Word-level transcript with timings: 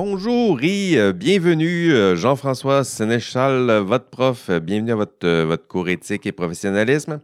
Bonjour 0.00 0.60
et 0.62 0.96
euh, 0.96 1.12
bienvenue, 1.12 1.92
euh, 1.92 2.14
Jean-François 2.14 2.84
Sénéchal, 2.84 3.68
euh, 3.68 3.80
votre 3.80 4.08
prof. 4.10 4.48
Bienvenue 4.48 4.92
à 4.92 4.94
votre, 4.94 5.28
votre 5.42 5.66
cours 5.66 5.88
éthique 5.88 6.24
et 6.24 6.30
professionnalisme. 6.30 7.20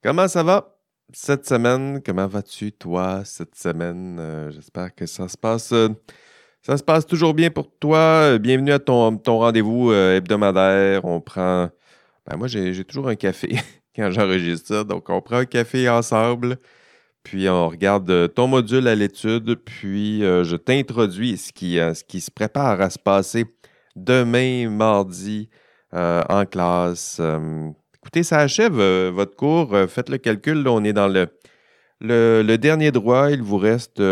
Comment 0.00 0.28
ça 0.28 0.44
va 0.44 0.78
cette 1.12 1.44
semaine? 1.44 2.00
Comment 2.06 2.28
vas-tu, 2.28 2.70
toi, 2.70 3.22
cette 3.24 3.56
semaine? 3.56 4.48
J'espère 4.50 4.94
que 4.94 5.06
ça 5.06 5.26
se 5.26 5.36
passe. 5.36 5.74
toujours 7.08 7.34
bien 7.34 7.50
pour 7.50 7.68
toi. 7.80 8.38
Bienvenue 8.38 8.70
à 8.70 8.78
ton, 8.78 9.16
ton 9.16 9.40
rendez-vous 9.40 9.92
hebdomadaire. 9.92 11.04
On 11.04 11.20
prend. 11.20 11.68
Ben, 12.28 12.36
moi, 12.36 12.46
j'ai 12.46 12.84
toujours 12.84 13.08
un 13.08 13.16
café 13.16 13.56
quand 13.96 14.12
j'enregistre 14.12 14.68
ça. 14.68 14.84
Donc, 14.84 15.10
on 15.10 15.20
prend 15.20 15.38
un 15.38 15.46
café 15.46 15.88
ensemble. 15.88 16.58
Puis 17.24 17.48
on 17.48 17.68
regarde 17.68 18.08
euh, 18.10 18.28
ton 18.28 18.46
module 18.46 18.86
à 18.86 18.94
l'étude, 18.94 19.54
puis 19.56 20.22
euh, 20.22 20.44
je 20.44 20.56
t'introduis 20.56 21.38
ce 21.38 21.52
qui, 21.52 21.80
euh, 21.80 21.94
ce 21.94 22.04
qui 22.04 22.20
se 22.20 22.30
prépare 22.30 22.80
à 22.82 22.90
se 22.90 22.98
passer 22.98 23.46
demain, 23.96 24.68
mardi, 24.70 25.48
en 25.92 26.44
classe. 26.44 27.20
écoutez, 27.94 28.24
ça 28.24 28.38
achève 28.38 28.74
votre 29.12 29.36
cours. 29.36 29.76
faites 29.88 30.08
le 30.08 30.18
calcul. 30.18 30.66
on 30.66 30.82
est 30.82 30.92
dans 30.92 31.06
le, 31.06 31.28
le, 32.00 32.56
dernier 32.56 32.90
droit. 32.90 33.30
Il 33.30 33.42
vous 33.42 33.58
reste 33.58 34.02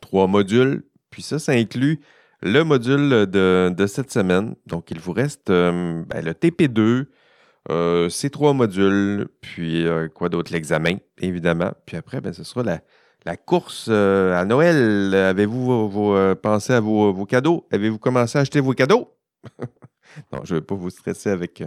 trois 0.00 0.26
modules. 0.26 0.82
Puis 1.10 1.22
ça, 1.22 1.38
ça 1.38 1.52
inclut 1.52 2.00
le 2.42 2.64
module 2.64 3.26
de, 3.30 3.86
cette 3.86 4.10
semaine. 4.10 4.56
Donc, 4.66 4.90
il 4.90 4.98
vous 4.98 5.12
reste 5.12 5.46
ben, 5.46 6.04
le 6.10 6.32
TP2, 6.32 7.06
euh, 7.70 8.08
ces 8.08 8.28
trois 8.30 8.54
modules, 8.54 9.28
puis 9.40 9.86
euh, 9.86 10.08
quoi 10.08 10.28
d'autre? 10.28 10.52
L'examen, 10.52 10.96
évidemment. 11.20 11.72
Puis 11.86 11.96
après, 11.96 12.20
ben, 12.20 12.32
ce 12.32 12.42
sera 12.42 12.62
la, 13.24 13.36
course 13.36 13.86
euh, 13.88 14.36
à 14.36 14.44
Noël. 14.44 15.14
Avez-vous 15.14 15.90
pensé 16.42 16.72
à 16.72 16.80
vos, 16.80 17.24
cadeaux? 17.24 17.66
Avez-vous 17.70 17.98
commencé 17.98 18.38
à 18.38 18.40
acheter 18.40 18.60
vos 18.60 18.72
cadeaux? 18.72 19.14
non, 20.32 20.40
je 20.44 20.54
ne 20.54 20.60
vais 20.60 20.66
pas 20.66 20.74
vous 20.74 20.90
stresser 20.90 21.30
avec, 21.30 21.62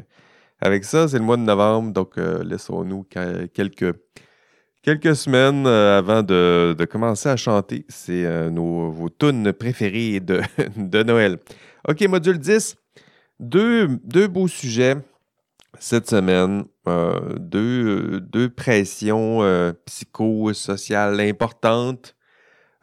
ça. 0.84 1.08
C'est 1.08 1.18
le 1.18 1.24
mois 1.24 1.38
de 1.38 1.44
novembre, 1.44 1.94
donc 1.94 2.18
laissons-nous 2.18 3.08
quelques, 3.54 3.96
semaines 5.16 5.66
avant 5.66 6.24
de, 6.24 6.86
commencer 6.92 7.30
à 7.30 7.38
chanter. 7.38 7.86
C'est 7.88 8.50
nos, 8.52 8.92
vos 8.92 9.10
tunes 9.10 9.54
préférées 9.54 10.20
de, 10.20 10.42
Noël. 11.04 11.40
OK, 11.88 12.02
module 12.10 12.38
10. 12.38 12.76
Deux, 13.40 13.88
deux 14.04 14.28
beaux 14.28 14.48
sujets 14.48 14.96
cette 15.80 16.10
semaine, 16.10 16.66
euh, 16.88 17.36
deux, 17.40 18.20
deux, 18.22 18.50
pressions 18.50 19.44
euh, 19.44 19.74
psychosociales 19.86 21.20
importantes. 21.20 22.16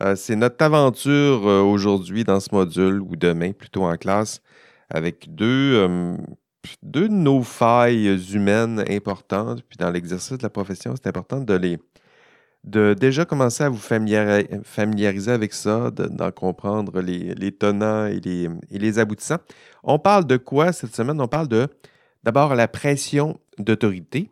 Euh, 0.02 0.16
c'est 0.16 0.36
notre 0.36 0.64
aventure 0.64 1.44
aujourd'hui 1.44 2.24
dans 2.24 2.40
ce 2.40 2.48
module, 2.52 3.00
ou 3.00 3.16
demain 3.16 3.52
plutôt 3.52 3.84
en 3.84 3.96
classe, 3.96 4.42
avec 4.90 5.34
deux, 5.34 5.88
deux 6.82 7.08
de 7.08 7.14
nos 7.14 7.42
failles 7.42 8.18
humaines 8.34 8.84
importantes. 8.88 9.62
Puis 9.68 9.78
dans 9.78 9.90
l'exercice 9.90 10.38
de 10.38 10.42
la 10.42 10.50
profession, 10.50 10.94
c'est 10.96 11.08
important 11.08 11.40
de 11.40 11.54
les 11.54 11.78
de 12.64 12.94
déjà 12.94 13.24
commencer 13.24 13.64
à 13.64 13.68
vous 13.68 13.76
familiariser 13.76 15.32
avec 15.32 15.52
ça, 15.52 15.90
d'en 15.90 16.30
comprendre 16.30 17.00
les, 17.00 17.34
les 17.34 17.50
tenants 17.50 18.06
et 18.06 18.20
les, 18.20 18.48
et 18.70 18.78
les 18.78 18.98
aboutissants. 19.00 19.40
On 19.82 19.98
parle 19.98 20.26
de 20.26 20.36
quoi 20.36 20.72
cette 20.72 20.94
semaine? 20.94 21.20
On 21.20 21.26
parle 21.26 21.48
de 21.48 21.68
D'abord, 22.24 22.54
la 22.54 22.68
pression 22.68 23.40
d'autorité. 23.58 24.30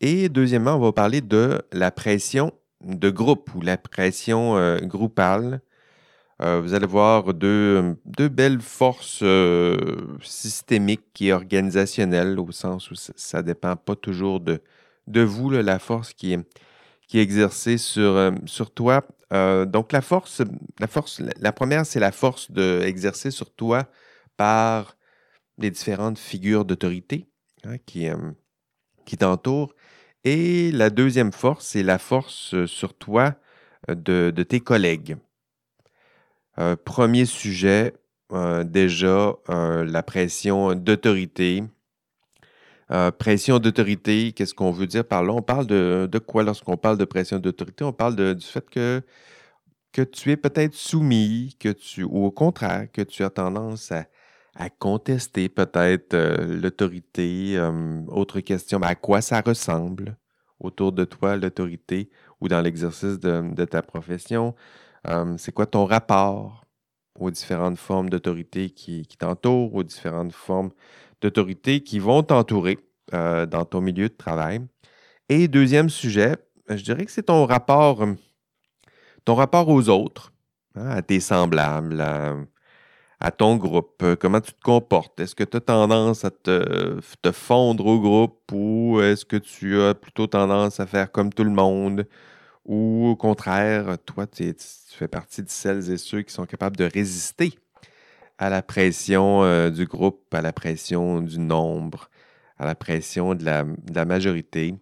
Et 0.00 0.28
deuxièmement, 0.28 0.76
on 0.76 0.80
va 0.80 0.92
parler 0.92 1.22
de 1.22 1.62
la 1.72 1.90
pression 1.90 2.52
de 2.84 3.10
groupe 3.10 3.54
ou 3.54 3.60
la 3.62 3.76
pression 3.78 4.56
euh, 4.56 4.78
groupale. 4.78 5.60
Euh, 6.40 6.60
vous 6.60 6.74
allez 6.74 6.86
voir 6.86 7.34
deux, 7.34 7.96
belles 8.04 8.60
forces 8.60 9.20
euh, 9.22 9.96
systémiques 10.22 11.20
et 11.20 11.32
organisationnelles, 11.32 12.38
au 12.38 12.52
sens 12.52 12.90
où 12.90 12.94
ça 12.94 13.38
ne 13.38 13.42
dépend 13.46 13.74
pas 13.74 13.96
toujours 13.96 14.38
de, 14.38 14.60
de 15.08 15.22
vous, 15.22 15.50
la 15.50 15.78
force 15.78 16.12
qui 16.12 16.34
est, 16.34 16.46
qui 17.08 17.18
exercée 17.18 17.78
sur, 17.78 18.32
sur 18.44 18.70
toi. 18.70 19.02
donc 19.32 19.90
la 19.90 20.02
force, 20.02 20.42
la 20.78 20.86
force, 20.86 21.20
la 21.40 21.52
première, 21.52 21.86
c'est 21.86 21.98
la 21.98 22.12
force 22.12 22.52
de, 22.52 22.82
exercée 22.84 23.32
sur 23.32 23.50
toi 23.50 23.86
par 24.36 24.97
les 25.58 25.70
différentes 25.70 26.18
figures 26.18 26.64
d'autorité 26.64 27.26
hein, 27.64 27.76
qui, 27.84 28.08
euh, 28.08 28.16
qui 29.04 29.16
t'entourent. 29.16 29.74
Et 30.24 30.72
la 30.72 30.90
deuxième 30.90 31.32
force, 31.32 31.66
c'est 31.66 31.82
la 31.82 31.98
force 31.98 32.54
euh, 32.54 32.66
sur 32.66 32.94
toi 32.94 33.34
euh, 33.90 33.94
de, 33.94 34.42
tes 34.42 34.60
collègues. 34.60 35.16
premier 36.84 37.24
sujet, 37.24 37.94
déjà, 38.64 39.32
la 39.48 40.02
pression 40.02 40.74
d'autorité. 40.74 41.62
pression 43.18 43.58
d'autorité, 43.60 44.32
qu'est-ce 44.32 44.54
qu'on 44.54 44.72
veut 44.72 44.88
dire 44.88 45.06
par 45.06 45.22
là? 45.22 45.32
On 45.32 45.42
parle 45.42 45.66
de, 45.66 46.18
quoi 46.18 46.42
lorsqu'on 46.42 46.76
parle 46.76 46.98
de 46.98 47.04
pression 47.04 47.38
d'autorité? 47.38 47.84
On 47.84 47.92
parle 47.92 48.34
du 48.34 48.44
fait 48.44 48.68
que, 48.68 49.02
que 49.92 50.02
tu 50.02 50.32
es 50.32 50.36
peut-être 50.36 50.74
soumis, 50.74 51.56
que 51.60 51.68
tu, 51.68 52.02
ou 52.02 52.24
au 52.24 52.32
contraire, 52.32 52.88
que 52.92 53.02
tu 53.02 53.22
as 53.22 53.30
tendance 53.30 53.92
à, 53.92 54.04
à 54.58 54.70
contester 54.70 55.48
peut-être 55.48 56.14
euh, 56.14 56.60
l'autorité. 56.60 57.56
Euh, 57.56 58.02
autre 58.08 58.40
question, 58.40 58.82
à 58.82 58.96
quoi 58.96 59.20
ça 59.20 59.40
ressemble 59.40 60.16
autour 60.58 60.90
de 60.90 61.04
toi, 61.04 61.36
l'autorité, 61.36 62.10
ou 62.40 62.48
dans 62.48 62.60
l'exercice 62.60 63.20
de, 63.20 63.64
ta 63.64 63.82
profession? 63.82 64.56
Euh, 65.06 65.36
c'est 65.38 65.52
quoi 65.52 65.66
ton 65.66 65.84
rapport 65.84 66.64
aux 67.18 67.30
différentes 67.30 67.78
formes 67.78 68.10
d'autorité 68.10 68.70
qui, 68.70 69.06
t'entourent, 69.16 69.74
aux 69.76 69.84
différentes 69.84 70.32
formes 70.32 70.70
d'autorité 71.20 71.80
qui 71.80 72.00
vont 72.00 72.22
t'entourer 72.22 72.78
dans 73.12 73.64
ton 73.64 73.80
milieu 73.80 74.08
de 74.08 74.14
travail? 74.14 74.60
Et 75.28 75.48
deuxième 75.48 75.88
sujet, 75.88 76.36
je 76.68 76.82
dirais 76.82 77.04
que 77.04 77.10
c'est 77.10 77.24
ton 77.24 77.44
rapport, 77.46 78.04
ton 79.24 79.34
rapport 79.34 79.68
aux 79.68 79.88
autres, 79.88 80.32
hein, 80.74 80.90
à 80.90 81.02
tes 81.02 81.20
semblables, 81.20 82.00
à, 82.00 82.36
à 83.20 83.30
ton 83.30 83.56
groupe? 83.56 84.02
Euh, 84.02 84.16
comment 84.16 84.40
tu 84.40 84.52
te 84.52 84.60
comportes? 84.60 85.18
Est-ce 85.20 85.34
que 85.34 85.44
tu 85.44 85.56
as 85.56 85.60
tendance 85.60 86.24
à 86.24 86.30
te, 86.30 87.00
fondre 87.32 87.86
au 87.86 88.00
groupe 88.00 88.40
ou 88.52 89.00
est-ce 89.00 89.24
que 89.24 89.36
tu 89.36 89.80
as 89.80 89.94
plutôt 89.94 90.26
tendance 90.26 90.80
à 90.80 90.86
faire 90.86 91.10
comme 91.12 91.32
tout 91.32 91.44
le 91.44 91.50
monde? 91.50 92.06
Ou 92.64 93.08
au 93.08 93.16
contraire, 93.16 93.96
toi, 94.06 94.26
tu, 94.26 94.54
fais 94.90 95.08
partie 95.08 95.42
de 95.42 95.50
celles 95.50 95.90
et 95.90 95.98
ceux 95.98 96.22
qui 96.22 96.32
sont 96.32 96.46
capables 96.46 96.76
de 96.76 96.84
résister 96.84 97.58
à 98.38 98.50
la 98.50 98.62
pression 98.62 99.42
euh, 99.44 99.70
du 99.70 99.86
groupe, 99.86 100.32
à 100.34 100.42
la 100.42 100.52
pression 100.52 101.20
du 101.20 101.38
nombre, 101.38 102.10
à 102.58 102.66
la 102.66 102.74
pression 102.74 103.34
de 103.34 103.44
la 103.44 104.04
majorité? 104.04 104.74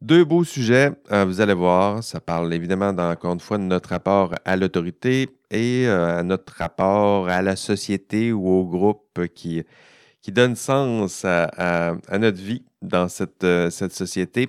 Deux 0.00 0.24
beaux 0.24 0.44
sujets, 0.44 0.92
euh, 1.10 1.24
vous 1.24 1.40
allez 1.40 1.54
voir. 1.54 2.04
Ça 2.04 2.20
parle 2.20 2.54
évidemment, 2.54 2.90
encore 2.90 3.32
une 3.32 3.40
fois, 3.40 3.58
de 3.58 3.64
notre 3.64 3.88
rapport 3.90 4.32
à 4.44 4.56
l'autorité 4.56 5.28
et 5.50 5.86
euh, 5.86 6.18
à 6.18 6.22
notre 6.22 6.52
rapport 6.54 7.28
à 7.28 7.42
la 7.42 7.56
société 7.56 8.32
ou 8.32 8.48
au 8.48 8.64
groupe 8.64 9.26
qui, 9.34 9.64
qui 10.22 10.32
donne 10.32 10.56
sens 10.56 11.24
à, 11.24 11.96
notre 12.18 12.38
vie 12.38 12.64
dans 12.82 13.08
cette, 13.08 13.44
euh, 13.44 13.70
cette, 13.70 13.92
société. 13.92 14.48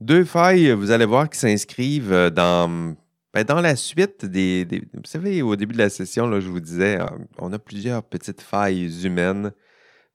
Deux 0.00 0.24
failles, 0.24 0.72
vous 0.72 0.90
allez 0.90 1.06
voir, 1.06 1.30
qui 1.30 1.38
s'inscrivent 1.38 2.30
dans, 2.34 2.94
ben, 3.32 3.44
dans 3.44 3.60
la 3.60 3.76
suite 3.76 4.24
des, 4.26 4.66
Vous 4.94 5.00
savez, 5.04 5.42
au 5.42 5.56
début 5.56 5.74
de 5.74 5.78
la 5.78 5.90
session, 5.90 6.28
là, 6.28 6.40
je 6.40 6.48
vous 6.48 6.60
disais, 6.60 6.98
on 7.38 7.52
a 7.52 7.58
plusieurs 7.58 8.02
petites 8.02 8.42
failles 8.42 9.04
humaines 9.04 9.52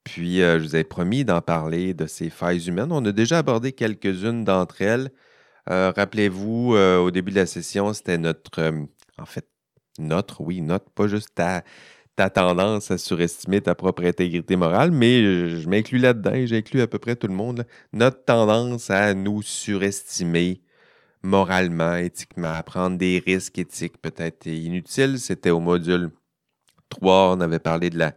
puis, 0.04 0.42
euh, 0.42 0.60
je 0.60 0.64
vous 0.64 0.76
ai 0.76 0.84
promis 0.84 1.26
d'en 1.26 1.42
parler 1.42 1.94
de 1.94 2.06
ces 2.08 2.30
failles 2.30 2.68
humaines. 2.68 2.92
On 2.92 3.06
a 3.06 3.12
déjà 3.12 3.40
abordé 3.40 3.72
quelques-unes 3.72 4.44
d'entre 4.44 4.82
elles. 4.82 5.12
Euh, 5.70 5.92
rappelez-vous, 5.96 6.76
euh, 6.76 6.98
au 7.00 7.12
début 7.12 7.32
de 7.32 7.36
la 7.38 7.46
session, 7.46 7.94
c'était 7.94 8.18
notre, 8.18 8.74
en 9.18 9.26
fait, 9.26 9.48
notre, 10.00 10.42
oui, 10.42 10.62
notre, 10.62 10.90
pas 10.92 11.08
juste 11.08 11.36
ta, 11.36 11.64
tendance 12.30 12.92
à 12.92 13.00
surestimer 13.00 13.62
ta 13.62 13.74
propre 13.74 14.04
intégrité 14.04 14.56
morale, 14.56 14.92
mais 14.92 15.50
je, 15.50 15.68
m'inclus 15.68 15.98
là-dedans 15.98 16.46
j'inclus 16.46 16.82
à 16.82 16.88
peu 16.88 17.00
près 17.00 17.16
tout 17.16 17.28
le 17.28 17.34
monde, 17.34 17.66
notre 17.94 18.24
tendance 18.24 18.92
à 18.92 19.16
nous 19.16 19.42
surestimer 19.42 20.62
moralement, 21.24 21.96
éthiquement, 21.96 22.54
à 22.54 22.62
prendre 22.64 22.98
des 22.98 23.24
risques 23.26 23.58
éthiques 23.58 24.00
peut-être 24.02 24.46
inutiles. 24.48 25.20
C'était 25.20 25.50
au 25.50 25.60
module 25.60 26.12
3, 26.90 27.36
on 27.38 27.42
avait 27.42 27.60
parlé 27.60 27.90
de 27.90 27.98
la 27.98 28.14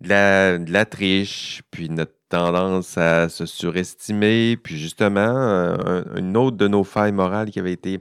de 0.00 0.72
la, 0.72 0.84
triche, 0.86 1.62
puis 1.70 1.90
notre 1.90 2.14
tendance 2.28 2.96
à 2.96 3.28
se 3.28 3.44
surestimer, 3.44 4.56
puis 4.56 4.78
justement, 4.78 5.76
une 6.16 6.36
autre 6.36 6.56
de 6.56 6.68
nos 6.68 6.84
failles 6.84 7.12
morales 7.12 7.50
qui 7.50 7.58
avait 7.58 7.72
été 7.72 7.98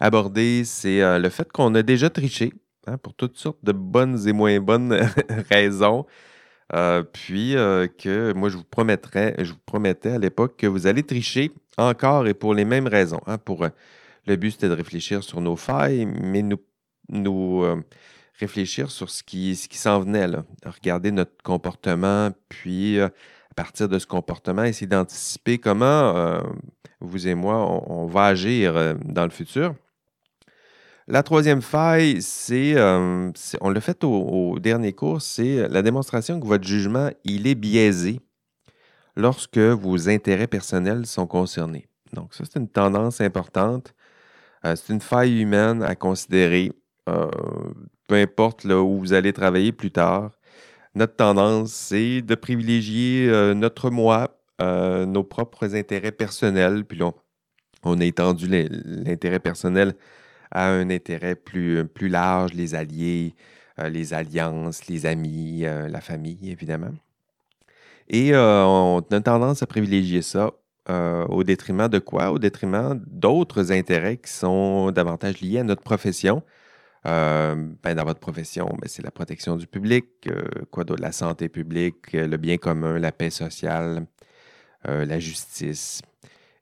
abordée, 0.00 0.64
c'est 0.64 1.02
euh, 1.02 1.18
le 1.18 1.28
fait 1.28 1.50
qu'on 1.50 1.74
a 1.74 1.82
déjà 1.82 2.10
triché 2.10 2.52
hein, 2.86 2.98
pour 2.98 3.14
toutes 3.14 3.36
sortes 3.36 3.64
de 3.64 3.72
bonnes 3.72 4.26
et 4.26 4.32
moins 4.32 4.58
bonnes 4.60 4.92
raisons. 5.50 6.06
Euh, 6.74 7.02
puis 7.02 7.54
que 7.54 8.32
moi, 8.34 8.50
je 8.50 8.58
vous 8.58 8.64
promettrais, 8.64 9.34
je 9.38 9.52
vous 9.52 9.58
promettais 9.64 10.10
à 10.10 10.18
l'époque 10.18 10.56
que 10.58 10.66
vous 10.66 10.86
allez 10.86 11.02
tricher 11.02 11.50
encore 11.78 12.26
et 12.26 12.34
pour 12.34 12.54
les 12.54 12.66
mêmes 12.66 12.86
raisons. 12.86 13.20
Hein, 13.26 13.38
pour, 13.38 13.66
le 14.26 14.36
but, 14.36 14.50
c'était 14.50 14.68
de 14.68 14.74
réfléchir 14.74 15.24
sur 15.24 15.40
nos 15.40 15.56
failles, 15.56 16.04
mais 16.04 16.42
nous 16.42 16.58
nous 17.10 17.64
réfléchir 18.38 18.90
sur 18.90 19.08
ce 19.08 19.22
qui, 19.22 19.56
ce 19.56 19.66
qui 19.66 19.78
s'en 19.78 20.00
venait, 20.00 20.28
là. 20.28 20.44
regarder 20.66 21.10
notre 21.10 21.42
comportement, 21.42 22.30
puis 22.50 23.00
à 23.00 23.10
partir 23.56 23.88
de 23.88 23.98
ce 23.98 24.06
comportement, 24.06 24.64
essayer 24.64 24.86
d'anticiper 24.86 25.56
comment 25.56 26.42
vous 27.00 27.28
et 27.28 27.34
moi, 27.34 27.56
on, 27.88 28.06
va 28.06 28.26
agir 28.26 28.94
dans 29.04 29.24
le 29.24 29.30
futur. 29.30 29.74
La 31.10 31.22
troisième 31.22 31.62
faille, 31.62 32.20
c'est, 32.20 32.74
on 32.78 33.70
l'a 33.70 33.80
fait 33.80 34.04
au, 34.04 34.58
dernier 34.58 34.92
cours, 34.92 35.22
c'est 35.22 35.66
la 35.66 35.80
démonstration 35.80 36.38
que 36.38 36.46
votre 36.46 36.66
jugement, 36.66 37.08
il 37.24 37.46
est 37.46 37.54
biaisé 37.54 38.20
lorsque 39.16 39.56
vos 39.56 40.10
intérêts 40.10 40.46
personnels 40.46 41.06
sont 41.06 41.26
concernés. 41.26 41.88
Donc, 42.12 42.34
ça, 42.34 42.44
c'est 42.44 42.58
une 42.58 42.68
tendance 42.68 43.22
importante. 43.22 43.94
Euh, 44.66 44.76
c'est 44.76 44.92
une 44.92 45.00
faille 45.00 45.40
humaine 45.40 45.82
à 45.82 45.94
considérer, 45.94 46.72
euh, 47.08 47.30
peu 48.06 48.16
importe 48.16 48.64
là, 48.64 48.82
où 48.82 48.98
vous 48.98 49.14
allez 49.14 49.32
travailler 49.32 49.72
plus 49.72 49.90
tard. 49.90 50.32
Notre 50.94 51.16
tendance, 51.16 51.72
c'est 51.72 52.20
de 52.20 52.34
privilégier 52.34 53.30
euh, 53.30 53.54
notre 53.54 53.88
moi, 53.88 54.34
nos 54.60 55.22
propres 55.22 55.74
intérêts 55.74 56.12
personnels, 56.12 56.84
puis 56.84 57.00
on 57.82 58.00
a 58.00 58.04
étendu 58.04 58.48
l'intérêt 58.48 59.38
personnel 59.38 59.94
à 60.50 60.68
un 60.68 60.90
intérêt 60.90 61.34
plus, 61.34 61.86
plus 61.86 62.08
large, 62.08 62.54
les 62.54 62.74
alliés, 62.74 63.34
les 63.78 64.14
alliances, 64.14 64.86
les 64.88 65.06
amis, 65.06 65.60
la 65.62 66.00
famille, 66.00 66.50
évidemment. 66.50 66.92
Et 68.08 68.32
on 68.34 68.98
a 68.98 69.20
tendance 69.20 69.62
à 69.62 69.66
privilégier 69.66 70.22
ça 70.22 70.52
euh, 70.90 71.26
au 71.26 71.44
détriment 71.44 71.88
de 71.88 71.98
quoi? 71.98 72.32
Au 72.32 72.38
détriment 72.38 72.98
d'autres 73.06 73.72
intérêts 73.72 74.16
qui 74.16 74.32
sont 74.32 74.90
davantage 74.90 75.40
liés 75.40 75.58
à 75.58 75.64
notre 75.64 75.82
profession. 75.82 76.42
Euh, 77.06 77.54
ben, 77.82 77.94
dans 77.94 78.04
votre 78.04 78.20
profession, 78.20 78.66
ben, 78.80 78.88
c'est 78.88 79.02
la 79.02 79.10
protection 79.10 79.56
du 79.56 79.66
public, 79.66 80.06
euh, 80.28 80.44
quoi? 80.70 80.84
La 80.98 81.12
santé 81.12 81.50
publique, 81.50 82.12
le 82.12 82.36
bien 82.38 82.56
commun, 82.56 82.98
la 82.98 83.12
paix 83.12 83.30
sociale, 83.30 84.06
la 84.84 85.18
justice. 85.18 86.00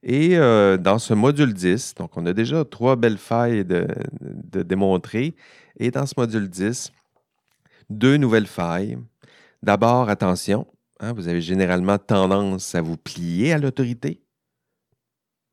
Et 0.08 0.36
dans 0.36 1.00
ce 1.00 1.14
module 1.14 1.52
10, 1.52 1.94
donc 1.96 2.16
on 2.16 2.24
a 2.26 2.32
déjà 2.32 2.64
trois 2.64 2.94
belles 2.94 3.18
failles 3.18 3.64
de, 3.64 3.88
de 4.20 4.62
démontrer. 4.62 5.34
Et 5.80 5.90
dans 5.90 6.06
ce 6.06 6.14
module 6.16 6.48
10, 6.48 6.92
deux 7.90 8.16
nouvelles 8.16 8.46
failles. 8.46 8.98
D'abord, 9.64 10.08
attention, 10.08 10.68
Hein, 10.98 11.12
vous 11.12 11.28
avez 11.28 11.42
généralement 11.42 11.98
tendance 11.98 12.74
à 12.74 12.80
vous 12.80 12.96
plier 12.96 13.52
à 13.52 13.58
l'autorité. 13.58 14.22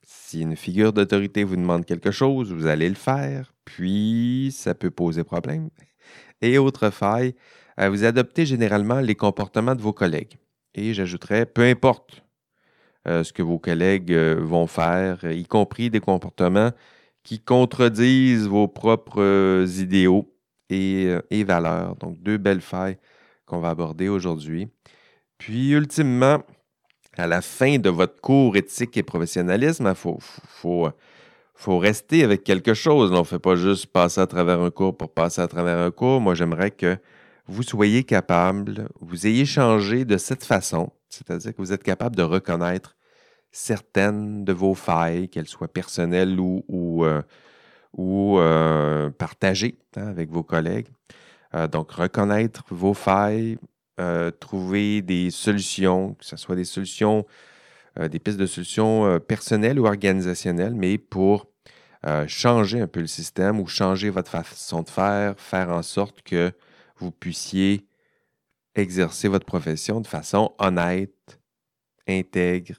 Si 0.06 0.42
une 0.42 0.56
figure 0.56 0.94
d'autorité 0.94 1.44
vous 1.44 1.58
demande 1.58 1.86
quelque 1.86 2.12
chose, 2.12 2.54
vous 2.54 2.66
allez 2.66 2.88
le 2.88 2.96
faire, 2.96 3.54
puis 3.66 4.54
ça 4.56 4.74
peut 4.74 4.90
poser 4.90 5.24
problème. 5.24 5.70
Et 6.42 6.58
autre 6.58 6.90
faille, 6.92 7.36
euh, 7.80 7.90
vous 7.90 8.06
adoptez 8.06 8.46
généralement 8.46 9.02
les 9.02 9.16
comportements 9.16 9.76
de 9.76 9.82
vos 9.82 9.94
collègues. 9.94 10.38
Et 10.76 10.94
j'ajouterais, 10.94 11.46
peu 11.46 11.64
importe 11.64 12.24
euh, 13.08 13.24
ce 13.24 13.34
que 13.34 13.42
vos 13.42 13.60
collègues 13.60 14.14
euh, 14.14 14.40
vont 14.42 14.68
faire, 14.68 15.24
y 15.24 15.46
compris 15.46 15.90
des 15.90 16.00
comportements 16.00 16.72
qui 17.24 17.40
contredisent 17.40 18.48
vos 18.48 18.68
propres 18.68 19.66
idéaux 19.78 20.34
et, 20.70 21.44
valeurs. 21.44 21.96
Donc, 21.98 22.22
deux 22.22 22.38
belles 22.38 22.62
failles 22.62 22.98
qu'on 23.46 23.60
va 23.60 23.70
aborder 23.70 24.10
aujourd'hui. 24.10 24.68
Puis, 25.38 25.72
ultimement, 25.72 26.40
à 27.18 27.28
la 27.28 27.42
fin 27.42 27.78
de 27.78 27.90
votre 27.90 28.20
cours 28.22 28.56
éthique 28.58 28.98
et 28.98 29.04
professionnalisme, 29.04 29.88
il 29.88 29.96
faut, 29.96 30.20
faut, 31.56 31.78
rester 31.78 32.24
avec 32.24 32.44
quelque 32.44 32.74
chose. 32.74 33.12
On 33.12 33.20
ne 33.20 33.24
fait 33.24 33.40
pas 33.40 33.56
juste 33.56 33.88
passer 33.88 34.22
à 34.22 34.28
travers 34.28 34.62
un 34.62 34.72
cours 34.72 34.98
pour 34.98 35.14
passer 35.14 35.42
à 35.42 35.48
travers 35.48 35.78
un 35.78 35.92
cours. 35.92 36.22
Moi, 36.22 36.36
j'aimerais 36.36 36.72
que 36.72 36.98
vous 37.48 37.64
soyez 37.64 38.04
capable, 38.04 38.88
vous 39.00 39.28
ayez 39.28 39.46
changé 39.46 40.06
de 40.06 40.18
cette 40.18 40.46
façon, 40.46 40.92
c'est-à-dire 41.14 41.52
que 41.52 41.62
vous 41.62 41.74
êtes 41.74 41.84
capable 41.84 42.16
de 42.16 42.24
reconnaître 42.24 42.96
certaines 43.52 44.44
de 44.44 44.52
vos 44.52 44.74
failles, 44.74 45.30
qu'elles 45.30 45.48
soient 45.48 45.68
personnelles 45.68 46.40
ou, 46.40 47.06
euh, 47.06 47.22
euh, 48.00 49.10
partagées 49.12 49.78
hein, 49.96 50.08
avec 50.08 50.32
vos 50.32 50.44
collègues. 50.44 50.88
Euh, 51.54 51.68
donc, 51.68 51.92
reconnaître 51.92 52.66
vos 52.70 52.94
failles, 52.94 53.58
trouver 54.40 55.04
des 55.04 55.30
solutions, 55.30 56.16
que 56.16 56.26
ce 56.26 56.36
soit 56.36 56.56
des 56.56 56.66
solutions, 56.66 57.26
des 57.96 58.18
pistes 58.18 58.40
de 58.40 58.48
solutions 58.48 59.20
personnelles 59.20 59.80
ou 59.80 59.86
organisationnelles, 59.86 60.74
mais 60.74 60.98
pour 60.98 61.46
changer 62.28 62.82
un 62.82 62.88
peu 62.88 63.02
le 63.02 63.08
système 63.08 63.60
ou 63.60 63.68
changer 63.68 64.10
votre 64.10 64.32
façon 64.32 64.82
de 64.82 64.90
faire, 64.90 65.36
faire 65.38 65.70
en 65.70 65.84
sorte 65.84 66.24
que 66.24 66.52
vous 66.98 67.12
puissiez 67.12 67.86
exercer 68.76 69.28
votre 69.28 69.46
profession 69.46 70.02
de 70.02 70.08
façon 70.08 70.54
honnête, 70.60 71.40
intègre, 72.08 72.76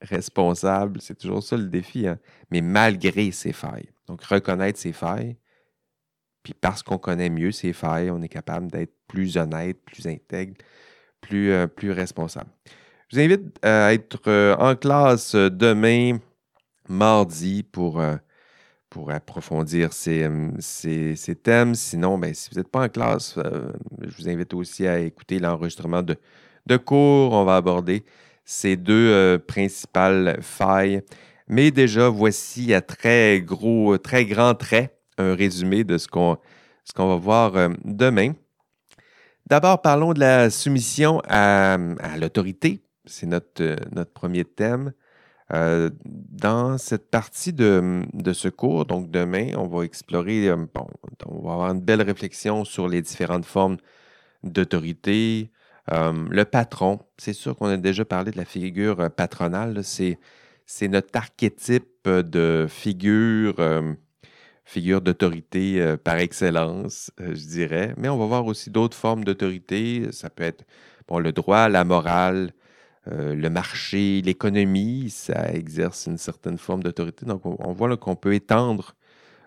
responsable. 0.00 1.00
C'est 1.00 1.16
toujours 1.16 1.42
ça 1.42 1.56
le 1.56 1.68
défi, 1.68 2.06
hein. 2.06 2.18
mais 2.50 2.60
malgré 2.60 3.30
ses 3.30 3.52
failles. 3.52 3.90
Donc, 4.06 4.22
reconnaître 4.24 4.78
ses 4.78 4.92
failles, 4.92 5.36
puis 6.42 6.54
parce 6.54 6.82
qu'on 6.82 6.98
connaît 6.98 7.30
mieux 7.30 7.52
ses 7.52 7.72
failles, 7.72 8.10
on 8.10 8.22
est 8.22 8.28
capable 8.28 8.70
d'être 8.70 8.94
plus 9.06 9.36
honnête, 9.36 9.78
plus 9.84 10.06
intègre, 10.06 10.54
plus, 11.20 11.50
euh, 11.50 11.66
responsable. 11.82 12.50
Je 13.08 13.16
vous 13.16 13.22
invite 13.22 13.64
à 13.64 13.92
être 13.92 14.20
euh, 14.28 14.56
en 14.56 14.76
classe 14.76 15.34
demain, 15.34 16.18
mardi, 16.88 17.62
pour, 17.62 18.00
euh, 18.00 18.16
pour 18.90 19.10
approfondir 19.10 19.92
ces, 19.92 20.28
ces, 20.60 21.34
thèmes. 21.42 21.74
Sinon, 21.74 22.18
ben, 22.18 22.32
si 22.34 22.48
vous 22.50 22.56
n'êtes 22.56 22.68
pas 22.68 22.84
en 22.84 22.88
classe, 22.88 23.38
je 24.00 24.16
vous 24.16 24.28
invite 24.28 24.54
aussi 24.54 24.86
à 24.86 24.98
écouter 24.98 25.38
l'enregistrement 25.38 26.02
de, 26.02 26.16
de 26.66 26.76
cours. 26.76 27.32
On 27.32 27.44
va 27.44 27.56
aborder 27.56 28.04
ces 28.44 28.76
deux 28.76 29.38
principales 29.46 30.38
failles. 30.40 31.02
Mais 31.48 31.70
déjà, 31.70 32.08
voici 32.08 32.74
à 32.74 32.80
très 32.80 33.40
gros, 33.40 33.98
très 33.98 34.24
grands 34.24 34.54
traits 34.54 34.98
un 35.18 35.34
résumé 35.34 35.84
de 35.84 35.98
ce 35.98 36.06
qu'on 36.08 36.38
va 36.96 37.16
voir 37.16 37.56
euh, 37.56 37.68
demain. 37.84 38.32
D'abord, 39.46 39.82
parlons 39.82 40.12
de 40.12 40.20
la 40.20 40.50
soumission 40.50 41.20
à, 41.28 41.78
l'autorité. 42.18 42.82
C'est 43.04 43.26
notre, 43.26 43.62
euh, 43.62 43.76
notre 43.92 44.12
premier 44.12 44.44
thème. 44.44 44.92
Euh, 45.54 45.90
dans 46.04 46.76
cette 46.78 47.10
partie 47.10 47.52
de, 47.52 48.04
ce 48.32 48.48
cours, 48.48 48.84
donc 48.84 49.10
demain, 49.10 49.52
on 49.56 49.66
va 49.66 49.84
explorer, 49.84 50.54
bon, 50.74 50.86
on 51.26 51.42
va 51.46 51.52
avoir 51.54 51.70
une 51.70 51.80
belle 51.80 52.02
réflexion 52.02 52.64
sur 52.64 52.88
les 52.88 53.02
différentes 53.02 53.46
formes 53.46 53.78
d'autorité. 54.44 55.50
le 55.90 56.44
patron, 56.44 57.00
c'est 57.16 57.32
sûr 57.32 57.56
qu'on 57.56 57.66
a 57.66 57.76
déjà 57.78 58.04
parlé 58.04 58.30
de 58.30 58.36
la 58.36 58.44
figure 58.44 59.10
patronale, 59.10 59.82
c'est 59.84 60.18
notre 60.88 61.16
archétype 61.16 62.08
de 62.08 62.66
figure 62.68 63.56
figure 64.68 65.00
d'autorité 65.00 65.80
euh, 65.80 65.96
par 65.96 66.18
excellence, 66.18 67.10
euh, 67.20 67.34
je 67.34 67.46
dirais. 67.46 67.94
Mais 67.96 68.08
on 68.08 68.18
va 68.18 68.26
voir 68.26 68.46
aussi 68.46 68.70
d'autres 68.70 68.96
formes 68.96 69.24
d'autorité. 69.24 70.12
Ça 70.12 70.28
peut 70.30 70.44
être 70.44 70.64
le 71.10 71.32
droit, 71.32 71.70
la 71.70 71.84
morale, 71.84 72.52
euh, 73.10 73.34
le 73.34 73.50
marché, 73.50 74.22
l'économie, 74.22 75.10
ça 75.10 75.52
exerce 75.52 76.06
une 76.06 76.18
certaine 76.18 76.58
forme 76.58 76.82
d'autorité. 76.82 77.26
Donc, 77.26 77.46
on, 77.46 77.72
voit 77.72 77.96
qu'on 77.96 78.16
peut 78.16 78.34
étendre 78.34 78.94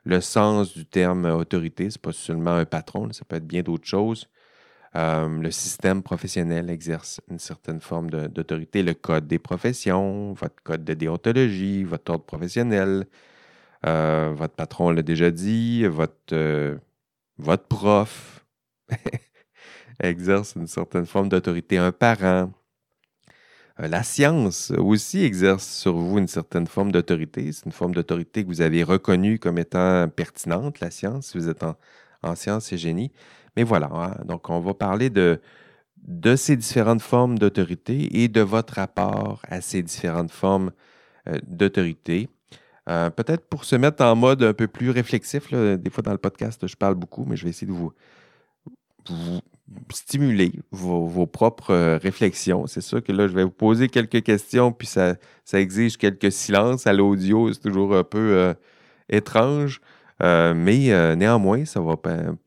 le 0.05 0.21
sens 0.21 0.73
du 0.73 0.85
terme 0.85 1.25
autorité. 1.25 1.89
Ce 1.89 1.97
n'est 1.97 2.01
pas 2.01 2.11
seulement 2.11 2.55
un 2.55 2.65
patron, 2.65 3.11
ça 3.13 3.25
peut 3.25 3.35
être 3.37 3.47
bien 3.47 3.61
d'autres 3.61 3.87
choses. 3.87 4.27
le 4.95 5.51
système 5.51 6.03
professionnel 6.03 6.69
exerce 6.69 7.21
une 7.29 7.39
certaine 7.39 7.81
forme 7.81 8.09
d'autorité. 8.09 8.83
Le 8.83 8.93
code 8.93 9.27
des 9.27 9.39
professions, 9.39 10.33
votre 10.33 10.61
code 10.63 10.83
de 10.83 10.93
déontologie, 10.93 11.83
votre 11.83 12.11
ordre 12.11 12.25
professionnel, 12.25 13.05
euh, 13.85 14.33
votre 14.35 14.53
patron 14.53 14.91
l'a 14.91 15.01
déjà 15.01 15.31
dit, 15.31 15.85
votre, 15.85 16.13
euh, 16.33 16.77
votre 17.37 17.65
prof 17.67 18.45
exerce 20.03 20.55
une 20.55 20.67
certaine 20.67 21.05
forme 21.05 21.29
d'autorité, 21.29 21.77
un 21.77 21.91
parent. 21.91 22.51
Euh, 23.79 23.87
la 23.87 24.03
science 24.03 24.71
aussi 24.71 25.23
exerce 25.23 25.67
sur 25.67 25.95
vous 25.95 26.17
une 26.17 26.27
certaine 26.27 26.67
forme 26.67 26.91
d'autorité. 26.91 27.51
C'est 27.51 27.65
une 27.65 27.71
forme 27.71 27.93
d'autorité 27.93 28.43
que 28.43 28.47
vous 28.47 28.61
avez 28.61 28.83
reconnue 28.83 29.39
comme 29.39 29.57
étant 29.57 30.07
pertinente, 30.09 30.79
la 30.79 30.91
science, 30.91 31.27
si 31.27 31.37
vous 31.37 31.49
êtes 31.49 31.63
en, 31.63 31.75
en 32.23 32.35
sciences 32.35 32.71
et 32.73 32.77
génie. 32.77 33.11
Mais 33.55 33.63
voilà, 33.63 33.89
hein, 33.93 34.15
donc 34.25 34.49
on 34.49 34.59
va 34.59 34.73
parler 34.73 35.09
de, 35.09 35.41
de 35.97 36.35
ces 36.35 36.55
différentes 36.55 37.01
formes 37.01 37.37
d'autorité 37.39 38.21
et 38.23 38.27
de 38.27 38.41
votre 38.41 38.75
rapport 38.75 39.41
à 39.47 39.61
ces 39.61 39.83
différentes 39.83 40.31
formes 40.31 40.71
d'autorité. 41.47 42.29
Euh, 42.89 43.09
peut-être 43.11 43.45
pour 43.47 43.63
se 43.65 43.75
mettre 43.75 44.03
en 44.03 44.15
mode 44.15 44.43
un 44.43 44.53
peu 44.53 44.67
plus 44.67 44.89
réflexif, 44.89 45.53
des 45.53 45.89
fois 45.91 46.01
dans 46.03 46.11
le 46.11 46.17
podcast, 46.17 46.65
je 46.65 46.75
parle 46.75 46.95
beaucoup, 46.95 47.25
mais 47.25 47.35
je 47.35 47.43
vais 47.43 47.51
essayer 47.51 47.67
de 47.67 47.71
vous, 47.73 47.93
stimuler 49.91 50.51
vos, 50.71 51.25
propres 51.27 51.71
euh, 51.71 51.97
réflexions. 51.97 52.67
C'est 52.67 52.81
sûr 52.81 53.03
que 53.03 53.11
là, 53.11 53.27
je 53.27 53.33
vais 53.33 53.43
vous 53.43 53.51
poser 53.51 53.87
quelques 53.87 54.23
questions, 54.23 54.71
puis 54.71 54.87
ça, 54.87 55.15
exige 55.53 55.97
quelques 55.97 56.31
silences 56.31 56.87
à 56.87 56.93
l'audio. 56.93 57.51
C'est 57.53 57.61
toujours 57.61 57.95
un 57.95 58.03
peu 58.03 58.33
euh, 58.33 58.53
étrange. 59.09 59.81
Euh, 60.23 60.53
mais 60.53 61.15
néanmoins, 61.15 61.65
ça 61.65 61.81
va 61.81 61.95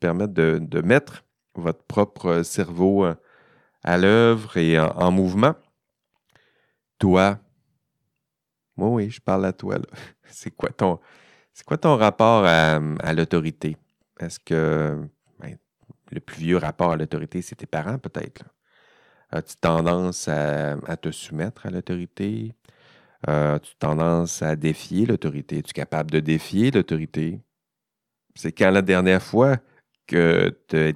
permettre 0.01 0.33
de, 0.33 0.81
mettre 0.83 1.25
votre 1.55 1.83
propre 1.85 2.43
cerveau 2.43 3.05
à 3.83 3.99
l'œuvre 3.99 4.57
et 4.57 4.79
en, 4.79 5.11
mouvement. 5.11 5.55
Toi, 6.99 7.39
oui, 8.77 8.89
oui, 8.91 9.11
je 9.11 9.21
parle 9.21 9.45
à 9.47 9.53
toi. 9.53 9.79
C'est 10.31 10.51
quoi 10.51 10.71
ton, 10.71 10.99
c'est 11.53 11.65
quoi 11.65 11.79
ton 11.79 11.97
rapport 11.97 12.45
à, 12.45 12.81
l'autorité? 13.13 13.77
Est-ce 14.19 14.41
que 14.41 15.09
le 16.15 16.21
plus 16.21 16.39
vieux 16.39 16.57
rapport 16.57 16.93
à 16.93 16.97
l'autorité, 16.97 17.43
c'est 17.43 17.57
tes 17.57 17.67
parents, 17.67 17.99
peut-être? 17.99 18.45
As-tu 19.31 19.57
tendance 19.57 20.29
à, 20.29 20.97
te 20.97 21.11
soumettre 21.11 21.67
à 21.67 21.71
l'autorité? 21.71 22.55
As-tu 23.27 23.75
tendance 23.77 24.43
à 24.43 24.57
défier 24.57 25.07
l'autorité? 25.07 25.59
Es-tu 25.59 25.73
capable 25.73 26.11
de 26.11 26.21
défier 26.21 26.71
l'autorité? 26.71 27.41
C'est 28.35 28.53
quand 28.53 28.71
la 28.71 28.83
dernière 28.83 29.23
fois 29.23 29.57
que 30.07 30.57
tu 30.69 30.95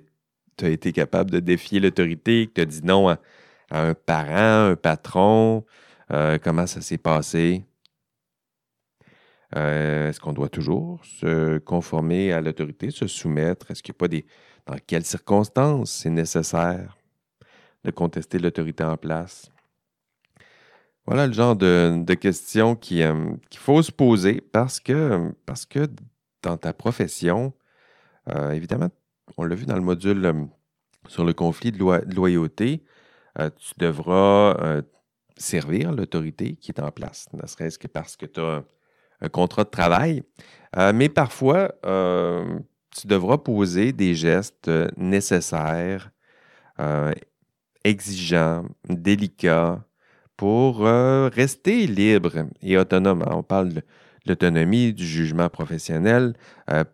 as 0.64 0.68
été 0.68 0.92
capable 0.92 1.30
de 1.30 1.40
défier 1.40 1.80
l'autorité, 1.80 2.46
que 2.46 2.52
tu 2.54 2.60
as 2.60 2.64
dit 2.66 2.82
non 2.84 3.08
à, 3.08 3.18
un 3.70 3.94
parent, 3.94 4.70
un 4.70 4.76
patron? 4.76 5.64
Euh, 6.10 6.38
comment 6.42 6.66
ça 6.66 6.80
s'est 6.80 6.98
passé? 6.98 7.64
Euh, 9.56 10.08
est-ce 10.08 10.20
qu'on 10.20 10.32
doit 10.32 10.48
toujours 10.48 11.04
se 11.04 11.58
conformer 11.58 12.32
à 12.32 12.40
l'autorité, 12.40 12.90
se 12.90 13.06
soumettre? 13.06 13.70
Est-ce 13.70 13.82
qu'il 13.82 13.92
n'y 13.92 13.96
a 13.96 14.00
pas 14.00 14.08
des. 14.08 14.26
Dans 14.68 14.76
quelles 14.86 15.04
circonstances 15.04 15.90
c'est 15.90 16.10
nécessaire 16.10 16.96
de 17.84 17.90
contester 17.90 18.38
l'autorité 18.38 18.84
en 18.84 18.96
place? 18.96 19.50
Voilà 21.06 21.26
le 21.26 21.32
genre 21.32 21.56
de, 21.56 22.14
questions 22.14 22.78
euh, 22.92 23.36
qu'il 23.50 23.60
faut 23.60 23.82
se 23.82 23.90
poser 23.90 24.40
parce 24.40 24.78
que, 24.78 25.32
parce 25.46 25.66
que 25.66 25.88
dans 26.42 26.58
ta 26.58 26.72
profession, 26.72 27.54
euh, 28.28 28.50
évidemment, 28.50 28.90
on 29.38 29.44
l'a 29.44 29.56
vu 29.56 29.64
dans 29.64 29.76
le 29.76 29.82
module 29.82 30.48
sur 31.08 31.24
le 31.24 31.32
conflit 31.32 31.72
de, 31.72 31.78
loyauté, 32.14 32.84
tu 33.36 33.72
devras 33.78 34.82
servir 35.36 35.92
l'autorité 35.92 36.56
qui 36.56 36.72
est 36.72 36.80
en 36.80 36.90
place, 36.90 37.26
ne 37.32 37.46
serait-ce 37.46 37.78
que 37.78 37.86
parce 37.86 38.16
que 38.16 38.26
tu 38.26 38.40
as 38.40 38.64
un 39.20 39.28
contrat 39.28 39.64
de 39.64 39.70
travail. 39.70 40.22
Euh, 40.76 40.92
mais 40.94 41.08
parfois, 41.08 41.72
euh, 41.84 42.58
tu 43.00 43.06
devras 43.06 43.38
poser 43.38 43.92
des 43.92 44.14
gestes 44.14 44.70
nécessaires, 44.96 46.10
euh, 46.80 47.12
exigeants, 47.84 48.64
délicats, 48.88 49.84
pour 50.36 50.84
rester 50.84 51.88
libre 51.88 52.30
et 52.62 52.78
autonome. 52.78 53.24
On 53.28 53.42
parle 53.42 53.70
de 53.70 53.82
l'autonomie, 54.24 54.92
du 54.92 55.04
jugement 55.04 55.48
professionnel. 55.48 56.34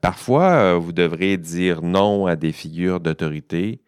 parfois, 0.01 0.79
vous 0.79 0.93
devrez 0.93 1.37
dire 1.37 1.83
non 1.83 2.25
à 2.25 2.37
des 2.37 2.53
figures 2.53 3.01
d'autorité. 3.01 3.83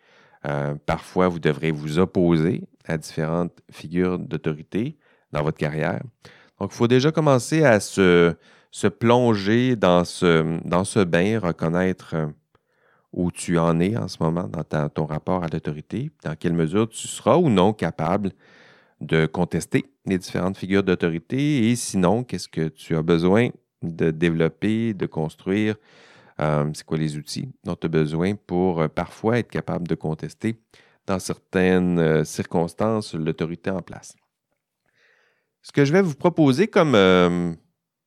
parfois, 0.84 1.28
vous 1.28 1.38
devrez 1.38 1.70
vous 1.70 1.98
opposer 1.98 2.64
à 2.84 2.98
différentes 2.98 3.58
figures 3.70 4.18
d'autorité 4.18 4.98
dans 5.32 5.42
votre 5.42 5.56
carrière. 5.56 6.02
Donc, 6.60 6.70
il 6.72 6.76
faut 6.76 6.88
déjà 6.88 7.10
commencer 7.10 7.64
à 7.64 7.80
se, 7.80 8.34
plonger 8.88 9.76
dans 9.76 10.04
ce, 10.04 10.60
dans 10.66 10.84
bain, 11.04 11.38
reconnaître 11.38 12.14
euh, 12.14 12.26
où 13.12 13.30
tu 13.30 13.58
en 13.58 13.80
es 13.80 13.96
en 13.96 14.08
ce 14.08 14.18
moment 14.20 14.48
dans 14.48 14.88
ton 14.88 15.06
rapport 15.06 15.44
à 15.44 15.48
l'autorité, 15.48 16.10
dans 16.24 16.36
quelle 16.36 16.52
mesure 16.52 16.88
tu 16.88 17.08
seras 17.08 17.36
ou 17.36 17.48
non 17.48 17.72
capable 17.72 18.32
de 19.00 19.26
contester 19.26 19.86
les 20.06 20.18
différentes 20.18 20.56
figures 20.56 20.82
d'autorité 20.82 21.70
et 21.70 21.76
sinon, 21.76 22.24
qu'est-ce 22.24 22.48
que 22.48 22.68
tu 22.68 22.96
as 22.96 23.02
besoin 23.02 23.48
de 23.82 24.10
développer, 24.10 24.94
de 24.94 25.06
construire, 25.06 25.76
euh, 26.40 26.70
c'est 26.74 26.84
quoi 26.84 26.98
les 26.98 27.16
outils 27.16 27.50
dont 27.64 27.76
tu 27.76 27.86
as 27.86 27.90
besoin 27.90 28.34
pour 28.34 28.80
euh, 28.80 28.88
parfois 28.88 29.38
être 29.38 29.50
capable 29.50 29.86
de 29.86 29.94
contester 29.94 30.60
dans 31.06 31.18
certaines 31.18 32.24
circonstances 32.24 33.14
l'autorité 33.14 33.70
en 33.70 33.80
place? 33.80 34.16
Ce 35.62 35.72
que 35.72 35.84
je 35.84 35.92
vais 35.92 36.02
vous 36.02 36.14
proposer 36.14 36.68
comme, 36.68 36.94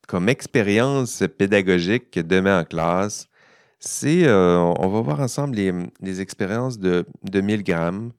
comme 0.10 0.28
expérience 0.28 1.24
pédagogique 1.38 2.18
demain 2.18 2.62
en 2.62 2.64
classe, 2.64 3.30
c'est, 3.78 4.26
euh, 4.26 4.58
on 4.58 4.88
va 4.88 5.02
voir 5.02 5.20
ensemble 5.20 5.56
les, 5.56 6.20
expériences 6.20 6.80
de, 6.80 7.06
de 7.22 7.42
1000 7.42 7.62
grammes. 7.62 8.12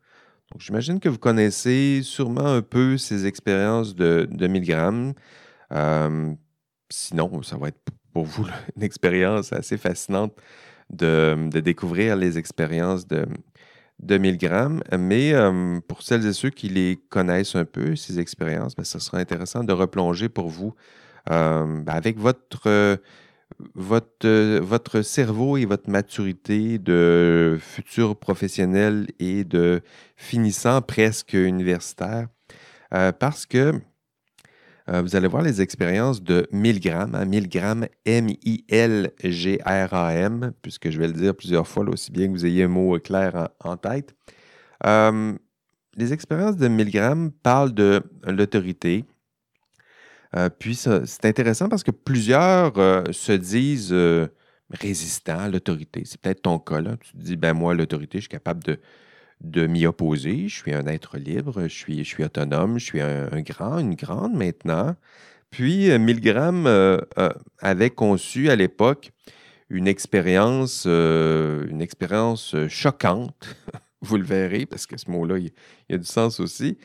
Donc, 0.52 0.60
j'imagine 0.60 1.00
que 1.00 1.08
vous 1.08 1.18
connaissez 1.18 2.02
sûrement 2.04 2.46
un 2.46 2.62
peu 2.62 2.96
ces 2.96 3.26
expériences 3.26 3.96
de, 3.96 4.28
de 4.30 4.46
1000 4.46 4.62
grammes. 4.62 5.14
Euh, 5.72 6.32
sinon, 6.90 7.42
ça 7.42 7.56
va 7.56 7.68
être 7.68 7.80
pour 8.12 8.24
vous 8.24 8.46
une 8.76 8.84
expérience 8.84 9.52
assez 9.52 9.76
fascinante 9.76 10.32
de, 10.90 11.50
découvrir 11.58 12.14
les 12.14 12.38
expériences 12.38 13.04
de, 13.08 13.26
de 13.98 14.16
1000 14.16 14.38
grammes. 14.38 14.80
Mais 14.96 15.32
euh, 15.32 15.80
pour 15.88 16.02
celles 16.02 16.24
et 16.24 16.34
ceux 16.34 16.50
qui 16.50 16.68
les 16.68 17.00
connaissent 17.08 17.56
un 17.56 17.64
peu, 17.64 17.96
ces 17.96 18.20
expériences, 18.20 18.76
ben, 18.76 18.84
ce 18.84 19.00
sera 19.00 19.18
intéressant 19.18 19.64
de 19.64 19.72
replonger 19.72 20.28
pour 20.28 20.46
vous 20.46 20.72
euh, 21.30 21.82
ben, 21.82 21.92
avec 21.92 22.18
votre, 22.18 22.98
votre, 23.74 24.58
votre 24.60 25.02
cerveau 25.02 25.56
et 25.56 25.64
votre 25.64 25.90
maturité 25.90 26.78
de 26.78 27.58
futur 27.60 28.16
professionnel 28.16 29.06
et 29.18 29.44
de 29.44 29.82
finissant 30.16 30.82
presque 30.82 31.34
universitaire. 31.34 32.28
Euh, 32.92 33.12
parce 33.12 33.46
que 33.46 33.80
euh, 34.88 35.02
vous 35.02 35.14
allez 35.14 35.28
voir 35.28 35.42
les 35.42 35.60
expériences 35.62 36.22
de 36.22 36.48
1000 36.50 36.80
grammes, 36.80 37.24
1000 37.24 37.48
grammes, 37.48 37.86
M-I-L-G-R-A-M, 38.04 39.12
puisque 40.62 40.90
je 40.90 40.98
vais 40.98 41.06
le 41.06 41.12
dire 41.12 41.36
plusieurs 41.36 41.68
fois, 41.68 41.88
aussi 41.88 42.10
bien 42.10 42.26
que 42.26 42.32
vous 42.32 42.44
ayez 42.46 42.64
un 42.64 42.68
mot 42.68 42.98
clair 42.98 43.50
en, 43.60 43.76
tête. 43.76 44.16
Euh, 44.86 45.36
les 45.96 46.12
expériences 46.12 46.56
de 46.56 46.66
1000 46.66 46.90
grammes 46.90 47.30
parlent 47.30 47.74
de 47.74 48.02
l'autorité. 48.24 49.04
Euh, 50.36 50.48
puis 50.48 50.74
c'est 50.74 51.24
intéressant 51.24 51.68
parce 51.68 51.82
que 51.82 51.90
plusieurs 51.90 52.74
se 53.12 53.32
disent 53.32 53.94
résistants 54.70 55.40
à 55.40 55.48
l'autorité. 55.48 56.02
C'est 56.04 56.20
peut-être 56.20 56.42
ton 56.42 56.58
cas, 56.58 56.80
là. 56.80 56.96
Tu 57.00 57.12
te 57.12 57.16
dis, 57.18 57.36
ben 57.36 57.52
moi, 57.54 57.74
l'autorité, 57.74 58.18
je 58.18 58.22
suis 58.22 58.28
capable 58.28 58.62
de, 59.42 59.66
m'y 59.66 59.86
opposer. 59.86 60.48
Je 60.48 60.54
suis 60.54 60.74
un 60.74 60.86
être 60.86 61.18
libre, 61.18 61.62
je 61.62 61.74
suis, 61.74 62.04
je 62.04 62.08
suis 62.08 62.24
autonome, 62.24 62.78
je 62.78 62.84
suis 62.84 63.00
un, 63.00 63.40
grand, 63.40 63.78
une 63.78 63.94
grande 63.94 64.34
maintenant. 64.34 64.94
Puis, 65.50 65.90
euh, 65.90 65.98
Milgram 65.98 66.66
euh, 66.66 66.98
euh, 67.18 67.30
avait 67.58 67.90
conçu 67.90 68.50
à 68.50 68.56
l'époque 68.56 69.10
une 69.68 69.86
expérience, 69.86 70.84
une 70.84 71.80
expérience 71.80 72.56
choquante. 72.68 73.56
Vous 74.02 74.16
le 74.16 74.24
verrez, 74.24 74.66
parce 74.66 74.86
que 74.86 74.96
ce 74.96 75.08
mot-là, 75.08 75.38
il, 75.38 75.52
a 75.94 75.98
du 75.98 76.06
sens 76.06 76.40
aussi. 76.40 76.76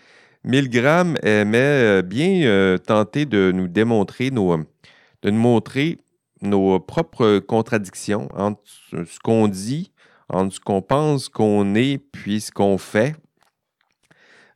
Milgram 0.46 1.18
aimait 1.24 2.02
bien 2.04 2.78
tenter 2.86 3.26
de 3.26 3.52
nous 3.52 3.68
démontrer 3.68 4.32
nos, 4.32 4.58
de 5.22 5.30
nous 5.30 5.40
montrer 5.40 5.98
nos 6.42 6.80
propres 6.80 7.40
contradictions 7.40 8.30
entre 8.36 8.62
ce 8.92 9.20
qu'on 9.20 9.48
dit 9.48 9.92
entre 10.30 10.56
ce 10.56 10.60
qu'on 10.60 10.82
pense 10.82 11.30
qu'on 11.30 11.76
est 11.76 11.98
puis 11.98 12.42
ce 12.42 12.52
qu'on 12.52 12.78
fait. 12.78 13.16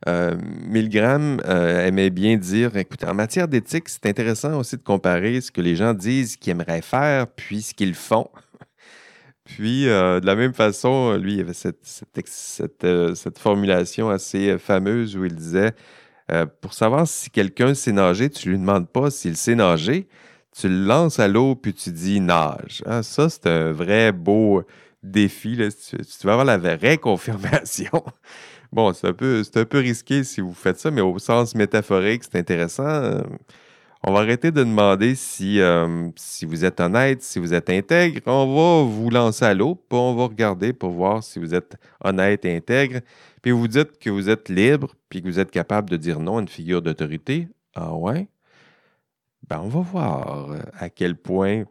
Euh, 0.08 0.36
Milgram 0.66 1.40
euh, 1.44 1.86
aimait 1.86 2.10
bien 2.10 2.36
dire, 2.36 2.76
écoutez, 2.76 3.06
en 3.06 3.14
matière 3.14 3.48
d'éthique, 3.48 3.88
c'est 3.88 4.06
intéressant 4.06 4.58
aussi 4.58 4.76
de 4.76 4.82
comparer 4.82 5.40
ce 5.42 5.52
que 5.52 5.60
les 5.60 5.76
gens 5.76 5.92
disent 5.92 6.36
qu'ils 6.36 6.52
aimeraient 6.52 6.80
faire 6.80 7.26
puis 7.26 7.60
ce 7.60 7.74
qu'ils 7.74 7.94
font. 7.94 8.28
Puis, 9.54 9.88
euh, 9.88 10.20
de 10.20 10.26
la 10.26 10.36
même 10.36 10.54
façon, 10.54 11.16
lui, 11.16 11.34
il 11.34 11.40
avait 11.40 11.54
cette, 11.54 11.84
cette, 11.84 13.38
formulation 13.38 14.10
assez 14.10 14.58
fameuse 14.58 15.16
où 15.16 15.24
il 15.24 15.34
disait, 15.34 15.72
pour 16.60 16.74
savoir 16.74 17.08
si 17.08 17.30
quelqu'un 17.30 17.74
sait 17.74 17.92
nager, 17.92 18.30
tu 18.30 18.50
lui 18.50 18.58
demandes 18.58 18.88
pas 18.88 19.10
s'il 19.10 19.36
sait 19.36 19.56
nager, 19.56 20.06
tu 20.56 20.68
le 20.68 20.84
lances 20.84 21.18
à 21.18 21.28
l'eau 21.28 21.54
puis 21.54 21.74
tu 21.74 21.90
dis 21.90 22.20
nage. 22.20 22.82
Ah, 22.86 23.02
ça, 23.02 23.28
c'est 23.28 23.46
un 23.46 23.72
vrai 23.72 24.12
beau 24.12 24.62
défi. 25.02 25.56
Là, 25.56 25.68
tu, 25.70 25.96
vas 26.24 26.32
avoir 26.32 26.44
la 26.44 26.58
vraie 26.58 26.98
confirmation. 26.98 28.04
bon, 28.72 28.92
c'est 28.92 29.08
un, 29.08 29.12
peu, 29.12 29.42
un 29.54 29.64
peu 29.64 29.78
risqué 29.78 30.24
si 30.24 30.40
vous 30.40 30.54
faites 30.54 30.78
ça, 30.78 30.90
mais 30.90 31.00
au 31.00 31.18
sens 31.18 31.54
métaphorique, 31.54 32.24
c'est 32.24 32.38
intéressant. 32.38 33.22
Euh, 34.00 34.10
on 34.10 34.12
va 34.12 34.20
arrêter 34.20 34.50
de 34.50 34.62
demander 34.62 35.14
si, 35.14 35.60
euh, 35.60 36.08
si 36.16 36.44
vous 36.46 36.64
êtes 36.64 36.80
honnête, 36.80 37.22
si 37.22 37.38
vous 37.38 37.54
êtes 37.54 37.70
intègre. 37.70 38.20
On 38.26 38.54
va 38.54 38.90
vous 38.90 39.10
lancer 39.10 39.44
à 39.44 39.54
l'eau, 39.54 39.74
puis 39.74 39.98
on 39.98 40.14
va 40.14 40.24
regarder 40.24 40.72
pour 40.72 40.90
voir 40.90 41.22
si 41.22 41.38
vous 41.38 41.54
êtes 41.54 41.76
honnête 42.02 42.44
et 42.44 42.56
intègre. 42.56 43.00
Puis 43.42 43.52
vous 43.52 43.68
dites 43.68 43.98
que 43.98 44.10
vous 44.10 44.28
êtes 44.28 44.48
libre, 44.48 44.94
puis 45.08 45.22
que 45.22 45.26
vous 45.28 45.38
êtes 45.38 45.50
capable 45.50 45.90
de 45.90 45.96
dire 45.96 46.20
non 46.20 46.38
à 46.38 46.40
une 46.40 46.48
figure 46.48 46.82
d'autorité. 46.82 47.48
Ah 47.74 47.94
ouais? 47.94 48.28
Ben, 49.48 49.60
on 49.62 49.68
va 49.68 49.80
voir 49.80 50.50
euh, 50.50 50.58
à 50.78 50.90
quel 50.90 51.16
point 51.16 51.64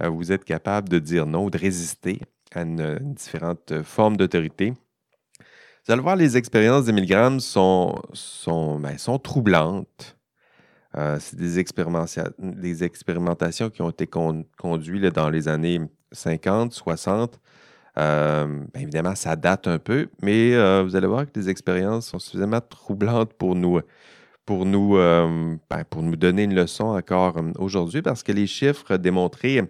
vous 0.00 0.30
êtes 0.30 0.44
capable 0.44 0.90
de 0.90 0.98
dire 0.98 1.24
non 1.26 1.48
de 1.48 1.56
résister 1.56 2.20
à 2.54 2.62
une, 2.62 2.98
différente 3.14 3.82
forme 3.82 4.16
d'autorité. 4.16 4.74
Vous 5.86 5.92
allez 5.92 6.02
voir, 6.02 6.16
les 6.16 6.36
expériences 6.36 6.84
des 6.84 6.92
ben, 8.78 8.98
sont 8.98 9.18
troublantes. 9.18 10.15
Euh, 10.96 11.18
c'est 11.20 11.36
des, 11.36 11.58
expérimentations 11.58 13.70
qui 13.70 13.82
ont 13.82 13.90
été 13.90 14.06
conduites 14.06 15.14
dans 15.14 15.28
les 15.28 15.48
années 15.48 15.80
50, 16.12 16.72
60. 16.72 17.38
bien 17.96 18.48
évidemment, 18.74 19.14
ça 19.14 19.36
date 19.36 19.68
un 19.68 19.78
peu, 19.78 20.08
mais 20.22 20.52
vous 20.82 20.96
allez 20.96 21.06
voir 21.06 21.26
que 21.26 21.38
les 21.38 21.50
expériences 21.50 22.08
sont 22.08 22.18
suffisamment 22.18 22.60
troublantes 22.60 23.34
pour 23.34 23.54
nous, 23.54 23.80
pour 24.46 24.64
nous, 24.64 24.96
ben, 24.96 25.84
pour 25.90 26.02
nous 26.02 26.16
donner 26.16 26.44
une 26.44 26.54
leçon 26.54 26.96
encore 26.96 27.36
aujourd'hui, 27.58 28.00
parce 28.00 28.22
que 28.22 28.32
les 28.32 28.46
chiffres 28.46 28.96
démontrés 28.96 29.60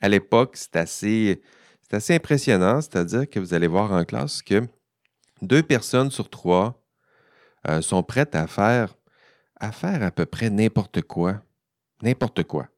à 0.00 0.08
l'époque, 0.08 0.56
c'est 0.56 0.76
assez, 0.76 1.42
assez 1.92 2.14
impressionnant. 2.14 2.80
C'est-à-dire 2.80 3.28
que 3.28 3.38
vous 3.38 3.54
allez 3.54 3.66
voir 3.66 3.92
en 3.92 4.04
classe 4.04 4.42
que 4.42 4.62
deux 5.42 5.62
personnes 5.62 6.10
sur 6.10 6.28
trois 6.28 6.82
euh, 7.68 7.82
sont 7.82 8.02
prêtes 8.02 8.34
à 8.34 8.46
faire, 8.46 8.94
à 9.60 9.72
faire 9.72 10.02
à 10.02 10.10
peu 10.10 10.26
près 10.26 10.50
n'importe 10.50 11.02
quoi. 11.02 11.42
N'importe 12.02 12.44
quoi. 12.44 12.68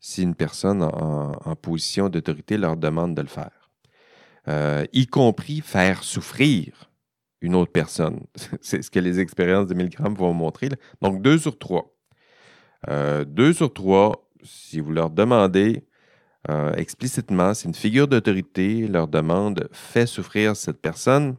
Si 0.00 0.22
une 0.22 0.34
personne 0.34 0.82
en, 0.82 1.56
position 1.56 2.08
d'autorité 2.08 2.56
leur 2.56 2.76
demande 2.76 3.14
de 3.14 3.22
le 3.22 3.28
faire. 3.28 3.70
Euh, 4.46 4.84
y 4.92 5.06
compris 5.06 5.60
faire 5.60 6.04
souffrir 6.04 6.90
une 7.40 7.54
autre 7.54 7.72
personne. 7.72 8.20
C'est 8.60 8.82
ce 8.82 8.90
que 8.90 9.00
les 9.00 9.18
expériences 9.18 9.66
de 9.66 9.74
Milgram 9.74 10.14
vont 10.14 10.32
montrer. 10.32 10.68
Donc, 11.02 11.22
deux 11.22 11.38
sur 11.38 11.58
trois. 11.58 11.94
Euh, 12.88 13.24
deux 13.24 13.52
sur 13.52 13.72
trois, 13.72 14.28
si 14.42 14.80
vous 14.80 14.92
leur 14.92 15.10
demandez 15.10 15.86
explicitement, 16.76 17.54
si 17.54 17.66
une 17.66 17.74
figure 17.74 18.06
d'autorité 18.06 18.86
leur 18.86 19.08
demande 19.08 19.66
fait 19.72 20.04
souffrir 20.04 20.54
cette 20.54 20.82
personne, 20.82 21.36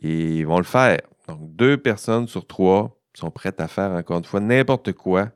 ils 0.00 0.46
vont 0.46 0.56
le 0.56 0.64
faire. 0.64 1.00
Donc, 1.28 1.54
deux 1.54 1.76
personnes 1.76 2.26
sur 2.26 2.46
trois 2.46 3.01
sont 3.14 3.30
prêtes 3.30 3.60
à 3.60 3.68
faire, 3.68 3.92
encore 3.92 4.18
une 4.18 4.24
fois, 4.24 4.40
n'importe 4.40 4.92
quoi, 4.92 5.30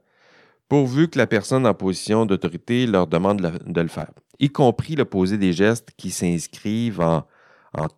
pourvu 0.69 1.09
que 1.09 1.19
la 1.19 1.27
personne 1.27 1.67
en 1.67 1.75
position 1.75 2.27
d'autorité 2.27 2.87
leur 2.87 3.07
demande 3.07 3.41
de 3.41 3.81
le 3.81 3.89
faire, 3.89 4.11
y 4.39 4.51
compris 4.51 4.97
le 4.97 5.05
poser 5.05 5.39
des 5.39 5.53
gestes 5.53 5.91
qui 5.97 6.11
s'inscrivent 6.11 7.01
en, 7.01 7.25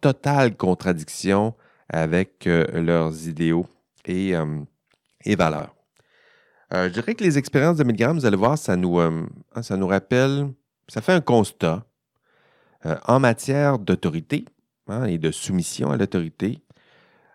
totale 0.00 0.56
contradiction 0.56 1.54
avec 1.88 2.48
euh, 2.48 2.66
leurs 2.82 3.28
idéaux 3.28 3.66
et, 4.04 4.34
euh, 4.34 4.62
valeurs. 5.36 5.74
Euh, 6.74 6.88
je 6.88 6.94
dirais 6.94 7.14
que 7.14 7.22
les 7.22 7.38
expériences 7.38 7.76
de 7.76 7.84
Milgram, 7.84 8.18
vous 8.18 8.26
allez 8.26 8.36
voir, 8.36 8.58
ça 8.58 8.76
nous, 8.76 9.00
ça 9.62 9.76
nous 9.76 9.86
rappelle, 9.86 10.48
ça 10.88 11.00
fait 11.00 11.12
un 11.12 11.20
constat 11.20 11.84
en 13.06 13.20
matière 13.20 13.78
d'autorité 13.78 14.46
Hein, 14.88 15.04
et 15.04 15.18
de 15.18 15.30
soumission 15.30 15.90
à 15.90 15.98
l'autorité. 15.98 16.60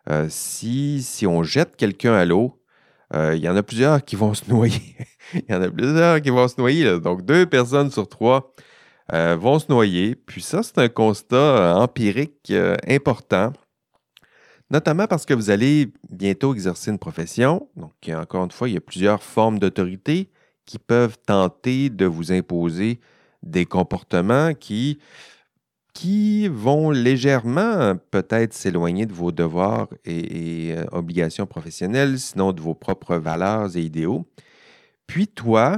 Euh, 0.10 0.28
si, 0.30 1.26
on 1.28 1.44
jette 1.44 1.76
quelqu'un 1.76 2.14
à 2.14 2.26
l'eau, 2.26 2.62
euh, 3.14 3.36
il 3.36 3.44
y 3.44 3.50
en 3.50 3.56
a 3.56 3.64
plusieurs 3.64 4.04
qui 4.04 4.16
vont 4.16 4.34
se 4.34 4.50
noyer. 4.50 4.98
Il 5.34 5.46
y 5.50 5.54
en 5.54 5.62
a 5.62 5.70
plusieurs 5.70 6.22
qui 6.22 6.30
vont 6.30 6.48
se 6.48 6.60
noyer. 6.60 7.00
Donc, 7.00 7.24
deux 7.24 7.46
personnes 7.46 7.92
sur 7.92 8.08
trois 8.08 8.54
euh, 9.14 9.36
vont 9.36 9.60
se 9.60 9.66
noyer. 9.70 10.16
Puis 10.16 10.42
ça, 10.42 10.64
c'est 10.64 10.78
un 10.78 10.90
constat 10.90 11.76
empirique 11.78 12.52
important, 12.88 13.54
notamment 14.70 15.08
parce 15.08 15.26
que 15.26 15.34
vous 15.34 15.50
allez 15.50 15.92
bientôt 16.10 16.54
exercer 16.54 16.92
une 16.92 17.00
profession. 17.00 17.70
Donc, 17.76 17.94
encore 18.10 18.44
une 18.44 18.52
fois, 18.52 18.70
il 18.70 18.74
y 18.74 18.78
a 18.78 18.82
plusieurs 18.82 19.24
formes 19.24 19.60
d'autorité 19.60 20.30
qui 20.66 20.80
peuvent 20.80 21.18
tenter 21.26 21.90
de 21.90 22.06
vous 22.06 22.32
imposer 22.32 23.00
des 23.42 23.66
comportements 23.66 24.54
qui 24.54 25.00
qui 25.94 26.48
vont 26.48 26.90
légèrement 26.90 27.96
peut-être 28.12 28.54
s'éloigner 28.54 29.06
de 29.06 29.14
vos 29.14 29.32
devoirs 29.32 29.88
et, 30.06 30.74
euh, 30.76 30.86
obligations 30.92 31.46
professionnelles, 31.46 32.20
sinon 32.20 32.52
de 32.52 32.62
vos 32.62 32.74
propres 32.74 33.16
valeurs 33.18 33.78
et 33.78 33.82
idéaux. 33.82 34.26
Puis 35.06 35.28
toi, 35.28 35.78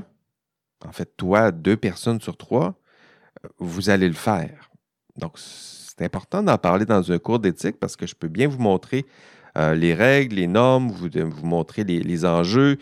en 0.87 0.91
fait, 0.91 1.17
toi, 1.17 1.51
deux 1.51 1.75
personnes 1.75 2.21
sur 2.21 2.37
trois, 2.37 2.79
euh, 3.43 3.49
vous 3.59 3.89
allez 3.89 4.07
le 4.07 4.13
faire. 4.13 4.71
Donc, 5.17 5.33
c'est 5.37 6.01
important 6.01 6.43
d'en 6.43 6.57
parler 6.57 6.85
dans 6.85 7.11
un 7.11 7.19
cours 7.19 7.39
d'éthique 7.39 7.77
parce 7.79 7.95
que 7.95 8.07
je 8.07 8.15
peux 8.15 8.27
bien 8.27 8.47
vous 8.47 8.59
montrer 8.59 9.05
euh, 9.57 9.75
les 9.75 9.93
règles, 9.93 10.35
les 10.35 10.47
normes, 10.47 10.91
vous, 10.91 11.09
vous 11.13 11.45
montrer 11.45 11.83
les, 11.83 12.25
enjeux, 12.25 12.77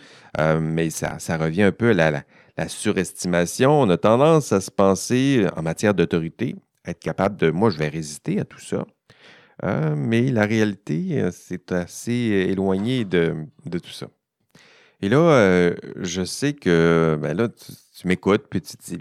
mais 0.60 0.90
ça, 0.90 1.18
revient 1.36 1.62
un 1.62 1.72
peu 1.72 1.90
à 1.90 2.10
la 2.56 2.68
surestimation. 2.68 3.80
On 3.80 3.88
a 3.90 3.96
tendance 3.96 4.52
à 4.52 4.60
se 4.60 4.72
penser 4.72 5.46
en 5.56 5.62
matière 5.62 5.94
d'autorité, 5.94 6.56
être 6.86 7.00
capable 7.00 7.36
de, 7.36 7.50
moi, 7.50 7.70
je 7.70 7.78
vais 7.78 7.88
résister 7.88 8.40
à 8.40 8.44
tout 8.44 8.60
ça. 8.60 8.86
Euh, 9.64 9.94
mais 9.96 10.30
la 10.30 10.46
réalité, 10.46 11.22
euh, 11.22 11.30
c'est 11.32 11.72
assez 11.72 12.12
éloigné 12.12 13.04
de, 13.04 13.46
tout 13.70 13.90
ça. 13.90 14.08
Et 15.00 15.08
là, 15.08 15.18
euh, 15.18 15.74
je 15.96 16.24
sais 16.24 16.54
que 16.54 17.18
ben 17.20 17.36
là, 17.36 17.48
tu, 17.48 18.08
m'écoutes, 18.08 18.46
puis 18.48 18.62
tu 18.62 18.76
te 18.76 18.84
dis, 18.84 18.98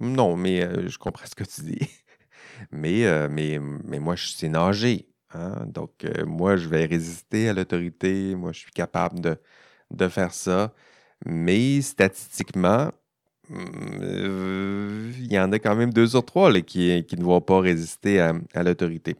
non, 0.00 0.36
mais 0.36 0.88
je 0.88 0.98
comprends 0.98 1.26
ce 1.26 1.34
que 1.34 1.44
tu 1.44 1.62
dis. 1.62 1.88
mais, 2.72 3.28
mais, 3.28 3.58
mais 3.84 3.98
moi, 4.00 4.16
je 4.16 4.28
sais 4.28 4.48
nager. 4.48 5.08
Hein. 5.32 5.66
Donc, 5.66 6.04
moi, 6.26 6.56
je 6.56 6.68
vais 6.68 6.86
résister 6.86 7.48
à 7.48 7.52
l'autorité. 7.52 8.34
Moi, 8.34 8.52
je 8.52 8.60
suis 8.60 8.72
capable 8.72 9.20
de, 9.20 9.36
de 9.90 10.08
faire 10.08 10.34
ça. 10.34 10.74
Mais 11.26 11.80
statistiquement, 11.82 12.90
euh, 12.90 12.90
il 13.50 15.32
y 15.32 15.38
en 15.38 15.52
a 15.52 15.58
quand 15.58 15.76
même 15.76 15.92
deux 15.92 16.06
sur 16.06 16.24
trois 16.24 16.52
qui, 16.60 17.04
ne 17.18 17.24
vont 17.24 17.40
pas 17.40 17.60
résister 17.60 18.20
à, 18.20 18.62
l'autorité. 18.62 19.16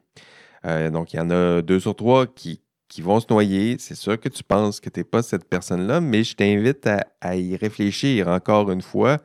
Euh, 0.64 0.90
donc, 0.90 1.12
il 1.12 1.16
y 1.16 1.20
en 1.20 1.30
a 1.30 1.62
deux 1.62 1.80
sur 1.80 1.94
trois 1.94 2.26
qui, 2.26 2.60
vont 2.98 3.18
se 3.18 3.26
noyer. 3.28 3.76
C'est 3.78 3.96
sûr 3.96 4.18
que 4.20 4.28
tu 4.28 4.44
penses 4.44 4.80
que 4.80 4.88
tu 4.88 5.00
n'es 5.00 5.04
pas 5.04 5.22
cette 5.22 5.48
personne-là, 5.48 6.00
mais 6.00 6.22
je 6.22 6.36
t'invite 6.36 6.88
à, 7.20 7.36
y 7.36 7.56
réfléchir 7.56 8.28
encore 8.28 8.70
une 8.70 8.82
fois 8.82 9.20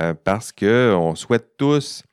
euh, 0.00 0.14
parce 0.14 0.50
qu'on 0.50 1.14
souhaite 1.14 1.56
tous 1.58 2.04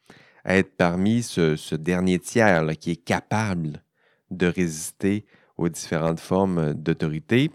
être 0.46 0.76
parmi 0.76 1.24
ce, 1.24 1.76
dernier 1.76 2.20
tiers 2.20 2.66
qui 2.78 2.92
est 2.92 3.04
capable 3.04 3.82
de 4.30 4.48
résister 4.48 5.26
aux 5.58 5.70
différentes 5.70 6.20
formes 6.20 6.74
d'autorité. 6.74 7.52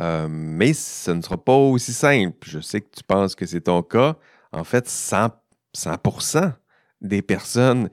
Euh, 0.00 0.28
mais 0.30 0.72
ce 0.72 1.10
ne 1.10 1.22
sera 1.22 1.42
pas 1.42 1.56
aussi 1.56 1.92
simple. 1.92 2.48
Je 2.48 2.60
sais 2.60 2.80
que 2.80 2.90
tu 2.94 3.02
penses 3.02 3.34
que 3.34 3.46
c'est 3.46 3.62
ton 3.62 3.82
cas. 3.82 4.16
En 4.52 4.64
fait, 4.64 4.86
100%, 4.86 6.52
des 7.00 7.22
personnes 7.22 7.90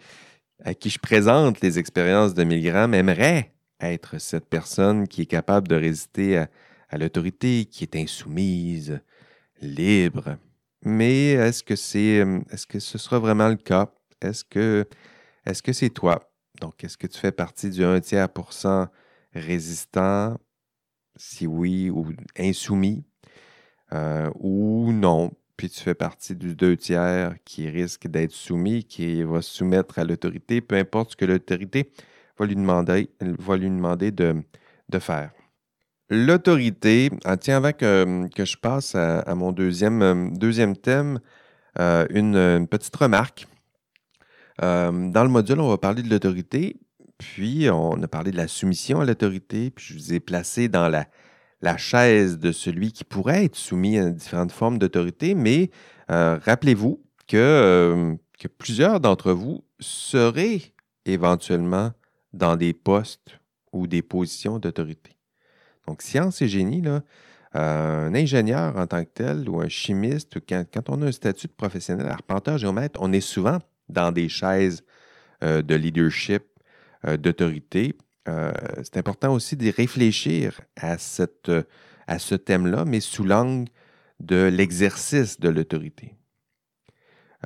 à 0.64 0.74
qui 0.74 0.90
je 0.90 1.00
présente 1.00 1.62
les 1.62 1.78
expériences 1.78 2.34
de 2.34 2.44
Milgram 2.44 2.94
aimeraient 2.94 3.54
être 3.82 4.20
cette 4.20 4.48
personne 4.48 5.08
qui 5.08 5.24
est 5.24 5.28
capable 5.28 5.68
de 5.68 5.76
résister 5.76 6.38
à, 6.38 6.98
l'autorité, 6.98 7.66
qui 7.66 7.84
est 7.84 7.96
insoumise, 7.96 9.00
libre. 9.62 10.38
Mais 10.84 11.32
est-ce 11.32 11.64
que 11.64 11.76
c'est 11.76 12.26
est-ce 12.52 12.66
que 12.66 12.80
ce 12.80 12.98
sera 12.98 13.20
vraiment 13.20 13.50
le 13.50 13.58
cas? 13.58 13.92
Est-ce 14.22 14.46
que 14.46 14.88
est-ce 15.46 15.62
que 15.62 15.74
c'est 15.74 15.90
toi? 15.90 16.32
Donc, 16.62 16.84
est-ce 16.84 16.98
que 16.98 17.08
tu 17.08 17.20
fais 17.20 17.32
partie 17.32 17.70
du 17.70 17.84
1 17.84 18.00
tiers 18.00 18.30
pour 18.30 18.54
cent 18.54 18.88
résistant 19.34 20.38
si 21.16 21.48
oui 21.48 21.90
ou 21.90 22.08
insoumis, 22.38 23.04
euh, 23.94 24.30
ou 24.40 24.92
non. 24.92 25.32
Puis 25.58 25.70
tu 25.70 25.80
fais 25.80 25.96
partie 25.96 26.36
du 26.36 26.56
deux 26.56 26.76
tiers 26.76 27.36
qui 27.46 27.70
risque 27.70 28.08
d'être 28.08 28.32
soumis, 28.32 28.84
qui 28.84 29.24
va 29.24 29.42
se 29.42 29.52
soumettre 29.56 30.00
à 30.00 30.04
l'autorité, 30.04 30.60
peu 30.62 30.76
importe 30.76 31.12
ce 31.12 31.16
que 31.16 31.26
l'autorité 31.26 31.92
va 32.38 32.46
lui 32.46 32.56
demander, 32.56 33.10
va 33.22 33.56
lui 33.56 33.70
demander 33.70 34.12
de, 34.12 34.36
faire. 35.00 35.32
L'autorité, 36.10 37.10
ah, 37.24 37.38
tiens, 37.38 37.58
avant 37.58 37.72
que, 37.72 38.28
je 38.38 38.58
passe 38.58 38.96
à, 38.96 39.34
mon 39.36 39.52
deuxième, 39.52 40.38
deuxième 40.38 40.76
thème, 40.76 41.20
euh, 41.80 42.06
une, 42.10 42.68
petite 42.68 42.96
remarque. 42.96 43.48
Euh, 44.62 45.10
dans 45.10 45.24
le 45.24 45.30
module, 45.30 45.60
on 45.60 45.70
va 45.70 45.78
parler 45.78 46.04
de 46.04 46.10
l'autorité, 46.10 46.78
puis, 47.18 47.70
on 47.70 48.02
a 48.02 48.08
parlé 48.08 48.32
de 48.32 48.38
la 48.38 48.48
soumission 48.48 49.00
à 49.00 49.06
l'autorité, 49.06 49.70
puis 49.70 49.86
je 49.86 49.94
vous 49.94 50.14
ai 50.14 50.20
placé 50.20 50.68
dans 50.68 50.90
la, 50.90 51.08
chaise 51.78 52.38
de 52.38 52.52
celui 52.52 52.92
qui 52.92 53.04
pourrait 53.04 53.46
être 53.46 53.56
soumis 53.56 53.98
à 53.98 54.12
différentes 54.12 54.52
formes 54.52 54.78
d'autorité, 54.78 55.34
mais 55.34 55.72
euh, 56.12 56.38
rappelez-vous 56.44 57.02
euh, 57.34 58.16
que, 58.38 58.48
plusieurs 58.48 59.00
d'entre 59.00 59.32
vous 59.32 59.64
seraient 59.80 60.62
éventuellement 61.06 61.92
dans 62.34 62.56
des 62.56 62.74
postes 62.74 63.40
ou 63.72 63.88
des 63.88 64.04
positions 64.04 64.60
d'autorité. 64.60 65.18
Donc, 65.88 66.04
science 66.04 66.44
et 66.44 66.48
génie, 66.48 66.84
euh, 66.86 67.00
un 67.56 68.14
ingénieur 68.14 68.78
en 68.78 68.86
tant 68.86 69.04
que 69.04 69.10
tel 69.12 69.50
ou 69.50 69.60
un 69.60 69.70
chimiste, 69.70 70.38
quand, 70.48 70.66
quand 70.72 70.90
on 70.90 71.02
a 71.02 71.08
un 71.08 71.12
statut 71.12 71.48
de 71.48 71.54
professionnel 71.54 72.08
arpenteur, 72.08 72.60
géomètre, 72.60 73.00
on 73.02 73.12
est 73.12 73.22
souvent 73.22 73.58
dans 73.90 74.12
des 74.12 74.30
chaises 74.30 74.84
de 75.42 75.76
leadership 75.76 76.44
d'autorité. 77.18 77.96
Euh, 78.28 78.52
c'est 78.84 78.98
important 78.98 79.34
aussi 79.34 79.56
d'y 79.56 79.72
réfléchir 79.72 80.62
à, 80.76 80.98
cette, 80.98 81.52
à 82.08 82.20
ce 82.20 82.36
thème-là, 82.36 82.86
mais 82.86 83.00
sous 83.00 83.24
l'angle 83.24 83.70
de 84.20 84.50
l'exercice 84.52 85.40
de 85.40 85.50
l'autorité. 85.50 86.16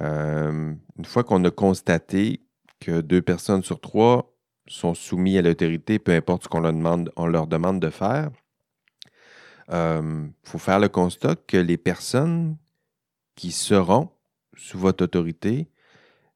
Euh, 0.01 0.73
une 0.97 1.05
fois 1.05 1.23
qu'on 1.23 1.43
a 1.43 1.51
constaté 1.51 2.41
que 2.79 3.01
deux 3.01 3.21
personnes 3.21 3.63
sur 3.63 3.81
trois 3.81 4.33
sont 4.67 4.93
soumises 4.93 5.39
à 5.39 5.41
l'autorité, 5.41 5.99
peu 5.99 6.13
importe 6.13 6.43
ce 6.43 6.47
qu'on 6.47 6.61
leur 6.61 7.47
demande 7.47 7.79
de 7.79 7.89
faire, 7.89 8.29
il 9.71 10.31
faut 10.43 10.57
faire 10.57 10.79
le 10.79 10.89
constat 10.89 11.35
que 11.35 11.57
les 11.57 11.77
personnes 11.77 12.57
qui 13.35 13.51
seront 13.51 14.09
sous 14.55 14.77
votre 14.79 15.03
autorité 15.03 15.69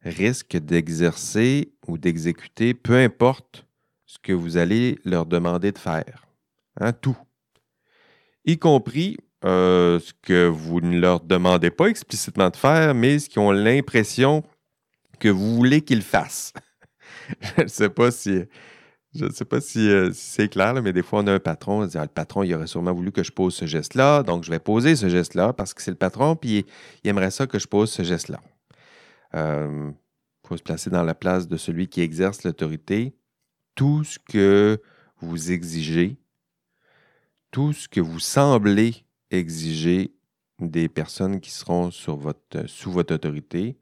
risquent 0.03 0.57
d'exercer 0.57 1.72
ou 1.87 1.97
d'exécuter 1.97 2.73
peu 2.73 2.95
importe 2.95 3.65
ce 4.05 4.17
que 4.19 4.33
vous 4.33 4.57
allez 4.57 4.99
leur 5.05 5.25
demander 5.25 5.71
de 5.71 5.77
faire. 5.77 6.25
Hein, 6.79 6.93
tout. 6.93 7.17
Y 8.45 8.57
compris 8.57 9.17
euh, 9.45 9.99
ce 9.99 10.13
que 10.21 10.47
vous 10.47 10.81
ne 10.81 10.99
leur 10.99 11.19
demandez 11.19 11.71
pas 11.71 11.87
explicitement 11.87 12.49
de 12.49 12.55
faire, 12.55 12.93
mais 12.93 13.19
ce 13.19 13.29
qu'ils 13.29 13.41
ont 13.41 13.51
l'impression 13.51 14.43
que 15.19 15.29
vous 15.29 15.55
voulez 15.55 15.81
qu'ils 15.81 16.01
fassent. 16.01 16.53
Je 17.57 17.63
ne 17.63 17.67
sais 17.67 17.89
pas 17.89 18.11
si 18.11 18.43
je 19.15 19.25
ne 19.25 19.31
sais 19.31 19.45
pas 19.45 19.61
si, 19.61 19.89
euh, 19.89 20.09
c'est 20.13 20.47
clair, 20.49 20.73
mais 20.81 20.91
des 20.91 21.03
fois, 21.03 21.19
on 21.19 21.27
a 21.27 21.33
un 21.33 21.39
patron, 21.39 21.81
on 21.81 21.85
dit 21.85 21.97
ah, 21.97 22.01
le 22.01 22.07
patron, 22.07 22.41
il 22.43 22.53
aurait 22.55 22.67
sûrement 22.67 22.93
voulu 22.93 23.11
que 23.11 23.23
je 23.23 23.31
pose 23.31 23.53
ce 23.53 23.65
geste-là, 23.65 24.23
donc 24.23 24.43
je 24.43 24.49
vais 24.49 24.59
poser 24.59 24.95
ce 24.95 25.07
geste-là 25.07 25.53
parce 25.53 25.73
que 25.73 25.81
c'est 25.83 25.91
le 25.91 25.97
patron, 25.97 26.35
puis 26.35 26.65
il, 27.03 27.09
aimerait 27.09 27.29
ça 27.29 27.45
que 27.45 27.59
je 27.59 27.67
pose 27.67 27.91
ce 27.91 28.01
geste-là. 28.03 28.41
Il 30.51 30.57
se 30.57 30.63
placer 30.63 30.89
dans 30.89 31.03
la 31.03 31.15
place 31.15 31.47
de 31.47 31.57
celui 31.57 31.87
qui 31.87 32.01
exerce 32.01 32.43
l'autorité. 32.43 33.15
Tout 33.75 34.03
ce 34.03 34.19
que 34.19 34.79
vous 35.19 35.51
exigez, 35.51 36.17
tout 37.49 37.73
ce 37.73 37.87
que 37.87 38.01
vous 38.01 38.19
semblez 38.19 39.05
exiger 39.31 40.13
des 40.59 40.89
personnes 40.89 41.39
qui 41.39 41.49
seront 41.49 41.89
sous 41.89 42.17
votre 42.17 43.13
autorité, 43.13 43.77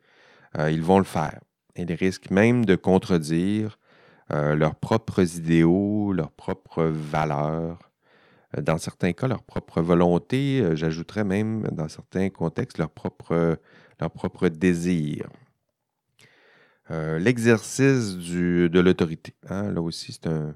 euh, 0.58 0.72
ils 0.72 0.82
vont 0.82 0.98
le 0.98 1.04
faire. 1.04 1.42
Et 1.76 1.86
les 1.86 1.96
risques 1.96 2.32
même 2.32 2.64
de 2.64 2.76
contredire 2.76 3.78
euh, 4.32 4.56
leurs 4.56 4.76
propres 4.76 5.38
idéaux, 5.38 6.14
leurs 6.14 6.32
propres 6.32 6.86
valeurs, 6.86 7.80
euh, 8.58 8.62
dans 8.62 8.78
certains 8.78 9.12
cas, 9.12 9.28
leur 9.28 9.44
propre 9.44 9.82
volonté, 9.82 10.64
j'ajouterais 10.76 11.26
même 11.26 11.64
dans 11.72 11.90
certains 11.90 12.30
contextes, 12.30 12.78
leur 12.78 12.92
propre, 12.92 13.60
leur 14.00 14.12
propre 14.12 14.48
désir. 14.48 15.28
L'exercice 16.90 18.18
de 18.18 18.80
l'autorité. 18.80 19.34
Hein, 19.50 19.72
là 19.72 19.82
aussi, 19.82 20.12
c'est 20.12 20.28
un. 20.28 20.56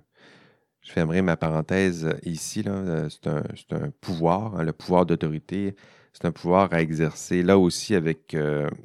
Je 0.82 0.92
fermerai 0.92 1.22
ma 1.22 1.38
parenthèse 1.38 2.10
ici. 2.24 2.64
C'est 3.10 3.28
un, 3.28 3.44
un, 3.72 3.90
pouvoir, 4.02 4.58
hein, 4.58 4.64
le 4.64 4.74
pouvoir 4.74 5.06
d'autorité. 5.06 5.76
C'est 6.12 6.26
un 6.26 6.32
pouvoir 6.32 6.74
à 6.74 6.82
exercer 6.82 7.42
là 7.42 7.58
aussi 7.58 7.96
avec, 7.96 8.36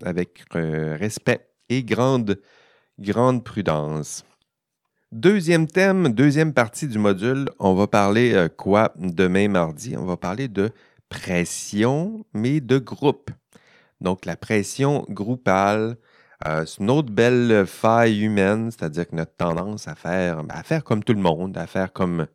avec 0.05 0.45
respect 0.53 1.49
et 1.69 1.83
grande, 1.83 2.41
grande 2.99 3.43
prudence. 3.45 4.25
Deuxième 5.13 5.67
thème, 5.67 6.11
deuxième 6.11 6.53
partie 6.53 6.87
du 6.87 6.97
module, 6.97 7.49
on 7.59 7.75
va 7.75 7.89
parler 7.89 8.33
euh, 8.33 8.49
quoi 8.49 8.93
demain 8.97 9.49
mardi? 9.49 9.97
On 9.97 10.05
va 10.05 10.17
parler 10.17 10.47
de 10.47 10.71
pression, 11.09 12.25
mais 12.33 12.61
de 12.61 12.79
groupe. 12.79 13.33
Donc 14.01 14.25
la 14.25 14.37
pression 14.37 15.05
groupale, 15.09 15.97
euh, 16.47 16.65
c'est 16.65 16.81
une 16.81 16.91
autre 16.91 17.11
belle 17.11 17.67
faille 17.67 18.23
humaine, 18.23 18.71
c'est-à-dire 18.71 19.09
que 19.09 19.15
notre 19.15 19.35
tendance 19.37 19.89
à 19.89 19.95
faire, 19.95 20.43
ben, 20.43 20.55
à 20.55 20.63
faire 20.63 20.85
comme 20.85 21.05
tout 21.05 21.13
le 21.13 21.21
monde, 21.21 21.57
à 21.59 21.67
faire 21.67 21.93
comme, 21.93 22.27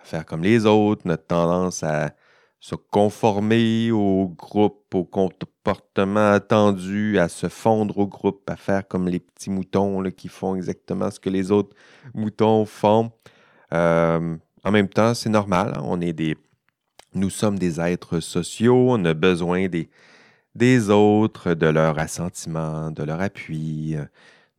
à 0.00 0.04
faire 0.04 0.24
comme 0.24 0.42
les 0.42 0.66
autres, 0.66 1.02
notre 1.06 1.26
tendance 1.26 1.82
à 1.82 2.12
se 2.60 2.76
conformer 2.76 3.90
au 3.90 4.28
groupe, 4.28 4.94
au 4.94 5.04
comportement 5.04 6.32
attendu, 6.32 7.18
à 7.18 7.28
se 7.28 7.48
fondre 7.48 7.98
au 7.98 8.06
groupe, 8.06 8.48
à 8.48 8.56
faire 8.56 8.88
comme 8.88 9.08
les 9.08 9.20
petits 9.20 9.50
moutons 9.50 10.02
qui 10.10 10.28
font 10.28 10.54
exactement 10.54 11.10
ce 11.10 11.20
que 11.20 11.28
les 11.28 11.50
autres 11.50 11.76
moutons 12.14 12.64
font. 12.64 13.12
Euh, 13.74 14.36
en 14.62 14.70
même 14.70 14.88
temps, 14.88 15.12
c'est 15.12 15.28
normal. 15.28 15.74
Hein, 15.76 15.82
on 15.84 16.00
est 16.00 16.12
des, 16.12 16.36
nous 17.14 17.30
sommes 17.30 17.58
des 17.58 17.80
êtres 17.80 18.20
sociaux. 18.20 18.86
On 18.88 19.04
a 19.04 19.12
besoin 19.12 19.68
des, 19.68 19.90
des 20.54 20.90
autres, 20.90 21.54
de 21.54 21.66
leur 21.66 21.98
assentiment, 21.98 22.90
de 22.90 23.02
leur 23.02 23.20
appui, 23.20 23.96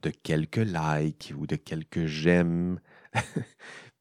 de 0.01 0.11
quelques 0.23 0.57
likes 0.57 1.33
ou 1.37 1.47
de 1.47 1.55
quelques 1.55 2.05
j'aime. 2.05 2.79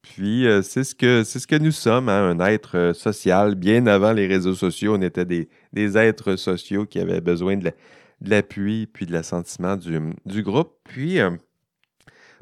Puis, 0.05 0.45
euh, 0.45 0.61
c'est 0.61 0.83
ce, 0.83 0.93
que, 0.93 1.23
ce 1.23 1.47
que 1.47 1.55
nous 1.55 1.71
sommes, 1.71 2.09
hein, 2.09 2.29
un 2.29 2.39
être 2.45 2.77
euh, 2.77 2.93
social. 2.93 3.55
Bien 3.55 3.87
avant 3.87 4.13
les 4.13 4.27
réseaux 4.27 4.53
sociaux, 4.53 4.95
on 4.95 5.01
était 5.01 5.25
des, 5.25 5.47
êtres 5.97 6.35
sociaux 6.35 6.85
qui 6.85 6.99
avaient 6.99 7.21
besoin 7.21 7.57
de 7.57 7.71
l'appui 8.21 8.85
puis 8.85 9.07
de 9.07 9.13
l'assentiment 9.13 9.75
du, 9.75 9.99
du, 10.25 10.43
groupe. 10.43 10.77
Puis, 10.83 11.19
euh, 11.19 11.31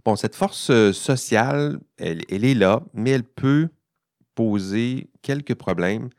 bon, 0.03 0.17
cette 0.17 0.35
force 0.35 0.71
sociale, 0.91 1.79
elle, 1.97 2.25
est 2.29 2.53
là, 2.53 2.83
mais 2.93 3.11
elle 3.11 3.23
peut 3.23 3.69
poser 4.35 5.09
quelques 5.21 5.55
problèmes 5.55 6.09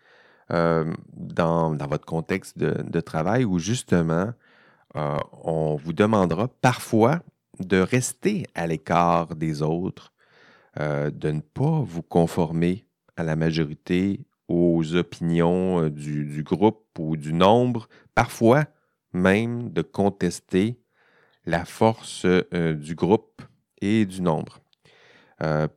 dans, 0.51 1.77
votre 1.77 2.05
contexte 2.05 2.59
de, 2.59 3.01
travail 3.01 3.45
où 3.45 3.59
justement, 3.59 4.33
on 4.95 5.77
vous 5.77 5.93
demandera 5.93 6.49
parfois 6.61 7.21
de 7.61 7.79
rester 7.79 8.47
à 8.55 8.67
l'écart 8.67 9.35
des 9.37 9.63
autres 9.63 10.13
euh, 10.81 11.11
de 11.11 11.31
ne 11.31 11.41
pas 11.41 11.83
vous 11.83 12.03
conformer 12.03 12.85
à 13.17 13.23
la 13.23 13.37
majorité, 13.37 14.27
aux 14.49 14.97
opinions 14.97 15.85
euh, 15.85 15.91
du, 15.91 16.43
groupe 16.43 16.85
ou 16.99 17.17
du 17.17 17.33
nombre, 17.33 17.89
parfois 18.15 18.65
même 19.13 19.71
de 19.71 19.83
contester 19.83 20.81
la 21.47 21.65
force 21.65 22.25
euh, 22.25 22.75
du 22.75 22.97
groupe 22.97 23.43
et 23.81 24.05
du 24.05 24.21
nombre. 24.21 24.61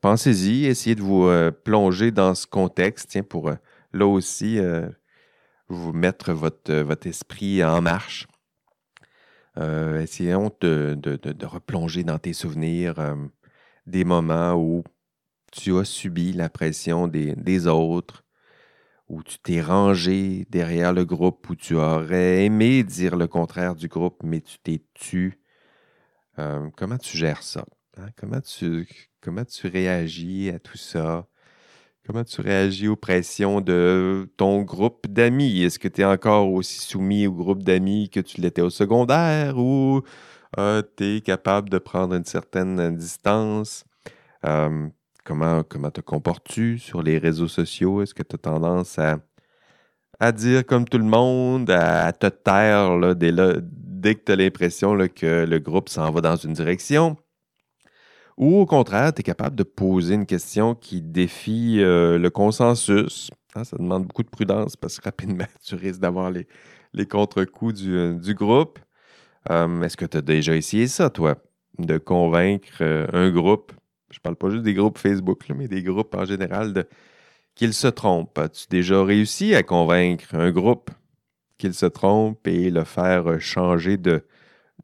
Pensez-y, 0.01 0.65
essayez 0.65 0.95
de 0.95 1.01
vous 1.01 1.29
plonger 1.65 2.11
dans 2.11 2.33
ce 2.35 2.47
contexte 2.47 3.09
tiens, 3.09 3.23
pour 3.23 3.51
là 3.97 4.07
aussi 4.07 4.59
vous 5.67 5.93
mettre 5.93 6.31
votre, 6.31 6.73
votre 6.73 7.07
esprit 7.07 7.63
en 7.63 7.81
marche. 7.81 8.27
essayons 9.57 10.51
de, 10.61 10.97
de, 11.01 11.45
replonger 11.45 12.03
dans 12.03 12.19
tes 12.19 12.33
souvenirs 12.33 12.95
des 13.87 14.03
moments 14.03 14.53
où 14.53 14.83
tu 15.51 15.77
as 15.77 15.85
subi 15.85 16.33
la 16.33 16.49
pression 16.49 17.07
des, 17.07 17.67
autres, 17.67 18.23
où 19.07 19.23
tu 19.23 19.39
t'es 19.39 19.61
rangé 19.61 20.45
derrière 20.49 20.93
le 20.93 21.05
groupe, 21.05 21.49
où 21.49 21.55
tu 21.55 21.75
aurais 21.75 22.45
aimé 22.45 22.83
dire 22.83 23.15
le 23.15 23.27
contraire 23.27 23.75
du 23.75 23.87
groupe, 23.87 24.21
mais 24.23 24.41
tu 24.41 24.59
t'es 24.59 24.83
tu. 24.93 25.39
Euh, 26.39 26.69
comment 26.75 26.97
tu 26.97 27.17
gères 27.17 27.43
ça? 27.43 27.65
Hein? 27.97 28.09
Comment, 28.17 28.41
tu, 28.41 28.87
comment 29.21 29.45
tu 29.45 29.67
réagis 29.67 30.49
à 30.49 30.59
tout 30.59 30.77
ça? 30.77 31.27
Comment 32.07 32.23
tu 32.23 32.39
réagis 32.39 32.87
aux 32.87 32.95
pressions 32.95 33.59
de 33.59 34.29
ton 34.37 34.61
groupe 34.61 35.07
d'amis? 35.07 35.63
Est-ce 35.63 35.77
que 35.77 35.89
tu 35.89 35.99
es 35.99 36.05
encore 36.05 36.49
aussi 36.49 36.79
soumis 36.79 37.27
au 37.27 37.33
groupe 37.33 37.63
d'amis 37.63 38.09
que 38.09 38.21
tu 38.21 38.39
l'étais 38.39 38.61
au 38.61 38.69
secondaire 38.69 39.57
ou 39.57 40.01
euh, 40.57 40.81
tu 40.95 41.17
es 41.17 41.21
capable 41.21 41.69
de 41.69 41.77
prendre 41.77 42.15
une 42.15 42.23
certaine 42.23 42.95
distance? 42.95 43.83
Euh, 44.45 44.87
comment, 45.25 45.63
comment 45.63 45.91
te 45.91 45.99
comportes-tu 45.99 46.79
sur 46.79 47.03
les 47.03 47.17
réseaux 47.17 47.49
sociaux? 47.49 48.01
Est-ce 48.01 48.13
que 48.13 48.23
tu 48.23 48.35
as 48.35 48.39
tendance 48.39 48.97
à, 48.97 49.19
à, 50.21 50.31
dire 50.31 50.65
comme 50.65 50.85
tout 50.87 50.99
le 50.99 51.03
monde, 51.03 51.69
à, 51.69 52.13
te 52.13 52.27
taire 52.27 53.15
dès, 53.17 53.33
dès, 53.33 54.15
que 54.15 54.23
tu 54.23 54.31
as 54.31 54.37
l'impression 54.37 54.97
que 55.13 55.45
le 55.45 55.59
groupe 55.59 55.89
s'en 55.89 56.09
va 56.11 56.21
dans 56.21 56.37
une 56.37 56.53
direction? 56.53 57.17
Ou 58.37 58.59
au 58.59 58.65
contraire, 58.67 59.13
tu 59.13 59.21
es 59.21 59.23
capable 59.23 59.55
de 59.55 59.63
poser 59.63 60.13
une 60.13 60.27
question 60.27 60.75
qui 60.75 61.01
défie 61.01 61.81
euh, 61.81 62.19
le 62.19 62.29
consensus. 62.29 63.31
Hein, 63.55 63.63
ça 63.63 63.77
demande 63.77 64.05
beaucoup 64.05 64.21
de 64.21 64.29
prudence 64.29 64.75
parce 64.75 64.99
que 64.99 65.05
rapidement, 65.05 65.47
tu 65.63 65.73
risques 65.73 65.99
d'avoir 65.99 66.29
les, 66.29 66.45
contre-coups 67.07 67.73
du, 67.73 67.95
euh, 67.95 68.33
groupe. 68.33 68.79
Est-ce 69.49 69.97
que 69.97 70.05
tu 70.05 70.17
as 70.17 70.21
déjà 70.21 70.55
essayé 70.55 70.87
ça, 70.87 71.09
toi, 71.09 71.37
de 71.79 71.97
convaincre 71.97 72.77
euh, 72.81 73.07
un 73.11 73.31
groupe? 73.31 73.71
Je 74.11 74.19
parle 74.19 74.35
pas 74.35 74.49
juste 74.51 74.63
des 74.63 74.73
groupes 74.73 74.99
Facebook, 74.99 75.43
mais 75.55 75.67
des 75.67 75.81
groupes 75.81 76.13
en 76.15 76.25
général, 76.25 76.85
qu'ils 77.55 77.73
se 77.73 77.87
trompent. 77.87 78.37
As-tu 78.37 78.67
déjà 78.69 79.03
réussi 79.03 79.55
à 79.55 79.63
convaincre 79.63 80.35
un 80.35 80.51
groupe 80.51 80.91
qu'il 81.57 81.73
se 81.73 81.87
trompe 81.87 82.45
et 82.45 82.69
le 82.69 82.83
faire 82.83 83.41
changer 83.41 83.97
de, 83.97 84.23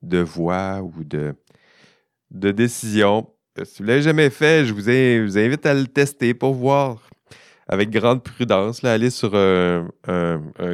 de 0.01 0.19
voix 0.19 0.81
ou 0.81 1.03
de 1.03 1.35
décision? 2.51 3.32
Si 3.63 3.77
vous 3.79 3.83
ne 3.83 3.89
l'avez 3.89 4.01
jamais 4.01 4.29
fait, 4.29 4.65
je 4.65 4.73
vous, 4.73 4.89
invite 5.37 5.65
à 5.65 5.73
le 5.73 5.85
tester 5.85 6.33
pour 6.33 6.53
voir 6.53 7.09
avec 7.67 7.89
grande 7.89 8.23
prudence. 8.23 8.81
Là, 8.81 8.93
aller 8.93 9.09
sur 9.09 9.35
un, 9.35 9.89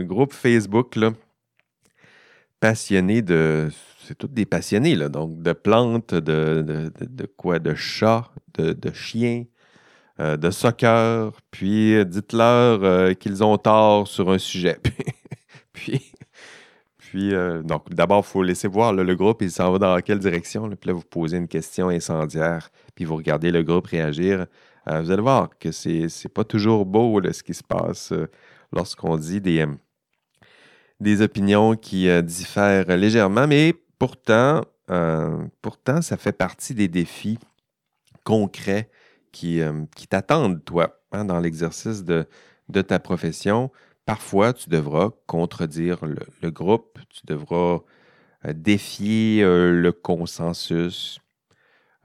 groupe 0.04 0.34
Facebook 0.34 0.98
passionné 2.60 3.22
de 3.22 3.70
c'est 4.10 4.18
tous 4.18 4.28
des 4.28 4.48
passionnés, 4.48 4.96
là, 4.96 5.08
donc 5.08 5.40
de 5.44 5.54
plantes, 5.54 6.16
de, 6.16 6.64
de, 7.00 7.26
quoi, 7.38 7.60
de 7.60 7.76
chats, 7.76 8.32
de, 8.58 8.92
chiens, 8.92 9.44
euh, 10.20 10.36
de 10.36 10.50
soccer, 10.50 11.32
puis 11.52 11.94
euh, 11.94 12.06
dites-leur 12.06 12.84
euh, 12.84 13.14
qu'ils 13.14 13.44
ont 13.44 13.60
tort 13.60 14.08
sur 14.08 14.32
un 14.32 14.40
sujet. 14.40 14.80
puis, 15.74 16.12
puis 17.10 17.34
donc 17.64 17.92
d'abord, 17.94 18.24
il 18.26 18.30
faut 18.30 18.44
laisser 18.44 18.68
voir 18.68 18.94
le 18.94 19.16
groupe, 19.16 19.42
il 19.42 19.50
s'en 19.50 19.72
va 19.72 19.80
dans 19.80 20.00
quelle 20.00 20.20
direction, 20.20 20.70
puis 20.70 20.90
là, 20.90 20.94
vous 20.94 21.02
posez 21.02 21.38
une 21.38 21.48
question 21.48 21.90
incendiaire, 21.90 22.70
puis 22.94 23.04
vous 23.04 23.16
regardez 23.16 23.52
le 23.52 23.64
groupe 23.64 23.88
réagir. 23.88 24.46
vous 24.86 25.10
allez 25.12 25.22
voir 25.22 25.50
que 25.58 25.72
c'est, 25.72 26.08
c'est 26.08 26.30
pas 26.30 26.44
toujours 26.44 26.86
beau 26.86 27.20
ce 27.32 27.42
qui 27.42 27.56
se 27.56 27.64
passe 27.64 28.14
lorsqu'on 28.72 29.18
dit 29.18 29.42
des 29.42 29.66
des 31.00 31.22
opinions 31.22 31.76
qui 31.76 32.10
euh, 32.10 32.22
diffèrent 32.22 32.96
légèrement, 32.98 33.48
mais 33.48 33.74
pourtant, 33.98 34.62
pourtant, 35.62 36.02
ça 36.02 36.18
fait 36.18 36.32
partie 36.32 36.74
des 36.74 36.88
défis 36.88 37.38
concrets 38.24 38.90
qui, 39.32 39.62
qui 39.96 40.08
t'attendent, 40.08 40.66
toi, 40.66 41.00
hein, 41.12 41.26
dans 41.26 41.40
l'exercice 41.40 42.04
de, 42.04 42.26
de 42.70 42.82
ta 42.82 42.98
profession. 42.98 43.72
Parfois, 44.10 44.54
tu 44.54 44.70
devras 44.70 45.12
contredire 45.28 46.00
le, 46.04 46.50
groupe, 46.50 46.98
tu 47.10 47.22
devras 47.26 47.82
défier 48.44 49.44
le 49.44 49.92
consensus, 49.92 51.20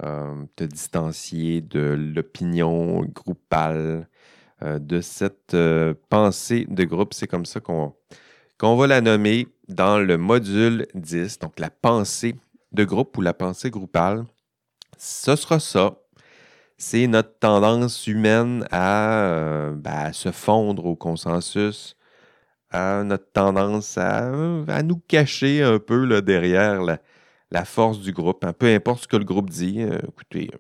te 0.01 0.64
distancier 0.64 1.62
de 1.62 1.81
l'opinion 2.14 3.05
groupale, 3.05 4.07
euh, 4.62 4.79
de 4.79 5.01
cette 5.01 5.55
euh, 5.55 5.95
pensée 6.09 6.64
de 6.69 6.85
groupe. 6.85 7.12
C'est 7.12 7.27
comme 7.27 7.45
ça 7.45 7.61
qu'on 7.61 8.77
va 8.77 8.87
la 8.87 9.01
nommer 9.01 9.49
dans 9.69 9.99
le 9.99 10.17
module 10.17 10.87
10, 10.95 11.40
donc 11.40 11.59
la 11.59 11.71
pensée 11.71 12.37
de 12.71 12.85
groupe 12.85 13.19
ou 13.19 13.21
la 13.21 13.35
pensée 13.35 13.71
groupale. 13.71 14.25
Ce 14.97 15.35
sera 15.35 15.59
ça. 15.59 15.99
C'est 16.77 17.07
notre 17.07 17.39
tendance 17.39 18.07
humaine 18.07 18.67
à, 18.71 19.25
euh, 19.25 19.75
ben, 19.75 20.13
se 20.13 20.31
fondre 20.33 20.87
au 20.87 20.97
consensus, 20.97 21.97
notre 22.73 23.31
tendance 23.33 23.97
à, 23.99 24.83
nous 24.83 24.99
cacher 25.07 25.63
un 25.63 25.79
peu 25.79 26.05
là, 26.05 26.21
derrière 26.21 26.83
la, 26.83 27.65
force 27.65 28.01
du 28.01 28.13
groupe. 28.13 28.45
Hein. 28.45 28.53
Peu 28.53 28.67
importe 28.67 29.05
ce 29.05 29.09
que 29.09 29.17
le 29.17 29.25
groupe 29.25 29.51
dit, 29.51 29.81
écoutez, 29.81 30.51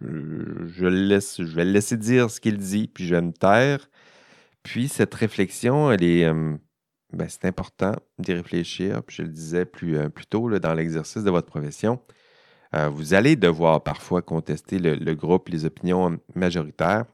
je, 0.00 0.86
laisse, 0.86 1.40
vais 1.40 1.64
le 1.64 1.72
laisser 1.72 1.96
dire 1.96 2.30
ce 2.30 2.40
qu'il 2.40 2.56
dit, 2.56 2.88
puis 2.88 3.06
je 3.06 3.14
vais 3.14 3.22
me 3.22 3.32
taire. 3.32 3.88
Puis 4.62 4.88
cette 4.88 5.14
réflexion, 5.14 5.90
elle 5.90 6.04
est, 6.04 6.24
euh, 6.24 6.56
ben, 7.12 7.28
c'est 7.28 7.46
important 7.46 7.94
d'y 8.18 8.32
réfléchir. 8.32 9.02
Puis 9.02 9.16
je 9.16 9.22
le 9.22 9.28
disais 9.28 9.66
euh, 9.82 10.08
plus 10.08 10.26
tôt 10.26 10.58
dans 10.58 10.74
l'exercice 10.74 11.24
de 11.24 11.30
votre 11.30 11.46
profession. 11.46 12.00
Euh, 12.74 12.88
vous 12.88 13.14
allez 13.14 13.36
devoir 13.36 13.82
parfois 13.82 14.22
contester 14.22 14.78
le, 14.78 15.14
groupe, 15.14 15.48
les 15.48 15.64
opinions 15.64 16.18
majoritaires. 16.34 17.04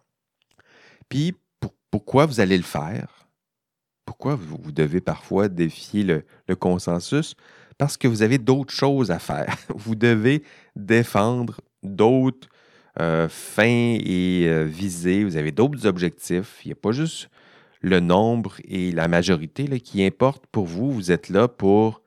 Puis 1.08 1.34
pourquoi 1.90 2.26
vous 2.26 2.40
allez 2.40 2.56
le 2.56 2.64
faire? 2.64 3.28
Pourquoi 4.04 4.34
vous, 4.34 4.72
devez 4.72 5.00
parfois 5.00 5.48
défier 5.48 6.02
le, 6.02 6.56
consensus? 6.56 7.36
Parce 7.78 7.96
que 7.96 8.08
vous 8.08 8.22
avez 8.22 8.38
d'autres 8.38 8.74
choses 8.74 9.10
à 9.10 9.18
faire. 9.18 9.56
Vous 9.74 9.96
devez 9.96 10.44
défendre 10.76 11.60
d'autres 11.82 12.48
euh, 13.00 13.28
fin 13.28 13.96
et 13.98 14.46
euh, 14.46 14.62
visé. 14.62 15.24
Vous 15.24 15.36
avez 15.36 15.50
d'autres 15.50 15.84
objectifs. 15.84 16.60
Il 16.64 16.68
n'y 16.68 16.72
a 16.72 16.76
pas 16.76 16.92
juste 16.92 17.28
le 17.80 17.98
nombre 17.98 18.54
et 18.64 18.92
la 18.92 19.08
majorité 19.08 19.80
qui 19.80 20.04
importent 20.04 20.46
pour 20.46 20.66
vous. 20.66 20.92
Vous 20.92 21.10
êtes 21.10 21.28
là 21.28 21.48
pour 21.48 22.00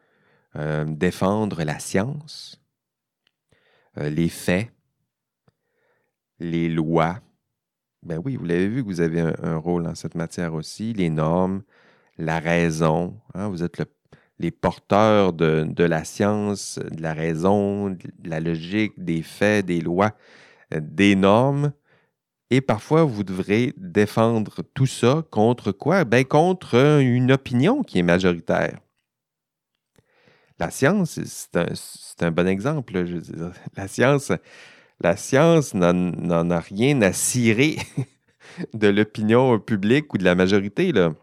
défendre 0.87 1.63
la 1.63 1.77
science, 1.77 2.59
les 3.97 4.29
faits, 4.29 4.69
les 6.39 6.69
lois. 6.69 7.19
Ben 8.03 8.21
oui, 8.23 8.35
vous 8.35 8.45
l'avez 8.45 8.67
vu 8.67 8.81
vous 8.81 9.01
avez 9.01 9.21
un, 9.21 9.57
rôle 9.57 9.83
dans 9.83 9.95
cette 9.95 10.15
matière 10.15 10.53
aussi. 10.53 10.93
Les 10.93 11.09
normes, 11.09 11.63
la 12.17 12.39
raison. 12.39 13.19
Hein. 13.33 13.47
vous 13.49 13.63
êtes 13.63 13.81
les 14.39 14.51
porteurs 14.51 15.33
de, 15.33 15.65
de, 15.67 15.83
la 15.83 16.03
science, 16.03 16.79
de 16.79 17.01
la 17.01 17.13
raison, 17.13 17.89
de 17.89 17.97
la 18.23 18.39
logique, 18.39 18.93
des 18.97 19.23
faits, 19.23 19.65
des 19.65 19.81
lois. 19.81 20.13
Euh, 20.73 20.79
des 20.81 21.15
normes. 21.15 21.71
Et 22.49 22.61
parfois, 22.61 23.03
vous 23.03 23.23
devrez 23.23 23.73
défendre 23.77 24.61
tout 24.73 24.85
ça 24.85 25.23
contre 25.31 25.71
quoi? 25.71 26.05
Ben, 26.05 26.23
contre 26.23 27.01
une 27.01 27.31
opinion 27.31 27.83
qui 27.83 27.99
est 27.99 28.03
majoritaire. 28.03 28.79
La 30.59 30.71
science, 30.71 31.19
c'est 31.23 32.23
un, 32.23 32.31
bon 32.31 32.47
exemple. 32.47 32.93
La 33.75 33.87
science, 33.87 34.31
la 34.99 35.15
science 35.15 35.75
n'en 35.75 36.49
a 36.49 36.59
rien 36.59 37.01
à 37.03 37.13
cirer 37.13 37.77
de 38.73 38.87
l'opinion 38.87 39.59
publique 39.59 40.13
ou 40.13 40.17
de 40.17 40.23
la 40.23 40.33
majorité. 40.33 40.91
Là. 40.91 41.13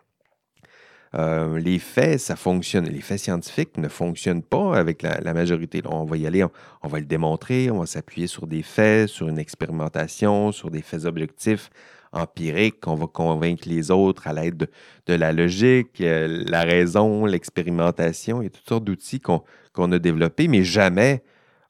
Euh, 1.16 1.58
les 1.58 1.80
faits, 1.80 2.20
ça 2.20 2.36
fonctionne. 2.36 2.86
Les 2.86 3.00
faits 3.00 3.18
scientifiques 3.18 3.76
ne 3.76 3.88
fonctionnent 3.88 4.42
pas 4.42 4.76
avec 4.76 5.02
la, 5.02 5.34
majorité. 5.34 5.82
on 5.84 6.04
va 6.04 6.16
y 6.16 6.26
aller, 6.26 6.44
on, 6.82 6.88
va 6.88 7.00
le 7.00 7.04
démontrer, 7.06 7.70
on 7.70 7.80
va 7.80 7.86
s'appuyer 7.86 8.28
sur 8.28 8.46
des 8.46 8.62
faits, 8.62 9.08
sur 9.08 9.28
une 9.28 9.38
expérimentation, 9.38 10.52
sur 10.52 10.70
des 10.70 10.82
faits 10.82 11.04
objectifs 11.04 11.70
empiriques. 12.14 12.86
On 12.86 12.94
va 12.94 13.06
convaincre 13.06 13.68
les 13.68 13.90
autres 13.90 14.26
à 14.26 14.32
l'aide 14.32 14.68
de, 15.06 15.14
la 15.14 15.32
logique, 15.32 16.00
euh, 16.00 16.44
la 16.46 16.62
raison, 16.62 17.26
l'expérimentation. 17.26 18.40
A 18.40 18.48
toutes 18.48 18.68
sortes 18.68 18.84
d'outils 18.84 19.20
qu'on 19.20 19.92
a 19.92 19.98
développés, 19.98 20.48
mais 20.48 20.64
jamais 20.64 21.22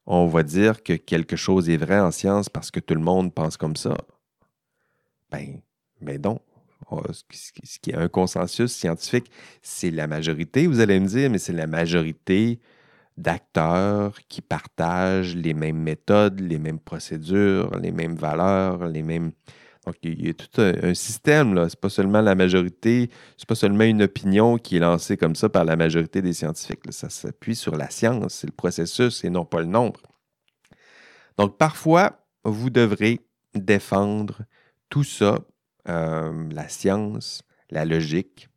on 0.07 0.26
va 0.26 0.42
dire 0.42 0.83
que 0.83 0.92
quelque 0.92 1.37
chose 1.37 1.68
est 1.70 1.76
vrai 1.76 1.98
en 1.98 2.11
science 2.11 2.48
parce 2.48 2.70
que 2.70 2.80
tout 2.80 2.94
le 2.94 3.00
monde 3.00 3.33
pense 3.33 3.57
comme 3.57 3.76
ça. 3.76 3.96
Ben, 5.30 5.61
ben 6.00 6.18
donc, 6.18 6.40
ce 7.30 7.78
qui 7.80 7.90
est 7.90 7.96
un 7.96 8.09
consensus 8.09 8.72
scientifique, 8.72 9.30
c'est 9.62 9.90
la 9.90 10.07
majorité, 10.07 10.66
vous 10.66 10.80
allez 10.80 11.00
me 11.00 11.07
dire, 11.07 11.30
mais 11.30 11.38
c'est 11.38 11.52
la 11.52 11.66
majorité 11.66 12.61
d'acteurs 13.16 14.18
qui 14.28 14.42
partagent 14.42 15.37
les 15.37 15.54
mêmes 15.54 15.78
méthodes, 15.78 16.40
les 16.40 16.59
mêmes 16.59 16.80
procédures, 16.80 17.70
les 17.78 17.92
mêmes 17.92 18.16
valeurs, 18.16 18.87
les 18.88 19.02
mêmes. 19.02 19.33
Donc, 19.87 19.97
il 20.03 20.27
y 20.27 20.31
a 20.31 20.35
tout 20.35 20.61
un, 20.61 20.94
système, 20.94 21.55
là. 21.55 21.68
C'est 21.68 21.81
pas 21.81 21.90
seulement 21.90 22.20
la 22.20 22.35
majorité, 22.35 23.11
c'est 23.37 23.49
pas 23.49 23.55
seulement 23.55 23.85
une 23.85 24.03
opinion 24.03 24.57
qui 24.57 24.77
est 24.77 24.81
lancée 24.81 25.16
comme 25.16 25.37
ça 25.37 25.49
par 25.49 25.64
la 25.64 25.77
majorité 25.77 26.23
des 26.23 26.33
scientifiques. 26.33 26.81
Ça 26.90 27.11
s'appuie 27.11 27.57
sur 27.57 27.77
la 27.77 27.90
science, 27.90 28.35
c'est 28.35 28.47
le 28.47 28.53
processus 28.53 29.25
et 29.25 29.31
non 29.31 29.44
pas 29.44 29.61
le 29.61 29.66
nombre. 29.66 30.01
Donc, 31.37 31.59
parfois, 31.59 32.25
vous 32.44 32.70
devrez 32.70 33.20
défendre 33.55 34.42
tout 34.88 35.05
ça 35.05 35.38
euh, 35.88 36.49
la 36.51 36.68
science, 36.68 37.42
la 37.70 37.85
logique, 37.85 38.49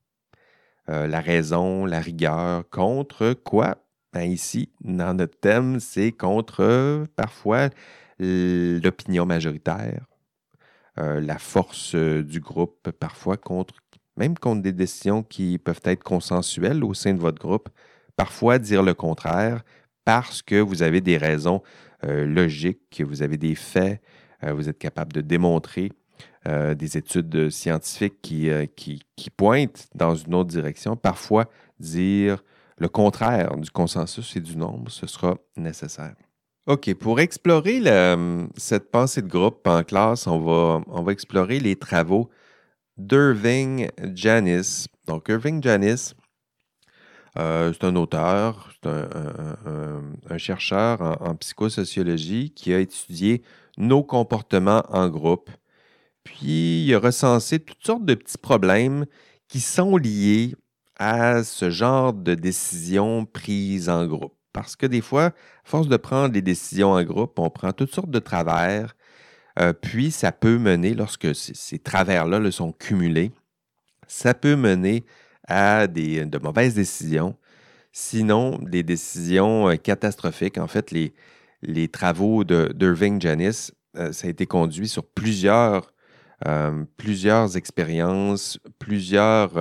euh, 0.90 1.08
la 1.08 1.20
raison, 1.20 1.86
la 1.86 2.00
rigueur, 2.00 2.70
contre 2.70 3.34
quoi? 3.34 3.78
Ben 4.14 4.32
ici, 4.32 4.70
dans 4.82 5.14
notre 5.14 5.38
thème, 5.38 5.80
c'est 5.80 6.12
contre 6.12 7.06
parfois 7.16 7.70
l'opinion 8.20 9.26
majoritaire, 9.26 10.06
euh, 10.06 10.17
la 10.98 11.38
force 11.38 11.96
du 11.96 12.40
groupe, 12.40 12.90
parfois 12.92 13.38
contre, 13.38 13.76
même 14.16 14.38
contre 14.38 14.62
des 14.62 14.72
décisions 14.72 15.22
qui 15.24 15.58
peuvent 15.58 15.82
être 15.84 16.04
consensuelles 16.04 16.84
au 16.84 16.94
sein 16.94 17.14
de 17.14 17.20
votre 17.20 17.40
groupe, 17.40 17.70
parfois 18.16 18.58
dire 18.58 18.82
le 18.82 18.94
contraire 18.94 19.64
parce 20.06 20.42
que 20.42 20.56
vous 20.60 20.82
avez 20.82 21.02
des 21.02 21.18
raisons 21.18 21.62
logiques, 22.04 22.90
que 22.90 23.04
vous 23.04 23.22
avez 23.22 23.38
des 23.38 23.54
faits, 23.54 24.02
vous 24.42 24.70
êtes 24.70 24.80
capable 24.80 25.14
de 25.14 25.22
démontrer 25.22 25.92
euh, 26.48 26.76
des 26.76 26.96
études 26.98 27.50
scientifiques 27.50 28.32
euh, 28.32 28.68
qui, 28.74 29.04
qui, 29.18 29.30
pointent 29.30 29.88
dans 29.96 30.16
une 30.16 30.34
autre 30.34 30.50
direction. 30.50 30.96
Parfois, 30.96 31.50
dire 31.78 32.42
le 32.78 32.88
contraire 32.88 33.58
du 33.58 33.70
consensus 33.70 34.34
et 34.38 34.40
du 34.40 34.56
nombre, 34.56 34.90
ce 34.90 35.08
sera 35.08 35.36
nécessaire. 35.58 36.16
OK, 36.68 36.94
pour 36.96 37.20
explorer 37.20 37.82
cette 38.58 38.92
pensée 38.92 39.22
de 39.22 39.28
groupe 39.28 39.66
en 39.68 39.84
classe, 39.84 40.28
on 40.28 40.40
va, 40.40 40.82
on 40.88 41.02
va 41.02 41.12
explorer 41.12 41.60
les 41.60 41.76
travaux 41.76 42.30
d'Irving 42.98 43.90
Janis. 44.14 44.88
Donc, 45.06 45.30
Irving 45.30 45.64
Janis, 45.64 46.14
euh, 47.40 47.72
c'est 47.74 47.86
un 47.86 47.96
auteur, 47.96 48.72
c'est 48.84 48.90
un, 48.90 50.38
chercheur 50.38 51.02
en, 51.22 51.36
psychosociologie 51.36 52.52
qui 52.52 52.74
a 52.74 52.80
étudié 52.80 53.42
nos 53.78 54.04
comportements 54.04 54.84
en 54.90 55.08
groupe 55.08 55.50
puis, 56.28 56.84
il 56.86 56.94
a 56.94 57.00
recensé 57.00 57.58
toutes 57.58 57.86
sortes 57.86 58.04
de 58.04 58.14
petits 58.14 58.38
problèmes 58.38 59.06
qui 59.48 59.62
sont 59.62 59.96
liés 59.96 60.56
à 61.00 61.42
ce 61.46 61.70
genre 61.70 62.12
de 62.12 62.34
décisions 62.36 63.26
prises 63.26 63.88
en 63.88 64.06
groupe. 64.06 64.37
Parce 64.58 64.76
que 64.76 64.88
des 64.88 65.02
fois, 65.02 65.26
à 65.26 65.34
force 65.66 65.88
de 65.88 65.98
prendre 65.98 66.30
des 66.30 66.42
décisions 66.42 66.94
en 66.94 67.04
groupe, 67.04 67.38
on 67.38 67.52
prend 67.52 67.74
toutes 67.74 67.94
sortes 67.94 68.10
de 68.10 68.18
travers, 68.18 68.96
euh, 69.60 69.72
puis 69.72 70.10
ça 70.10 70.32
peut 70.32 70.58
mener, 70.58 70.96
lorsque 70.96 71.36
ces, 71.36 71.78
travers-là 71.78 72.40
le 72.40 72.50
sont 72.50 72.72
cumulés, 72.72 73.32
ça 74.08 74.34
peut 74.34 74.56
mener 74.56 75.06
à 75.48 75.86
des, 75.86 76.26
de 76.26 76.40
mauvaises 76.40 76.74
décisions, 76.74 77.36
sinon 77.92 78.58
des 78.58 78.82
décisions 78.82 79.70
euh, 79.70 79.76
catastrophiques. 79.76 80.58
En 80.58 80.68
fait, 80.68 80.90
les, 80.90 81.14
les 81.62 81.88
travaux 81.88 82.44
d'Irving 82.44 83.22
Janis, 83.22 83.70
euh, 83.96 84.12
ça 84.12 84.26
a 84.26 84.32
été 84.32 84.48
conduit 84.48 84.88
sur 84.88 85.06
plusieurs 85.06 85.94
plusieurs 86.98 87.58
expériences, 87.58 88.60
plusieurs 88.78 89.54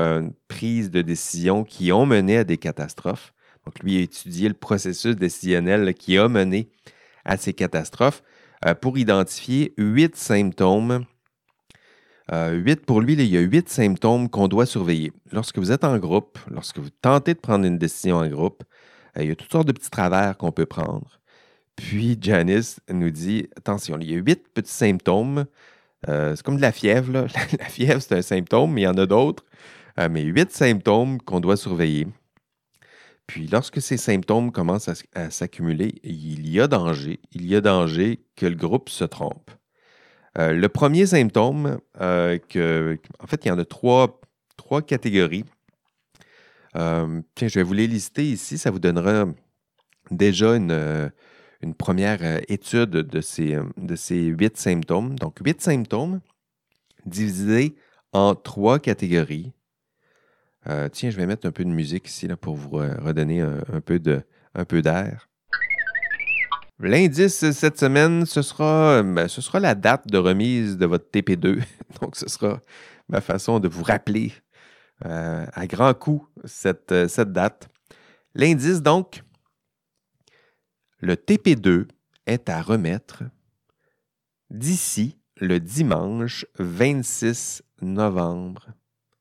prises 0.46 0.90
de 0.90 1.00
décision 1.00 1.64
qui 1.64 1.90
ont 1.90 2.04
mené 2.04 2.36
à 2.36 2.44
des 2.44 2.58
catastrophes. 2.58 3.32
Donc, 3.66 3.80
lui 3.82 3.98
a 3.98 4.00
étudié 4.00 4.48
le 4.48 4.54
processus 4.54 5.16
décisionnel 5.16 5.92
qui 5.94 6.16
a 6.16 6.28
mené 6.28 6.70
à 7.24 7.36
ces 7.36 7.52
catastrophes 7.52 8.22
euh, 8.64 8.74
pour 8.74 8.96
identifier 8.96 9.74
huit 9.76 10.16
symptômes 10.16 11.04
8 12.32 12.84
pour 12.84 13.00
lui, 13.00 13.12
il 13.12 13.22
y 13.22 13.36
a 13.36 13.40
huit 13.40 13.68
symptômes 13.68 14.28
qu'on 14.28 14.48
doit 14.48 14.66
surveiller. 14.66 15.12
Lorsque 15.30 15.58
vous 15.58 15.70
êtes 15.70 15.84
en 15.84 15.96
groupe, 15.98 16.40
lorsque 16.50 16.78
vous 16.78 16.90
tentez 16.90 17.34
de 17.34 17.38
prendre 17.38 17.64
une 17.64 17.78
décision 17.78 18.16
en 18.16 18.26
groupe, 18.26 18.64
il 19.16 19.28
y 19.28 19.30
a 19.30 19.36
toutes 19.36 19.52
sortes 19.52 19.68
de 19.68 19.72
petits 19.72 19.90
travers 19.90 20.36
qu'on 20.36 20.50
peut 20.50 20.66
prendre. 20.66 21.20
Puis 21.76 22.18
Janice 22.20 22.80
nous 22.90 23.10
dit 23.10 23.48
attention, 23.56 23.98
il 24.00 24.10
y 24.10 24.14
a 24.14 24.18
huit 24.18 24.42
petits 24.52 24.72
symptômes. 24.72 25.44
c'est 26.04 26.42
comme 26.42 26.56
de 26.56 26.62
la 26.62 26.72
fièvre. 26.72 27.12
La 27.60 27.66
fièvre, 27.66 28.02
c'est 28.02 28.16
un 28.16 28.22
symptôme, 28.22 28.72
mais 28.72 28.80
il 28.82 28.84
y 28.84 28.88
en 28.88 28.98
a 28.98 29.06
d'autres. 29.06 29.44
mais 30.10 30.22
huit 30.22 30.50
symptômes 30.50 31.20
qu'on 31.20 31.38
doit 31.38 31.56
surveiller. 31.56 32.08
Puis 33.26 33.48
lorsque 33.48 33.82
ces 33.82 33.96
symptômes 33.96 34.52
commencent 34.52 34.90
à, 35.14 35.30
s'accumuler, 35.30 35.94
il 36.04 36.48
y 36.48 36.60
a 36.60 36.68
danger, 36.68 37.20
il 37.32 37.46
y 37.46 37.56
a 37.56 37.60
danger 37.60 38.20
que 38.36 38.46
le 38.46 38.54
groupe 38.54 38.88
se 38.88 39.04
trompe. 39.04 39.50
Euh, 40.38 40.52
le 40.52 40.68
premier 40.68 41.06
symptôme, 41.06 41.78
euh, 42.00 42.38
en 43.18 43.26
fait, 43.26 43.44
il 43.44 43.48
y 43.48 43.50
en 43.50 43.58
a 43.58 43.64
trois, 43.64 44.20
catégories. 44.86 45.44
Euh, 46.76 47.22
je 47.40 47.54
vais 47.54 47.62
vous 47.62 47.72
les 47.72 47.86
lister 47.86 48.24
ici, 48.24 48.58
ça 48.58 48.70
vous 48.70 48.78
donnera 48.78 49.26
déjà 50.10 50.54
une, 50.56 51.10
première 51.78 52.40
étude 52.48 52.90
de 52.90 53.20
ces 53.20 54.24
huit 54.24 54.56
symptômes. 54.56 55.18
Donc, 55.18 55.38
huit 55.44 55.60
symptômes 55.60 56.20
divisés 57.06 57.76
en 58.12 58.34
trois 58.34 58.78
catégories. 58.78 59.52
Euh, 60.68 60.88
tiens, 60.88 61.10
je 61.10 61.16
vais 61.16 61.26
mettre 61.26 61.46
un 61.46 61.52
peu 61.52 61.64
de 61.64 61.70
musique 61.70 62.08
ici 62.08 62.26
là, 62.26 62.36
pour 62.36 62.56
vous 62.56 62.70
redonner 62.70 63.40
un, 63.40 63.80
peu 63.84 63.98
de, 63.98 64.22
un 64.54 64.64
peu 64.64 64.82
d'air. 64.82 65.28
L'indice 66.78 67.50
cette 67.52 67.78
semaine, 67.78 68.26
ce 68.26 68.42
sera, 68.42 69.02
ben, 69.02 69.28
la 69.54 69.74
date 69.74 70.08
de 70.08 70.18
remise 70.18 70.76
de 70.76 70.86
votre 70.86 71.08
TP2. 71.10 71.62
Donc, 72.00 72.16
ce 72.16 72.28
sera 72.28 72.60
ma 73.08 73.20
façon 73.20 73.60
de 73.60 73.68
vous 73.68 73.82
rappeler 73.82 74.32
euh, 75.04 75.46
à 75.52 75.66
grand 75.66 75.92
coup 75.92 76.26
cette, 76.44 76.90
euh, 76.92 77.08
cette 77.08 77.32
date. 77.32 77.68
L'indice, 78.34 78.80
donc, 78.80 79.22
le 81.00 81.16
TP2 81.16 81.86
est 82.26 82.48
à 82.48 82.62
remettre 82.62 83.24
d'ici 84.48 85.18
le 85.36 85.60
dimanche 85.60 86.46
26 86.58 87.62
novembre 87.82 88.68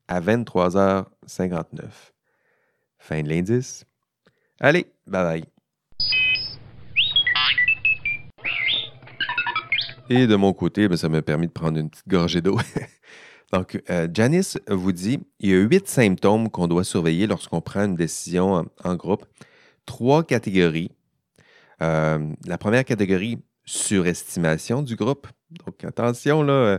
à 0.08 0.20
23h59. 0.20 1.82
Fin 2.98 3.22
de 3.22 3.28
l'indice. 3.28 3.84
Allez, 4.60 4.86
bye 5.06 5.22
bye. 5.22 5.44
Et 10.08 10.26
de 10.26 10.36
mon 10.36 10.52
côté, 10.52 10.88
ben, 10.88 10.96
ça 10.96 11.08
m'a 11.08 11.22
permis 11.22 11.48
de 11.48 11.52
prendre 11.52 11.78
une 11.78 11.90
petite 11.90 12.08
gorgée 12.08 12.40
d'eau. 12.40 12.58
Donc, 13.52 13.80
euh, 13.90 14.08
Janice 14.12 14.58
vous 14.68 14.92
dit 14.92 15.20
il 15.40 15.50
y 15.50 15.54
a 15.54 15.58
huit 15.58 15.88
symptômes 15.88 16.48
qu'on 16.48 16.68
doit 16.68 16.84
surveiller 16.84 17.26
lorsqu'on 17.26 17.60
prend 17.60 17.84
une 17.84 17.96
décision 17.96 18.64
en, 18.84 18.94
groupe. 18.94 19.24
Trois 19.84 20.24
catégories. 20.24 20.90
Euh, 21.82 22.18
la 22.44 22.58
première 22.58 22.84
catégorie, 22.84 23.38
surestimation 23.64 24.82
du 24.82 24.96
groupe. 24.96 25.26
Donc, 25.64 25.84
attention, 25.84 26.42
là, 26.42 26.78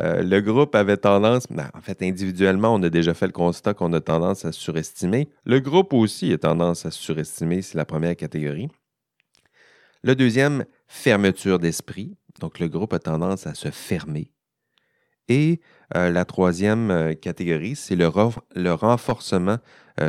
euh, 0.00 0.22
le 0.22 0.40
groupe 0.40 0.74
avait 0.74 0.98
tendance, 0.98 1.46
ben, 1.48 1.70
en 1.74 1.80
fait, 1.80 2.02
individuellement, 2.02 2.74
on 2.74 2.82
a 2.82 2.90
déjà 2.90 3.14
fait 3.14 3.26
le 3.26 3.32
constat 3.32 3.72
qu'on 3.72 3.92
a 3.94 4.00
tendance 4.00 4.44
à 4.44 4.52
surestimer. 4.52 5.28
Le 5.44 5.58
groupe 5.60 5.94
aussi 5.94 6.32
a 6.32 6.38
tendance 6.38 6.84
à 6.84 6.90
surestimer, 6.90 7.62
c'est 7.62 7.78
la 7.78 7.86
première 7.86 8.16
catégorie. 8.16 8.68
Le 10.02 10.14
deuxième, 10.14 10.66
fermeture 10.86 11.58
d'esprit. 11.58 12.14
Donc, 12.40 12.58
le 12.60 12.68
groupe 12.68 12.92
a 12.92 12.98
tendance 12.98 13.46
à 13.46 13.54
se 13.54 13.70
fermer. 13.70 14.30
Et 15.28 15.60
euh, 15.96 16.10
la 16.10 16.24
troisième 16.26 16.90
euh, 16.90 17.14
catégorie, 17.14 17.74
c'est 17.74 17.96
le, 17.96 18.06
renforcement 18.74 19.58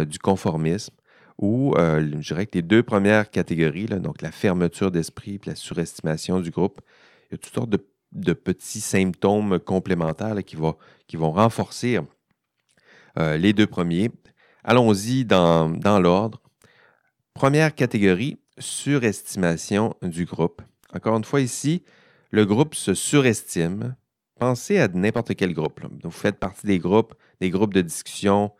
du 0.06 0.19
conformisme, 0.19 0.93
où 1.38 1.73
je 1.78 2.28
dirais 2.28 2.45
que 2.45 2.56
les 2.56 2.62
deux 2.62 2.84
premières 2.84 3.32
catégories, 3.32 3.86
donc 3.86 4.21
la 4.21 4.34
fermeture 4.34 4.91
d'esprit 4.91 5.36
et 5.36 5.41
la 5.45 5.56
surestimation 5.56 6.41
du 6.41 6.52
groupe, 6.52 6.82
il 7.30 7.32
y 7.32 7.36
a 7.36 7.38
toutes 7.38 7.54
sortes 7.54 7.69
de 7.69 7.82
de 8.17 8.34
petits 8.34 8.82
symptômes 8.82 9.60
complémentaires 9.60 10.43
qui, 10.43 10.56
vont 10.56 11.32
renforcer 11.32 11.99
euh, 13.17 13.38
les 13.38 13.53
deux 13.53 13.67
premiers. 13.67 14.12
Allons-y 14.63 15.23
dans, 15.23 15.99
l'ordre. 16.01 16.41
Première 17.34 17.73
catégorie, 17.73 18.39
surestimation 18.58 19.95
du 20.01 20.25
groupe. 20.25 20.62
Encore 20.93 21.15
une 21.15 21.23
fois, 21.23 21.41
ici, 21.41 21.84
le 22.32 22.45
groupe 22.45 22.75
se 22.75 22.93
surestime. 22.93 23.95
Pensez 24.39 24.80
à 24.80 24.88
n'importe 24.88 25.36
quel 25.36 25.53
groupe. 25.53 25.82
Vous 26.03 26.12
faites 26.12 26.38
partie 26.38 26.67
des 26.67 26.80
groupes, 26.80 27.13
des 27.39 27.49
groupes 27.49 27.73
de 27.73 27.82
discussion, 27.82 28.51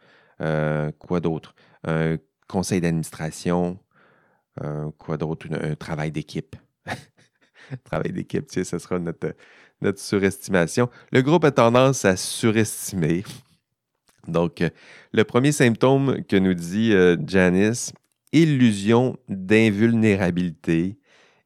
euh, 0.42 0.92
quoi 1.00 1.20
d'autre? 1.20 1.56
Un 1.84 2.18
conseil 2.48 2.82
d'administration, 2.82 3.80
euh, 4.64 4.90
quoi 4.98 5.18
d'autre? 5.18 5.48
un 5.52 5.76
travail 5.76 6.12
d'équipe. 6.12 6.56
travail 7.84 8.12
d'équipe, 8.12 8.48
tu 8.48 8.54
sais, 8.56 8.64
ce 8.64 8.80
sera 8.80 9.00
notre, 9.00 9.34
notre 9.82 10.00
surestimation. 10.00 10.90
Le 11.12 11.22
groupe 11.22 11.46
a 11.46 11.52
tendance 11.52 12.06
à 12.06 12.16
surestimer. 12.16 13.24
Donc, 14.28 14.62
euh, 14.62 14.70
le 15.14 15.24
premier 15.24 15.52
symptôme 15.52 16.24
que 16.28 16.36
nous 16.36 16.54
dit 16.54 16.94
euh, 16.94 17.16
Janice, 17.26 17.94
illusion 18.34 19.18
d'invulnérabilité. 19.30 20.98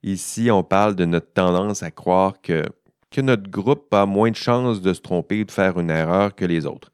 Ici, 0.03 0.49
on 0.49 0.63
parle 0.63 0.95
de 0.95 1.05
notre 1.05 1.31
tendance 1.31 1.83
à 1.83 1.91
croire 1.91 2.41
que, 2.41 2.63
que 3.11 3.21
notre 3.21 3.49
groupe 3.49 3.93
a 3.93 4.07
moins 4.07 4.31
de 4.31 4.35
chances 4.35 4.81
de 4.81 4.93
se 4.93 5.01
tromper 5.01 5.41
ou 5.41 5.45
de 5.45 5.51
faire 5.51 5.79
une 5.79 5.91
erreur 5.91 6.33
que 6.33 6.45
les 6.45 6.65
autres. 6.65 6.91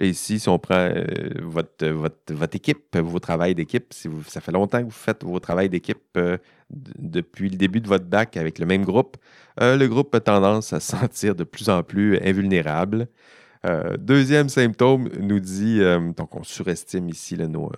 ici, 0.00 0.38
si 0.38 0.48
on 0.48 0.58
prend 0.60 0.76
euh, 0.76 1.04
votre, 1.42 1.86
votre, 1.88 2.54
équipe, 2.54 2.96
vos 2.96 3.18
travails 3.18 3.56
d'équipe, 3.56 3.92
si 3.92 4.06
vous, 4.06 4.22
ça 4.22 4.40
fait 4.40 4.52
longtemps 4.52 4.78
que 4.78 4.84
vous 4.84 4.90
faites 4.90 5.24
vos 5.24 5.40
travails 5.40 5.68
d'équipe 5.68 6.16
depuis 6.98 7.50
le 7.50 7.56
début 7.56 7.80
de 7.80 7.88
votre 7.88 8.06
bac 8.06 8.36
avec 8.36 8.58
le 8.58 8.66
même 8.66 8.84
groupe, 8.84 9.16
euh, 9.60 9.76
le 9.76 9.88
groupe 9.88 10.14
a 10.14 10.20
tendance 10.20 10.72
à 10.72 10.80
se 10.80 10.96
sentir 10.96 11.34
de 11.34 11.44
plus 11.44 11.68
en 11.68 11.82
plus 11.82 12.18
invulnérable. 12.22 13.08
Euh, 13.64 13.96
deuxième 13.96 14.48
symptôme 14.48 15.08
nous 15.18 15.40
dit, 15.40 15.80
euh, 15.80 16.12
donc 16.12 16.34
on 16.34 16.42
surestime 16.42 17.08
ici 17.08 17.36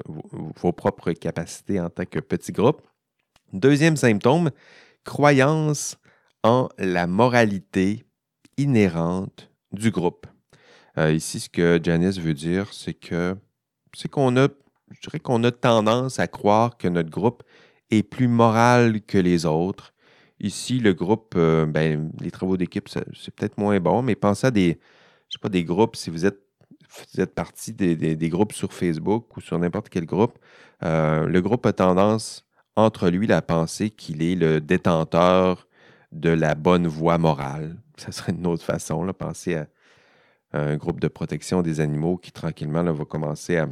vos, 0.08 0.72
propres 0.72 1.12
capacités 1.12 1.80
en 1.80 1.90
tant 1.90 2.04
que 2.04 2.18
petit 2.18 2.52
groupe. 2.52 2.82
Deuxième 3.52 3.96
symptôme, 3.96 4.50
croyance 5.04 5.96
en 6.42 6.68
la 6.78 7.06
moralité 7.06 8.04
inhérente 8.56 9.50
du 9.72 9.90
groupe. 9.90 10.26
ici, 10.98 11.40
ce 11.40 11.48
que 11.48 11.78
Janice 11.82 12.18
veut 12.18 12.34
dire, 12.34 12.72
c'est 12.72 12.94
que 12.94 13.36
c'est 13.94 14.08
qu'on 14.08 14.36
a, 14.36 14.48
je 14.90 15.00
dirais 15.02 15.20
qu'on 15.20 15.42
a 15.44 15.50
tendance 15.50 16.18
à 16.18 16.26
croire 16.26 16.76
que 16.76 16.88
notre 16.88 17.10
groupe 17.10 17.42
est 17.90 18.02
plus 18.02 18.28
moral 18.28 19.02
que 19.02 19.18
les 19.18 19.46
autres. 19.46 19.94
Ici, 20.40 20.80
le 20.80 20.92
groupe, 20.92 21.34
euh, 21.36 21.66
ben, 21.66 22.10
les 22.20 22.30
travaux 22.30 22.56
d'équipe, 22.56 22.88
c'est 22.88 23.34
peut-être 23.34 23.58
moins 23.58 23.80
bon, 23.80 24.02
mais 24.02 24.14
pensez 24.14 24.48
à 24.48 24.50
des, 24.50 24.78
pas, 25.40 25.48
des 25.48 25.64
groupes, 25.64 25.96
si 25.96 26.10
vous 26.10 26.26
êtes, 26.26 26.40
vous 27.14 27.20
êtes 27.20 27.34
partie 27.34 27.72
des, 27.72 28.28
groupes 28.28 28.52
sur 28.52 28.72
Facebook 28.72 29.36
ou 29.36 29.40
sur 29.40 29.58
n'importe 29.58 29.88
quel 29.88 30.06
groupe, 30.06 30.38
euh, 30.82 31.26
le 31.26 31.40
groupe 31.40 31.64
a 31.66 31.72
tendance, 31.72 32.46
entre 32.76 33.08
lui, 33.08 33.32
à 33.32 33.42
penser 33.42 33.90
qu'il 33.90 34.22
est 34.22 34.34
le 34.34 34.60
détenteur 34.60 35.66
de 36.12 36.30
la 36.30 36.54
bonne 36.54 36.86
voie 36.86 37.18
morale. 37.18 37.76
Ça 37.96 38.12
serait 38.12 38.32
une 38.32 38.46
autre 38.46 38.64
façon, 38.64 39.04
là, 39.04 39.14
penser 39.14 39.54
à 39.54 39.66
un 40.52 40.76
groupe 40.76 41.00
de 41.00 41.08
protection 41.08 41.62
des 41.62 41.80
animaux 41.80 42.18
qui, 42.18 42.32
tranquillement, 42.32 42.84
va 42.84 43.04
commencer 43.04 43.56
à 43.56 43.68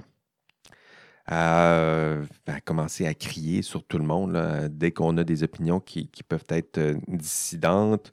à, 1.26 2.16
commencer 2.64 3.06
à 3.06 3.14
crier 3.14 3.62
sur 3.62 3.84
tout 3.84 3.98
le 3.98 4.04
monde 4.04 4.38
dès 4.70 4.92
qu'on 4.92 5.16
a 5.16 5.24
des 5.24 5.42
opinions 5.42 5.80
qui, 5.80 6.08
peuvent 6.28 6.44
être 6.48 6.78
euh, 6.78 6.94
dissidentes. 7.08 8.12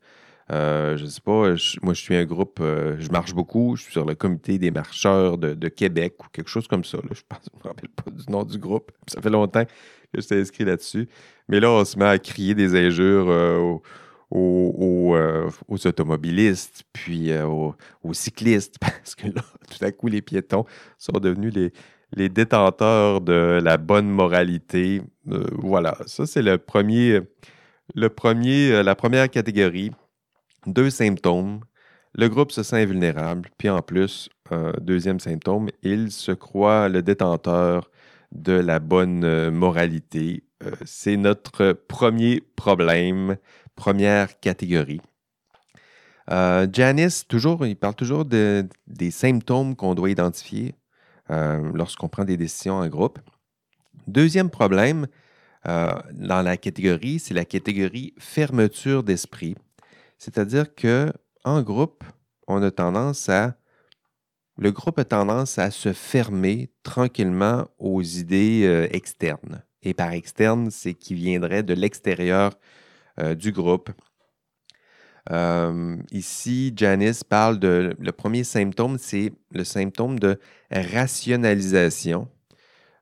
Euh, 0.52 0.98
je 0.98 1.06
ne 1.06 1.10
sais 1.10 1.22
pas, 1.22 1.54
moi 1.82 1.94
je 1.94 2.02
suis 2.02 2.16
un 2.16 2.26
groupe, 2.26 2.60
euh, 2.60 2.98
je 3.00 3.10
marche 3.10 3.34
beaucoup, 3.34 3.78
je 3.78 3.84
suis 3.84 3.92
sur 3.94 4.06
le 4.06 4.16
comité 4.16 4.58
des 4.58 4.72
marcheurs 4.72 5.38
de, 5.38 5.68
Québec 5.70 6.16
ou 6.24 6.28
quelque 6.32 6.50
chose 6.50 6.68
comme 6.68 6.84
ça. 6.84 6.98
Je 7.04 7.08
ne 7.08 7.60
me 7.60 7.68
rappelle 7.68 7.90
pas 7.90 8.12
du 8.12 8.30
nom 8.30 8.44
du 8.44 8.58
groupe. 8.58 8.92
Ça 9.08 9.22
fait 9.22 9.30
longtemps 9.30 9.64
que 9.64 9.72
je 10.14 10.22
suis 10.22 10.36
inscrit 10.36 10.66
là-dessus. 10.66 11.08
Mais 11.48 11.60
là, 11.60 11.70
on 11.72 11.86
se 11.86 11.98
met 11.98 12.06
à 12.06 12.20
crier 12.20 12.54
des 12.54 12.76
injures 12.76 13.82
automobilistes, 14.32 16.84
puis 16.94 17.36
aux, 17.38 17.76
aux, 18.04 18.14
cyclistes, 18.14 18.78
parce 18.80 19.16
que 19.16 19.28
là, 19.28 19.42
tout 19.70 19.84
à 19.84 19.92
coup, 19.92 20.08
les 20.08 20.22
piétons 20.22 20.64
sont 20.98 21.20
devenus 21.20 21.54
les, 22.16 22.30
détenteurs 22.30 23.22
de 23.22 23.60
la 23.64 23.78
bonne 23.78 24.10
moralité. 24.10 25.02
Euh, 25.30 25.46
voilà, 25.54 25.98
ça 26.06 26.26
c'est 26.26 26.42
le 26.42 26.58
premier, 26.58 27.22
le 27.96 28.10
premier, 28.10 28.72
euh, 28.72 28.84
la 28.84 28.96
première 28.96 29.30
catégorie. 29.30 29.92
Deux 30.68 30.90
symptômes. 30.90 31.62
Le 32.14 32.28
groupe 32.28 32.52
se 32.52 32.62
sent 32.62 32.84
invulnérable, 32.84 33.50
puis 33.58 33.70
en 33.70 33.82
plus, 33.82 34.30
deuxième 34.82 35.22
symptôme, 35.22 35.70
il 35.82 36.12
se 36.12 36.34
croit 36.34 36.90
le 36.90 37.02
détenteur 37.02 37.90
de 38.34 38.54
la 38.54 38.80
bonne 38.80 39.24
euh, 39.24 39.52
moralité. 39.52 40.44
c'est 40.86 41.18
notre 41.18 41.74
premier 41.74 42.42
problème, 42.56 43.38
première 43.76 44.40
catégorie. 44.40 45.02
Euh, 46.30 46.68
Janice, 46.72 47.28
toujours, 47.28 47.66
il 47.66 47.76
parle 47.76 47.96
toujours 47.96 48.26
de, 48.26 48.68
des 48.88 49.12
symptômes 49.12 49.76
qu'on 49.76 49.96
doit 49.96 50.10
identifier 50.10 50.76
euh, 51.30 51.72
lorsqu'on 51.74 52.08
prend 52.08 52.24
des 52.24 52.38
décisions 52.38 52.76
en 52.76 52.88
groupe. 52.88 53.20
Deuxième 54.08 54.50
problème 54.50 55.08
euh, 55.68 55.92
dans 56.14 56.42
la 56.42 56.58
catégorie, 56.58 57.20
c'est 57.20 57.34
la 57.34 57.46
catégorie 57.46 58.14
fermeture 58.18 59.04
d'esprit. 59.04 59.56
C'est-à-dire 60.18 60.74
que 60.74 61.12
en 61.44 61.62
groupe, 61.62 62.04
on 62.48 62.62
a 62.62 62.72
tendance 62.72 63.30
à 63.30 63.56
le 64.58 64.72
groupe 64.72 65.00
a 65.00 65.06
tendance 65.06 65.58
à 65.58 65.72
se 65.72 65.92
fermer 65.92 66.70
tranquillement 66.84 67.68
aux 67.80 68.02
idées 68.04 68.90
externes. 68.92 69.64
Et 69.82 69.96
par 69.96 70.12
externe, 70.12 70.70
c'est 70.70 70.94
qui 70.94 71.16
viendrait 71.16 71.64
de 71.64 71.74
l'extérieur 71.74 72.52
du 73.36 73.52
groupe. 73.52 73.92
Euh, 75.30 75.98
ici, 76.12 76.74
Janice 76.76 77.24
parle 77.24 77.60
de. 77.60 77.96
Le 78.00 78.12
premier 78.12 78.44
symptôme, 78.44 78.98
c'est 78.98 79.34
le 79.52 79.64
symptôme 79.64 80.20
de 80.20 80.40
rationalisation. 80.72 82.28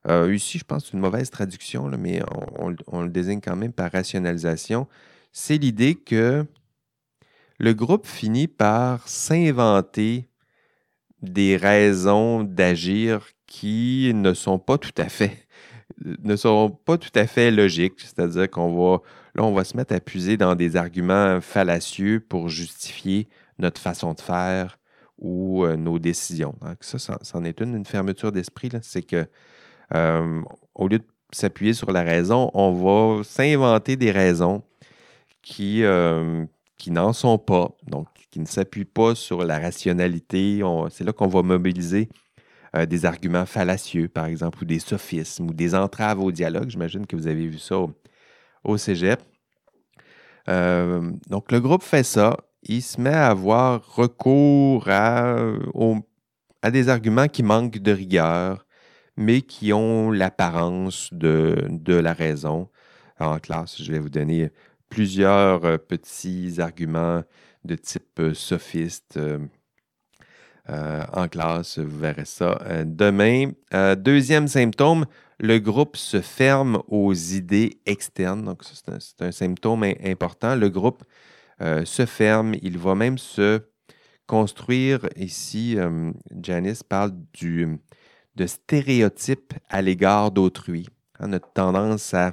Euh, 0.08 0.34
ici, 0.34 0.58
je 0.58 0.64
pense 0.64 0.82
que 0.82 0.88
c'est 0.90 0.94
une 0.94 1.00
mauvaise 1.00 1.30
traduction, 1.30 1.86
mais 1.98 2.22
on, 2.58 3.02
le 3.02 3.10
désigne 3.10 3.40
quand 3.40 3.56
même 3.56 3.72
par 3.72 3.92
rationalisation. 3.92 4.86
C'est 5.32 5.58
l'idée 5.58 5.94
que 5.94 6.46
le 7.58 7.74
groupe 7.74 8.06
finit 8.06 8.48
par 8.48 9.06
s'inventer 9.08 10.28
des 11.22 11.56
raisons 11.56 12.42
d'agir 12.42 13.28
qui 13.46 14.12
ne 14.14 14.32
sont 14.32 14.58
pas 14.58 14.78
tout 14.78 14.94
à 14.96 15.08
fait 15.08 15.46
ne 16.04 16.36
sont 16.36 16.70
pas 16.70 16.98
tout 16.98 17.12
à 17.14 17.26
fait 17.26 17.50
logiques. 17.50 18.00
C'est-à-dire 18.00 18.50
qu'on 18.50 18.74
va 18.74 19.00
Là, 19.34 19.44
on 19.44 19.52
va 19.52 19.64
se 19.64 19.76
mettre 19.76 19.94
à 19.94 20.00
puiser 20.00 20.36
dans 20.36 20.54
des 20.54 20.76
arguments 20.76 21.40
fallacieux 21.40 22.20
pour 22.20 22.48
justifier 22.48 23.28
notre 23.58 23.80
façon 23.80 24.14
de 24.14 24.20
faire 24.20 24.78
ou 25.18 25.64
euh, 25.64 25.76
nos 25.76 25.98
décisions. 25.98 26.54
Donc, 26.62 26.78
ça, 26.80 27.18
c'en 27.22 27.44
est 27.44 27.60
une, 27.60 27.76
une 27.76 27.84
fermeture 27.84 28.32
d'esprit. 28.32 28.70
C'est 28.82 29.02
que 29.02 29.26
euh, 29.94 30.42
au 30.74 30.88
lieu 30.88 30.98
de 30.98 31.06
s'appuyer 31.32 31.74
sur 31.74 31.92
la 31.92 32.02
raison, 32.02 32.50
on 32.54 32.72
va 32.72 33.22
s'inventer 33.22 33.96
des 33.96 34.10
raisons 34.10 34.62
qui, 35.42 35.84
euh, 35.84 36.44
qui 36.76 36.90
n'en 36.90 37.12
sont 37.12 37.38
pas, 37.38 37.70
donc 37.86 38.08
qui 38.30 38.40
ne 38.40 38.46
s'appuient 38.46 38.84
pas 38.84 39.14
sur 39.14 39.44
la 39.44 39.58
rationalité. 39.58 40.60
C'est 40.90 41.04
là 41.04 41.12
qu'on 41.12 41.28
va 41.28 41.42
mobiliser 41.42 42.08
des 42.88 43.04
arguments 43.04 43.46
fallacieux, 43.46 44.08
par 44.08 44.26
exemple, 44.26 44.62
ou 44.62 44.64
des 44.64 44.78
sophismes, 44.78 45.48
ou 45.48 45.52
des 45.52 45.74
entraves 45.74 46.20
au 46.20 46.30
dialogue. 46.30 46.70
J'imagine 46.70 47.06
que 47.06 47.16
vous 47.16 47.26
avez 47.26 47.46
vu 47.46 47.58
ça 47.58 47.76
au 48.64 48.76
cégep. 48.76 49.20
Euh, 50.48 51.10
donc, 51.28 51.52
le 51.52 51.60
groupe 51.60 51.82
fait 51.82 52.02
ça. 52.02 52.36
Il 52.62 52.82
se 52.82 53.00
met 53.00 53.10
à 53.10 53.28
avoir 53.28 53.94
recours 53.94 54.88
à, 54.88 55.36
à 56.62 56.70
des 56.70 56.88
arguments 56.88 57.28
qui 57.28 57.42
manquent 57.42 57.78
de 57.78 57.92
rigueur, 57.92 58.66
mais 59.16 59.40
qui 59.42 59.72
ont 59.72 60.10
l'apparence 60.10 61.08
de, 61.12 61.66
la 61.86 62.12
raison. 62.12 62.68
en 63.18 63.38
classe, 63.38 63.82
je 63.82 63.92
vais 63.92 63.98
vous 63.98 64.10
donner 64.10 64.50
plusieurs 64.88 65.64
euh, 65.64 65.78
petits 65.78 66.60
arguments 66.60 67.22
de 67.64 67.76
type 67.76 68.20
euh, 70.70 71.02
en 71.12 71.28
classe, 71.28 71.78
vous 71.78 71.98
verrez 71.98 72.24
ça 72.24 72.58
demain. 72.84 73.50
deuxième 73.96 74.48
symptôme, 74.48 75.06
le 75.42 75.58
groupe 75.58 75.96
se 75.96 76.20
ferme 76.20 76.82
aux 76.88 77.14
idées 77.14 77.80
externes. 77.86 78.44
Donc, 78.44 78.62
c'est 78.62 79.22
un, 79.22 79.32
symptôme 79.32 79.84
important. 80.04 80.54
Le 80.54 80.68
groupe 80.68 81.02
euh, 81.62 81.84
se 81.86 82.04
ferme. 82.04 82.54
Il 82.60 82.76
va 82.76 82.94
même 82.94 83.16
se 83.16 83.62
construire. 84.26 85.08
Ici, 85.16 85.78
euh, 85.78 86.12
Janice 86.42 86.82
parle 86.82 87.12
du, 87.32 87.78
de 88.36 88.46
stéréotypes 88.46 89.54
à 89.70 89.80
l'égard 89.80 90.30
d'autrui. 90.30 90.88
On 91.18 91.32
a 91.32 91.40
tendance 91.40 92.12
à 92.12 92.32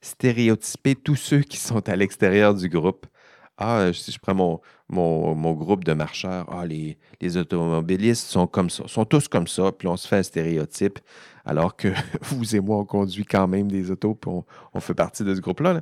stéréotyper 0.00 0.96
tous 0.96 1.14
ceux 1.16 1.42
qui 1.42 1.58
sont 1.58 1.88
à 1.88 1.94
l'extérieur 1.94 2.54
du 2.54 2.68
groupe. 2.68 3.06
Ah, 3.58 3.90
si 3.92 4.10
je 4.10 4.18
prends 4.18 4.34
mon, 4.34 4.60
mon, 4.88 5.52
groupe 5.52 5.84
de 5.84 5.92
marcheurs, 5.92 6.46
ah, 6.50 6.66
les, 6.66 6.98
les, 7.20 7.36
automobilistes 7.36 8.26
sont 8.26 8.46
comme 8.46 8.70
ça, 8.70 8.84
sont 8.88 9.04
tous 9.04 9.28
comme 9.28 9.46
ça, 9.46 9.70
puis 9.72 9.86
on 9.88 9.96
se 9.96 10.08
fait 10.08 10.16
un 10.16 10.22
stéréotype 10.22 10.98
alors 11.44 11.76
que 11.76 11.88
vous 12.22 12.56
et 12.56 12.60
moi, 12.60 12.78
on 12.78 12.84
conduit 12.84 13.24
quand 13.24 13.46
même 13.48 13.70
des 13.70 13.90
autos, 13.90 14.14
puis 14.14 14.30
on, 14.72 14.80
fait 14.80 14.94
partie 14.94 15.24
de 15.24 15.34
ce 15.34 15.40
groupe-là. 15.40 15.80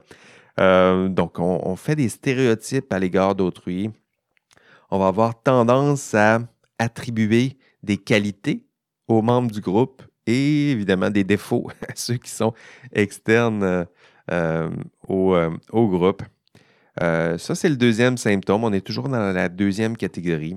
Euh, 0.59 1.09
donc, 1.09 1.39
on, 1.39 1.77
fait 1.77 1.97
des 1.97 2.09
stéréotypes 2.09 2.93
à 2.93 2.99
l'égard 2.99 3.35
d'autrui. 3.35 3.91
On 4.91 4.99
va 4.99 5.09
avoir 5.09 5.41
tendance 5.41 6.15
à 6.15 6.41
attribuer 6.79 7.57
des 7.83 7.97
qualités 7.97 8.65
aux 9.09 9.23
membres 9.23 9.51
du 9.51 9.61
groupe 9.61 10.03
et 10.27 10.71
évidemment 10.71 11.11
des 11.11 11.25
défauts 11.25 11.71
à 11.89 11.93
ceux 11.95 12.17
qui 12.17 12.31
sont 12.31 12.53
externes 12.93 13.63
euh, 13.63 13.85
euh, 14.31 14.71
au, 15.73 15.89
groupe. 15.89 16.23
Ça, 17.01 17.55
c'est 17.55 17.69
le 17.69 17.77
deuxième 17.77 18.17
symptôme. 18.17 18.65
On 18.65 18.73
est 18.73 18.85
toujours 18.85 19.09
dans 19.09 19.33
la 19.33 19.49
deuxième 19.49 19.97
catégorie. 19.97 20.57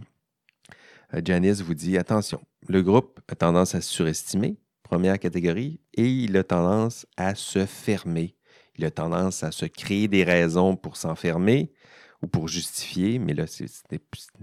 Janice 1.23 1.61
vous 1.61 1.75
dit 1.75 1.97
attention, 1.97 2.41
le 2.67 2.81
groupe 2.81 3.19
a 3.27 3.35
tendance 3.35 3.75
à 3.75 3.81
surestimer, 3.81 4.57
première 4.81 5.19
catégorie, 5.19 5.79
et 5.93 6.07
il 6.07 6.35
a 6.37 6.43
tendance 6.43 7.05
à 7.17 7.35
se 7.35 7.65
fermer. 7.65 8.35
Il 8.77 8.85
a 8.85 8.91
tendance 8.91 9.43
à 9.43 9.51
se 9.51 9.65
créer 9.65 10.07
des 10.07 10.23
raisons 10.23 10.75
pour 10.75 10.97
s'enfermer 10.97 11.71
ou 12.23 12.27
pour 12.27 12.47
justifier, 12.47 13.19
mais 13.19 13.33
là, 13.33 13.45
ce 13.47 13.63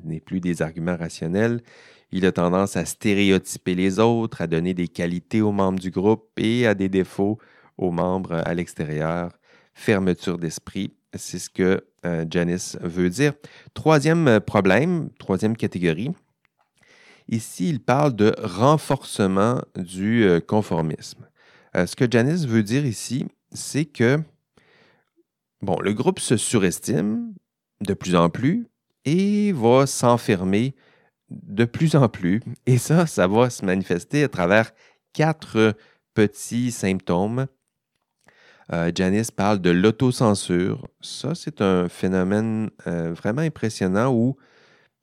n'est 0.05 0.21
plus 0.21 0.41
des 0.41 0.63
arguments 0.63 0.97
rationnels. 0.97 1.61
Il 2.13 2.25
a 2.27 2.33
tendance 2.33 2.77
à 2.77 2.85
stéréotyper 2.85 3.75
les 3.75 3.99
autres, 3.99 4.41
à 4.41 4.47
donner 4.47 4.75
des 4.75 4.89
qualités 4.89 5.43
aux 5.43 5.53
membres 5.53 5.81
du 5.81 5.91
groupe 5.91 6.31
et 6.37 6.67
à 6.67 6.75
des 6.75 6.89
défauts 6.89 7.39
aux 7.77 7.91
membres 7.91 8.35
à 8.35 8.55
l'extérieur. 8.55 9.33
Fermeture 9.75 10.39
d'esprit, 10.39 10.93
c'est 11.15 11.39
ce 11.39 11.51
que 11.51 11.85
euh, 12.07 12.25
Janice 12.31 12.77
veut 12.81 13.11
dire. 13.11 13.33
Troisième 13.75 14.41
problème, 14.41 15.11
troisième 15.19 15.57
catégorie, 15.57 16.11
Ici, 17.31 17.69
il 17.69 17.81
parle 17.81 18.17
de 18.17 18.35
renforcement 18.43 19.63
du 19.77 20.25
euh, 20.25 20.41
conformisme. 20.41 21.29
Euh, 21.77 21.87
ce 21.87 21.95
que 21.95 22.11
Janice 22.11 22.45
veut 22.45 22.65
dire 22.65 22.85
ici, 22.85 23.25
c'est 23.53 23.85
que 23.85 24.19
bon, 25.63 25.79
le 25.81 25.93
groupe 25.93 26.19
se 26.19 26.37
surestime 26.37 27.33
de 27.83 27.95
plus 27.95 28.17
en 28.17 28.31
plus 28.31 28.67
et 29.05 29.53
va 29.53 29.87
s'enfermer 29.87 30.75
de 31.31 31.65
plus 31.65 31.95
en 31.95 32.09
plus. 32.09 32.43
Et 32.67 32.79
ça, 32.79 33.07
ça 33.07 33.29
va 33.29 33.49
se 33.49 33.65
manifester 33.65 34.25
à 34.25 34.29
travers 34.29 34.73
quatre 35.13 35.77
petits 36.15 36.73
symptômes. 36.73 37.47
Euh, 38.73 38.93
Janice 38.95 39.31
parle 39.31 39.61
de 39.61 39.71
l'autocensure. 39.71 40.87
Ça, 41.01 41.35
c'est 41.35 41.61
un 41.61 41.89
phénomène 41.89 42.71
vraiment 42.87 43.43
impressionnant 43.43 44.13
où 44.13 44.37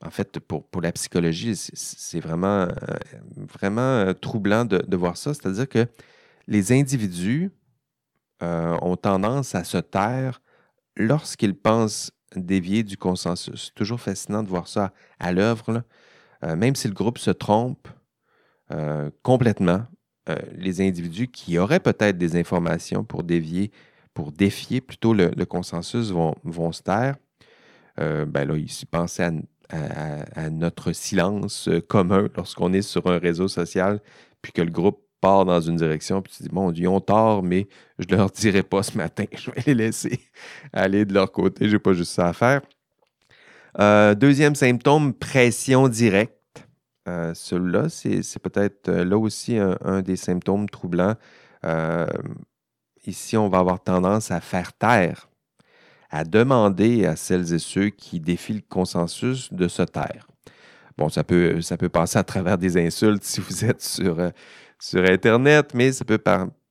en 0.06 0.12
fait, 0.12 0.40
pour, 0.40 0.82
la 0.82 0.92
psychologie, 0.92 1.56
c'est 1.56 2.20
vraiment, 2.20 2.68
euh, 2.68 2.68
euh, 3.64 4.14
troublant 4.14 4.66
de, 4.66 4.96
voir 4.96 5.18
ça. 5.18 5.34
C'est-à-dire 5.34 5.68
que 5.68 5.88
les 6.48 6.72
individus 6.72 7.52
euh, 8.44 8.78
ont 8.82 8.96
tendance 8.96 9.56
à 9.56 9.64
se 9.64 9.78
taire 9.78 10.42
lorsqu'ils 10.96 11.56
pensent 11.56 12.12
dévier 12.36 12.84
du 12.84 12.98
consensus. 12.98 13.68
C'est 13.68 13.76
toujours 13.76 14.00
fascinant 14.00 14.44
de 14.44 14.50
voir 14.50 14.68
ça 14.68 14.94
à 15.20 15.32
l'œuvre. 15.32 15.84
même 16.44 16.76
si 16.76 16.88
le 16.88 16.94
groupe 16.94 17.18
se 17.18 17.32
trompe 17.32 17.88
complètement, 19.24 19.86
les 20.58 20.82
individus 20.82 21.28
qui 21.28 21.58
auraient 21.58 21.80
peut-être 21.80 22.18
des 22.18 22.36
informations 22.36 23.04
pour 23.04 23.24
dévier, 23.24 23.72
pour 24.14 24.32
défier 24.32 24.82
plutôt 24.82 25.14
le, 25.14 25.30
consensus 25.46 26.12
vont, 26.12 26.72
se 26.72 26.82
taire. 26.82 27.16
ben 27.98 28.46
là, 28.46 28.56
ils 28.58 28.86
pensaient 28.90 29.24
à 29.24 29.32
à, 29.70 30.50
notre 30.50 30.92
silence 30.94 31.68
euh, 31.68 31.82
commun 31.82 32.28
lorsqu'on 32.36 32.74
est 32.74 32.82
sur 32.82 33.08
un 33.08 33.18
réseau 33.18 33.48
social, 33.48 34.00
puis 34.42 34.52
que 34.52 34.62
le 34.62 34.72
groupe 34.72 35.02
part 35.20 35.46
dans 35.46 35.60
une 35.60 35.78
direction, 35.78 36.22
puis 36.22 36.34
tu 36.36 36.44
dis, 36.44 36.50
bon, 36.50 36.72
ils 36.72 36.88
ont 36.88 37.00
tort, 37.00 37.42
mais 37.42 37.68
je 37.98 38.06
ne 38.10 38.18
leur 38.18 38.30
dirai 38.30 38.64
pas 38.64 38.84
ce 38.84 38.98
matin. 38.98 39.26
Je 39.36 39.52
vais 39.52 39.64
les 39.68 39.74
laisser 39.74 40.20
aller 40.74 41.06
de 41.06 41.14
leur 41.14 41.32
côté. 41.32 41.68
Je 41.68 41.74
n'ai 41.74 41.80
pas 41.80 41.94
juste 41.94 42.12
ça 42.12 42.28
à 42.28 42.34
faire. 42.34 42.62
Euh, 43.80 44.16
deuxième 44.16 44.56
symptôme, 44.56 45.14
pression 45.14 45.88
directe. 45.88 46.37
Euh, 47.08 47.34
Celui-là, 47.34 47.90
c'est 47.90 48.40
peut-être 48.40 48.90
euh, 48.90 49.06
là 49.06 49.18
aussi 49.18 49.58
un, 49.58 50.02
des 50.02 50.16
symptômes 50.16 50.70
troublants. 50.70 51.16
ici, 53.06 53.38
on 53.38 53.50
va 53.50 53.60
avoir 53.60 53.82
tendance 53.82 54.32
à 54.32 54.42
faire 54.42 54.74
taire 54.74 55.28
à 56.10 56.24
demander 56.24 57.06
à 57.06 57.16
celles 57.16 57.54
et 57.54 57.60
ceux 57.60 57.90
qui 57.90 58.20
défient 58.20 58.54
le 58.54 58.64
consensus 58.68 59.52
de 59.52 59.68
se 59.68 59.84
taire. 59.84 60.28
Bon, 60.98 61.10
ça 61.10 61.24
peut, 61.24 61.62
ça 61.62 61.78
passer 61.78 62.18
à 62.18 62.24
travers 62.24 62.58
des 62.58 62.78
insultes 62.78 63.24
si 63.24 63.42
vous 63.42 63.66
êtes 63.66 63.82
sur, 63.82 64.20
euh, 64.20 64.32
Internet, 64.94 65.74
mais 65.74 65.92
ça 65.92 66.06
peut 66.06 66.22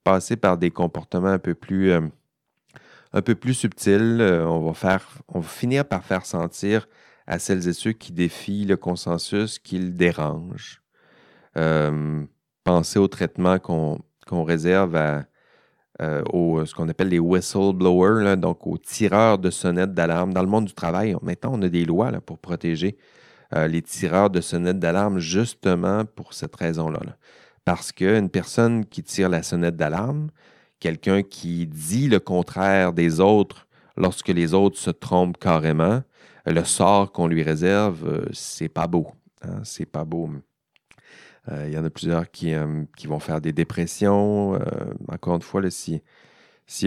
passer 0.03 0.37
par 0.37 0.57
des 0.59 0.71
comportements 0.71 1.29
un 1.29 1.39
peu 1.39 1.55
plus, 1.55 1.91
euh, 1.91 2.01
subtils. 3.53 4.21
Euh, 4.21 4.47
on, 4.47 4.71
va 4.71 4.99
on 5.29 5.41
va 5.41 5.49
finir 5.49 5.85
par 5.85 6.05
faire 6.05 6.25
sentir 6.25 6.89
à 7.27 7.39
celles 7.39 7.69
et 7.69 7.73
ceux 7.73 7.93
qui 7.93 8.13
défient 8.13 8.65
le 8.65 8.77
consensus, 8.77 9.59
qui 9.59 9.79
le 9.79 9.91
dérangent. 9.91 10.83
Euh, 11.57 12.25
pensez 12.65 12.99
au 12.99 13.09
traitement 13.09 13.59
qu'on 13.59 14.45
réserve 14.45 14.97
à, 14.97 15.25
euh, 16.03 16.65
ce 16.67 16.75
qu'on 16.75 16.89
appelle 16.89 17.09
les 17.09 17.19
whistleblowers, 17.19 18.37
donc 18.37 18.67
aux 18.67 18.79
tireurs 18.79 19.39
de 19.39 19.51
sonnettes 19.51 19.95
d'alarme. 19.95 20.33
Dans 20.33 20.43
le 20.43 20.49
monde 20.49 20.67
du 20.67 20.75
travail, 20.75 21.17
maintenant, 21.23 21.53
on 21.55 21.63
a 21.63 21.69
des 21.69 21.85
lois 21.85 22.13
pour 22.21 22.39
protéger 22.39 22.97
euh, 23.55 23.67
les 23.67 23.83
tireurs 23.83 24.31
de 24.31 24.41
sonnettes 24.41 24.79
d'alarme 24.79 25.19
justement 25.19 26.05
pour 26.05 26.35
cette 26.35 26.55
raison-là. 26.55 27.01
Parce 27.65 27.93
qu'une 27.93 28.29
personne 28.31 28.85
qui 28.85 29.03
tire 29.03 29.29
la 29.29 29.43
sonnette 29.43 29.77
d'alarme, 29.77 30.29
quelqu'un 30.81 31.23
qui 31.23 31.67
dit 31.67 32.09
le 32.09 32.21
contraire 32.21 32.93
des 32.93 33.21
autres 33.21 33.67
lorsque 33.97 34.29
les 34.29 34.55
autres 34.55 34.79
se 34.79 34.91
trompent 34.91 35.39
carrément, 35.39 36.03
le 36.47 36.65
sort 36.65 37.13
qu'on 37.13 37.27
lui 37.27 37.43
réserve, 37.43 38.07
euh, 38.07 38.27
c'est 38.33 38.69
pas 38.69 38.87
beau. 38.87 39.09
Hein, 39.43 39.61
c'est 39.65 39.87
pas 39.87 40.05
beau. 40.05 40.31
Il 41.49 41.73
y 41.73 41.79
en 41.79 41.85
a 41.85 41.91
plusieurs 41.91 42.29
qui, 42.29 42.53
qui, 42.97 43.07
vont 43.07 43.21
faire 43.21 43.41
des 43.41 43.53
dépressions. 43.53 44.59
encore 45.09 45.37
une 45.37 45.43
fois, 45.43 45.63
si, 45.71 46.03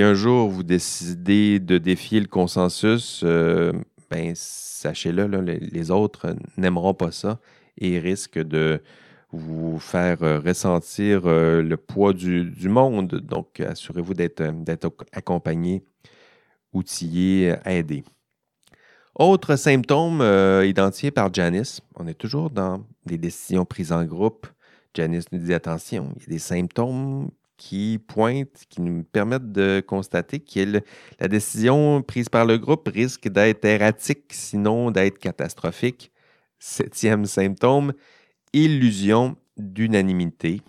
un 0.01 0.14
jour 0.14 0.49
vous 0.49 0.64
décidez 0.64 1.62
de 1.62 1.78
défier 1.78 2.20
le 2.20 2.28
consensus, 2.28 3.24
ben, 3.24 4.34
sachez-le, 4.36 5.28
les 5.39 5.91
autres 5.91 6.36
n'aimeront 6.57 6.93
pas 6.93 7.12
ça 7.12 7.39
et 7.78 7.99
risquent 7.99 8.43
de 8.43 8.82
vous 9.32 9.80
faire 9.80 10.24
euh, 10.24 10.39
ressentir 10.39 11.26
euh, 11.26 11.62
le 11.62 11.78
poids 11.78 12.14
du, 12.14 12.70
monde. 12.70 13.16
Donc, 13.16 13.60
assurez-vous 13.60 14.14
d'être 14.14 14.43
accompagné, 15.12 15.84
outillé, 16.74 17.55
aidé. 17.66 18.03
Autre 19.16 19.55
symptôme 19.55 20.22
euh, 20.22 20.66
identifié 20.66 21.12
par 21.12 21.34
Janice, 21.34 21.82
on 21.95 22.07
est 22.07 22.14
toujours 22.14 22.49
dans 22.49 22.84
des 23.05 23.18
décisions 23.18 23.66
prises 23.66 23.91
en 23.91 24.05
groupe. 24.05 24.47
Janice 24.93 25.26
nous 25.32 25.39
dit 25.39 25.53
attention, 25.53 26.14
il 26.16 26.22
y 26.22 26.26
a 26.26 26.30
des 26.30 26.39
symptômes 26.39 27.30
qui 27.57 27.99
pointent, 28.07 28.64
qui 28.70 28.82
nous 28.82 29.03
permettent 29.03 29.51
de 29.51 29.84
constater 29.86 30.39
que 30.39 30.82
la 31.20 31.28
décision 31.28 32.01
prise 32.01 32.30
par 32.30 32.45
le 32.45 32.57
groupe 32.57 32.88
risque 32.88 33.28
d'être 33.28 33.66
erratique, 33.66 34.32
sinon 34.32 34.91
d'être 34.91 35.20
catastrophique. 35.20 36.12
Septième 36.57 37.26
symptôme, 37.26 37.93
illusion 38.53 39.36
d'unanimité. 39.57 40.62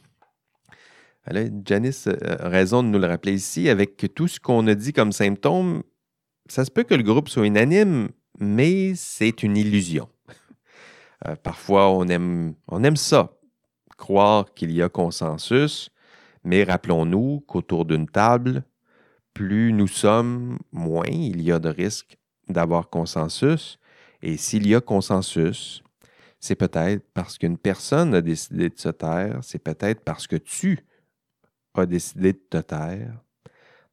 Janice 1.65 2.09
a 2.09 2.49
raison 2.49 2.83
de 2.83 2.89
nous 2.89 2.99
le 2.99 3.07
rappeler 3.07 3.35
ici. 3.35 3.69
Avec 3.69 4.13
tout 4.15 4.27
ce 4.27 4.41
qu'on 4.41 4.67
a 4.67 4.75
dit 4.75 4.93
comme 4.93 5.13
symptôme, 5.13 5.83
ça 6.49 6.65
se 6.65 6.71
peut 6.71 6.83
que 6.83 6.95
le 6.95 7.05
groupe 7.05 7.29
soit 7.29 7.47
unanime, 7.47 8.09
mais 8.41 8.95
c'est 8.97 9.43
une 9.43 9.57
illusion. 9.57 10.09
Euh, 11.27 11.37
parfois, 11.37 11.91
on 11.91 12.09
aime, 12.09 12.55
on 12.67 12.83
aime 12.83 12.97
ça, 12.97 13.31
croire 13.99 14.55
qu'il 14.55 14.73
y 14.73 14.83
a 14.83 14.89
consensus, 14.89 15.91
mais 16.43 16.65
rappelons-nous 16.65 17.41
qu'autour 17.47 17.85
d'une 17.85 18.09
table, 18.09 18.65
plus 19.35 19.73
nous 19.73 19.87
sommes, 19.87 20.59
moins 20.73 21.07
il 21.07 21.43
y 21.43 21.53
a 21.53 21.59
de 21.59 21.69
risques 21.69 22.17
d'avoir 22.49 22.89
consensus. 22.89 23.79
Et 24.23 24.37
s'il 24.39 24.67
y 24.67 24.75
a 24.75 24.81
consensus, 24.81 25.83
c'est 26.41 26.57
peut-être 26.57 27.05
parce 27.13 27.37
qu'une 27.37 27.59
personne 27.59 28.15
a 28.15 28.23
décidé 28.23 28.71
de 28.71 28.79
se 28.79 28.89
taire, 28.89 29.41
c'est 29.43 29.63
peut-être 29.63 30.01
parce 30.01 30.27
que 30.27 30.37
tu 30.37 30.87
as 31.75 31.87
décidé 31.87 32.33
de 32.33 32.43
te 32.51 32.59
taire. 32.59 33.21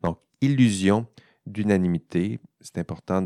Donc, 0.01 0.19
illusion 0.41 1.05
d'unanimité, 1.45 2.39
c'est 2.61 2.77
important 2.77 3.21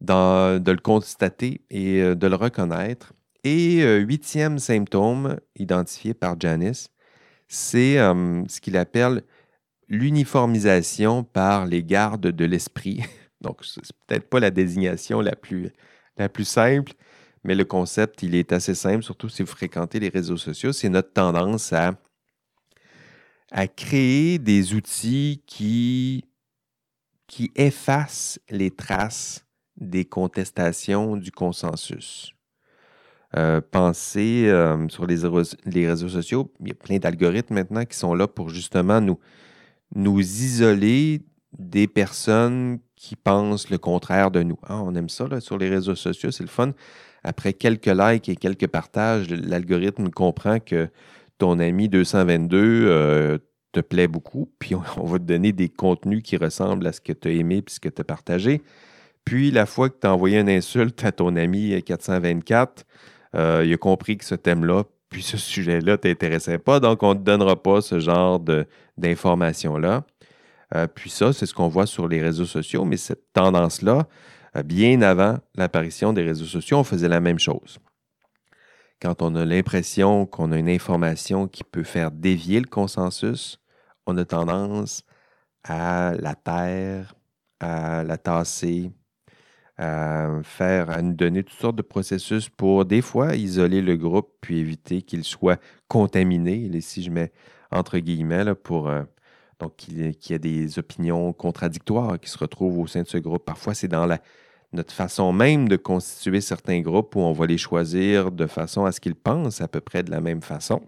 de 0.00 0.70
le 0.70 0.78
constater 0.78 1.62
et 1.70 2.00
euh, 2.00 2.14
de 2.14 2.26
le 2.26 2.36
reconnaître. 2.36 3.12
Et 3.44 3.82
euh, 3.82 3.98
huitième 3.98 4.58
symptôme 4.58 5.38
identifié 5.56 6.14
par 6.14 6.38
Janice, 6.38 6.90
c'est 7.48 7.96
ce 7.96 8.60
qu'il 8.60 8.76
appelle 8.76 9.22
l'uniformisation 9.88 11.24
par 11.24 11.64
les 11.64 11.82
gardes 11.82 12.26
de 12.26 12.44
l'esprit. 12.44 13.02
Donc, 13.40 13.64
c'est 13.64 13.80
peut-être 14.06 14.28
pas 14.28 14.40
la 14.40 14.50
désignation 14.50 15.20
la 15.20 15.34
plus, 15.34 15.70
la 16.18 16.28
plus 16.28 16.44
simple, 16.44 16.92
mais 17.44 17.54
le 17.54 17.64
concept, 17.64 18.22
il 18.22 18.34
est 18.34 18.52
assez 18.52 18.74
simple, 18.74 19.02
surtout 19.02 19.28
si 19.28 19.42
vous 19.42 19.48
fréquentez 19.48 19.98
les 19.98 20.10
réseaux 20.10 20.36
sociaux. 20.36 20.72
C'est 20.72 20.90
notre 20.90 21.12
tendance 21.12 21.72
à, 21.72 21.94
à 23.50 23.66
créer 23.66 24.38
des 24.38 24.74
outils 24.74 25.42
qui, 25.46 26.24
qui 27.26 27.50
effacent 27.54 28.40
les 28.50 28.70
traces 28.70 29.47
des 29.80 30.04
contestations 30.04 31.16
du 31.16 31.30
consensus. 31.30 32.34
Euh, 33.36 33.60
pensez 33.60 34.48
euh, 34.48 34.88
sur 34.88 35.06
les, 35.06 35.86
réseaux 35.86 36.08
sociaux, 36.08 36.50
il 36.60 36.68
y 36.68 36.70
a 36.70 36.74
plein 36.74 36.98
d'algorithmes 36.98 37.54
maintenant 37.54 37.84
qui 37.84 37.96
sont 37.96 38.14
là 38.14 38.26
pour 38.26 38.48
justement 38.48 39.02
nous, 39.02 39.18
nous 39.94 40.20
isoler 40.20 41.20
des 41.58 41.86
personnes 41.88 42.78
qui 42.96 43.16
pensent 43.16 43.68
le 43.68 43.76
contraire 43.76 44.30
de 44.30 44.42
nous. 44.42 44.58
Ah, 44.66 44.82
on 44.82 44.94
aime 44.94 45.10
ça 45.10 45.40
sur 45.40 45.58
les 45.58 45.68
réseaux 45.68 45.94
sociaux, 45.94 46.30
c'est 46.30 46.42
le 46.42 46.48
fun. 46.48 46.72
Après 47.22 47.52
quelques 47.52 47.86
likes 47.86 48.28
et 48.30 48.36
quelques 48.36 48.66
partages, 48.66 49.28
l'algorithme 49.28 50.08
comprend 50.08 50.58
que 50.58 50.88
ton 51.36 51.58
ami 51.58 51.88
222 51.88 52.58
euh, 52.58 53.38
te 53.72 53.80
plaît 53.80 54.08
beaucoup, 54.08 54.50
puis 54.58 54.74
on, 54.74 54.82
on, 54.96 55.04
va 55.04 55.18
te 55.18 55.24
donner 55.24 55.52
des 55.52 55.68
contenus 55.68 56.22
qui 56.22 56.38
ressemblent 56.38 56.86
à 56.86 56.92
ce 56.92 57.02
que 57.02 57.12
tu 57.12 57.28
as 57.28 57.32
aimé 57.32 57.58
et 57.58 57.70
ce 57.70 57.78
que 57.78 57.90
tu 57.90 58.00
as 58.00 58.04
partagé. 58.04 58.62
Puis 59.28 59.50
la 59.50 59.66
fois 59.66 59.90
que 59.90 59.96
tu 60.00 60.06
as 60.06 60.14
envoyé 60.14 60.38
une 60.38 60.48
insulte 60.48 61.04
à 61.04 61.12
ton 61.12 61.36
ami 61.36 61.82
424, 61.82 62.86
euh, 63.34 63.62
il 63.62 63.74
a 63.74 63.76
compris 63.76 64.16
que 64.16 64.24
ce 64.24 64.34
thème-là, 64.34 64.84
puis 65.10 65.22
ce 65.22 65.36
sujet-là 65.36 65.92
ne 65.92 65.96
t'intéressait 65.96 66.56
pas, 66.56 66.80
donc 66.80 67.02
on 67.02 67.12
ne 67.12 67.18
te 67.18 67.24
donnera 67.24 67.62
pas 67.62 67.82
ce 67.82 67.98
genre 68.00 68.40
d'informations-là. 68.96 70.06
Euh, 70.74 70.86
puis 70.86 71.10
ça, 71.10 71.34
c'est 71.34 71.44
ce 71.44 71.52
qu'on 71.52 71.68
voit 71.68 71.84
sur 71.84 72.08
les 72.08 72.22
réseaux 72.22 72.46
sociaux, 72.46 72.86
mais 72.86 72.96
cette 72.96 73.30
tendance-là, 73.34 74.08
euh, 74.56 74.62
bien 74.62 75.02
avant 75.02 75.36
l'apparition 75.56 76.14
des 76.14 76.22
réseaux 76.22 76.46
sociaux, 76.46 76.78
on 76.78 76.84
faisait 76.84 77.08
la 77.08 77.20
même 77.20 77.38
chose. 77.38 77.78
Quand 79.02 79.20
on 79.20 79.36
a 79.36 79.44
l'impression 79.44 80.24
qu'on 80.24 80.52
a 80.52 80.56
une 80.56 80.70
information 80.70 81.48
qui 81.48 81.64
peut 81.64 81.84
faire 81.84 82.12
dévier 82.12 82.60
le 82.60 82.66
consensus, 82.66 83.60
on 84.06 84.16
a 84.16 84.24
tendance 84.24 85.02
à 85.64 86.14
la 86.18 86.34
taire, 86.34 87.14
à 87.60 88.04
la 88.04 88.16
tasser, 88.16 88.90
à 89.78 90.28
faire, 90.42 90.90
à 90.90 91.02
nous 91.02 91.14
donner 91.14 91.44
toutes 91.44 91.58
sortes 91.58 91.76
de 91.76 91.82
processus 91.82 92.48
pour 92.48 92.84
des 92.84 93.00
fois 93.00 93.36
isoler 93.36 93.80
le 93.80 93.96
groupe 93.96 94.32
puis 94.40 94.58
éviter 94.58 95.02
qu'il 95.02 95.24
soit 95.24 95.60
contaminé. 95.86 96.68
Si 96.80 97.02
je 97.02 97.10
mets 97.10 97.32
entre 97.70 97.98
guillemets 97.98 98.54
pour 98.54 98.88
euh, 98.88 99.02
donc 99.60 99.76
qu'il 99.76 99.98
y 99.98 100.32
ait 100.32 100.38
des 100.38 100.78
opinions 100.78 101.32
contradictoires 101.32 102.18
qui 102.18 102.30
se 102.30 102.38
retrouvent 102.38 102.78
au 102.78 102.86
sein 102.86 103.02
de 103.02 103.08
ce 103.08 103.18
groupe. 103.18 103.44
Parfois, 103.44 103.74
c'est 103.74 103.88
dans 103.88 104.06
la, 104.06 104.20
notre 104.72 104.92
façon 104.92 105.32
même 105.32 105.68
de 105.68 105.76
constituer 105.76 106.40
certains 106.40 106.80
groupes 106.80 107.16
où 107.16 107.20
on 107.20 107.32
va 107.32 107.46
les 107.46 107.58
choisir 107.58 108.30
de 108.30 108.46
façon 108.46 108.84
à 108.84 108.92
ce 108.92 109.00
qu'ils 109.00 109.16
pensent 109.16 109.60
à 109.60 109.68
peu 109.68 109.80
près 109.80 110.02
de 110.02 110.10
la 110.10 110.20
même 110.20 110.42
façon. 110.42 110.82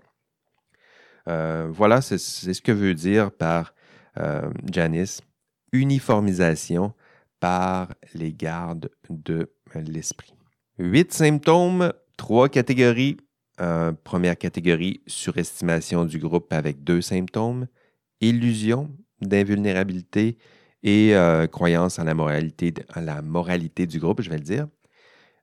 Euh, 1.29 1.69
voilà, 1.71 2.01
c'est 2.01 2.19
ce 2.19 2.63
que 2.63 2.73
veut 2.73 2.95
dire 2.95 3.31
par 3.31 3.75
euh, 4.19 4.51
Janice, 4.71 5.21
uniformisation 5.73 6.93
par 7.41 7.89
les 8.15 8.33
gardes 8.33 8.91
de 9.09 9.51
l'esprit. 9.75 10.35
Huit 10.79 11.13
symptômes, 11.13 11.93
trois 12.17 12.49
catégories. 12.49 13.17
Euh, 13.61 13.93
première 13.93 14.39
catégorie, 14.39 15.03
surestimation 15.07 16.07
du 16.07 16.19
groupe 16.19 16.51
avec 16.51 16.83
deux 16.83 17.03
symptômes, 17.03 17.67
illusion 18.23 18.91
d'invulnérabilité 19.21 20.39
et 20.83 21.15
euh, 21.15 21.47
croyance 21.47 21.99
en 21.99 22.05
la, 22.05 22.15
moralité, 22.15 22.73
en 22.97 23.03
la 23.03 23.21
moralité 23.21 23.87
du 23.87 23.99
groupe, 23.99 24.23
je 24.23 24.31
vais 24.31 24.39
le 24.39 24.45
dire. 24.45 24.67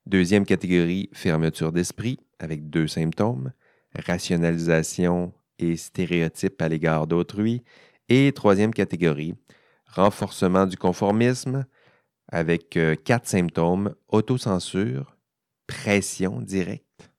Deuxième 0.07 0.45
catégorie, 0.45 1.09
fermeture 1.13 1.71
d'esprit 1.71 2.17
avec 2.39 2.69
deux 2.69 2.87
symptômes, 2.87 3.51
rationalisation 3.93 5.33
et 5.59 5.75
stéréotype 5.75 6.59
à 6.61 6.69
l'égard 6.69 7.05
d'autrui. 7.05 7.63
Et 8.09 8.31
troisième 8.31 8.73
catégorie, 8.73 9.35
renforcement 9.85 10.65
du 10.65 10.77
conformisme, 10.77 11.65
avec 12.29 12.77
euh, 12.77 12.95
quatre 12.95 13.27
symptômes 13.27 13.93
autocensure, 14.09 15.17
pression 15.65 16.41
directe, 16.41 17.09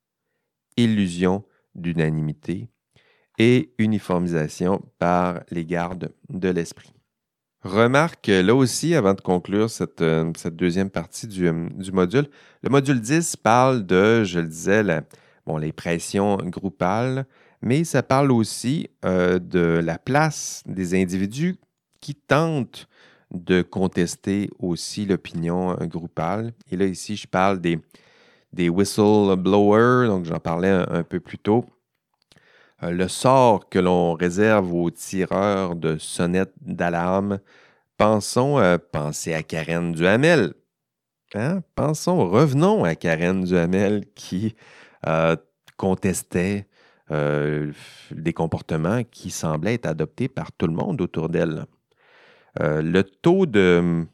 illusion 0.77 1.43
d'unanimité 1.75 2.69
et 3.37 3.73
uniformisation 3.77 4.83
par 4.97 5.41
les 5.49 5.65
gardes 5.65 6.13
de 6.29 6.49
l'esprit. 6.49 6.93
Remarque 7.63 8.27
là 8.27 8.55
aussi, 8.55 8.95
avant 8.95 9.13
de 9.13 9.21
conclure 9.21 9.69
cette, 9.69 10.01
euh, 10.01 10.31
deuxième 10.51 10.89
partie 10.89 11.27
euh, 11.41 11.69
du, 11.69 11.91
module, 11.91 12.27
le 12.63 12.69
module 12.69 13.01
10 13.01 13.35
parle 13.37 13.85
de, 13.85 14.23
je 14.23 14.39
le 14.39 14.47
disais, 14.47 14.83
bon, 15.45 15.57
les 15.57 15.73
pressions 15.73 16.37
groupales, 16.37 17.25
mais 17.61 17.83
ça 17.83 18.03
parle 18.03 18.31
aussi 18.31 18.89
de 19.03 19.81
la 19.83 19.97
place 19.97 20.63
des 20.65 20.99
individus 20.99 21.57
qui 21.99 22.15
tentent 22.15 22.87
de 23.31 23.61
contester 23.61 24.49
aussi 24.59 25.05
l'opinion 25.05 25.75
groupale. 25.81 26.53
Et 26.71 26.77
là, 26.77 26.85
ici, 26.85 27.15
je 27.15 27.27
parle 27.27 27.59
des, 27.61 28.69
whistleblowers, 28.69 30.07
donc 30.07 30.25
j'en 30.25 30.39
parlais 30.39 30.69
un, 30.69 31.03
peu 31.03 31.19
plus 31.19 31.37
tôt. 31.37 31.65
Euh, 32.83 32.91
le 32.91 33.07
sort 33.07 33.69
que 33.69 33.79
l'on 33.79 34.13
réserve 34.13 34.73
aux 34.73 34.89
tireurs 34.89 35.75
de 35.75 35.97
sonnettes 35.97 36.53
d'alarme, 36.61 37.39
pensons, 37.97 38.59
euh, 38.59 38.77
à 38.93 39.43
Karen 39.43 39.91
Duhamel. 39.91 40.53
Hein? 41.35 41.61
Pensons, 41.75 42.27
revenons 42.27 42.83
à 42.83 42.95
Karen 42.95 43.43
Duhamel 43.43 44.05
qui 44.15 44.55
euh, 45.07 45.35
contestait 45.77 46.65
des 48.11 48.33
comportements 48.33 49.03
qui 49.03 49.31
semblaient 49.31 49.73
être 49.73 49.87
adoptés 49.87 50.27
par 50.27 50.51
tout 50.51 50.67
le 50.67 50.73
monde 50.73 51.01
autour 51.01 51.27
d'elle. 51.27 51.65
Le 52.57 53.01
taux 53.03 53.45
de, 53.45 54.05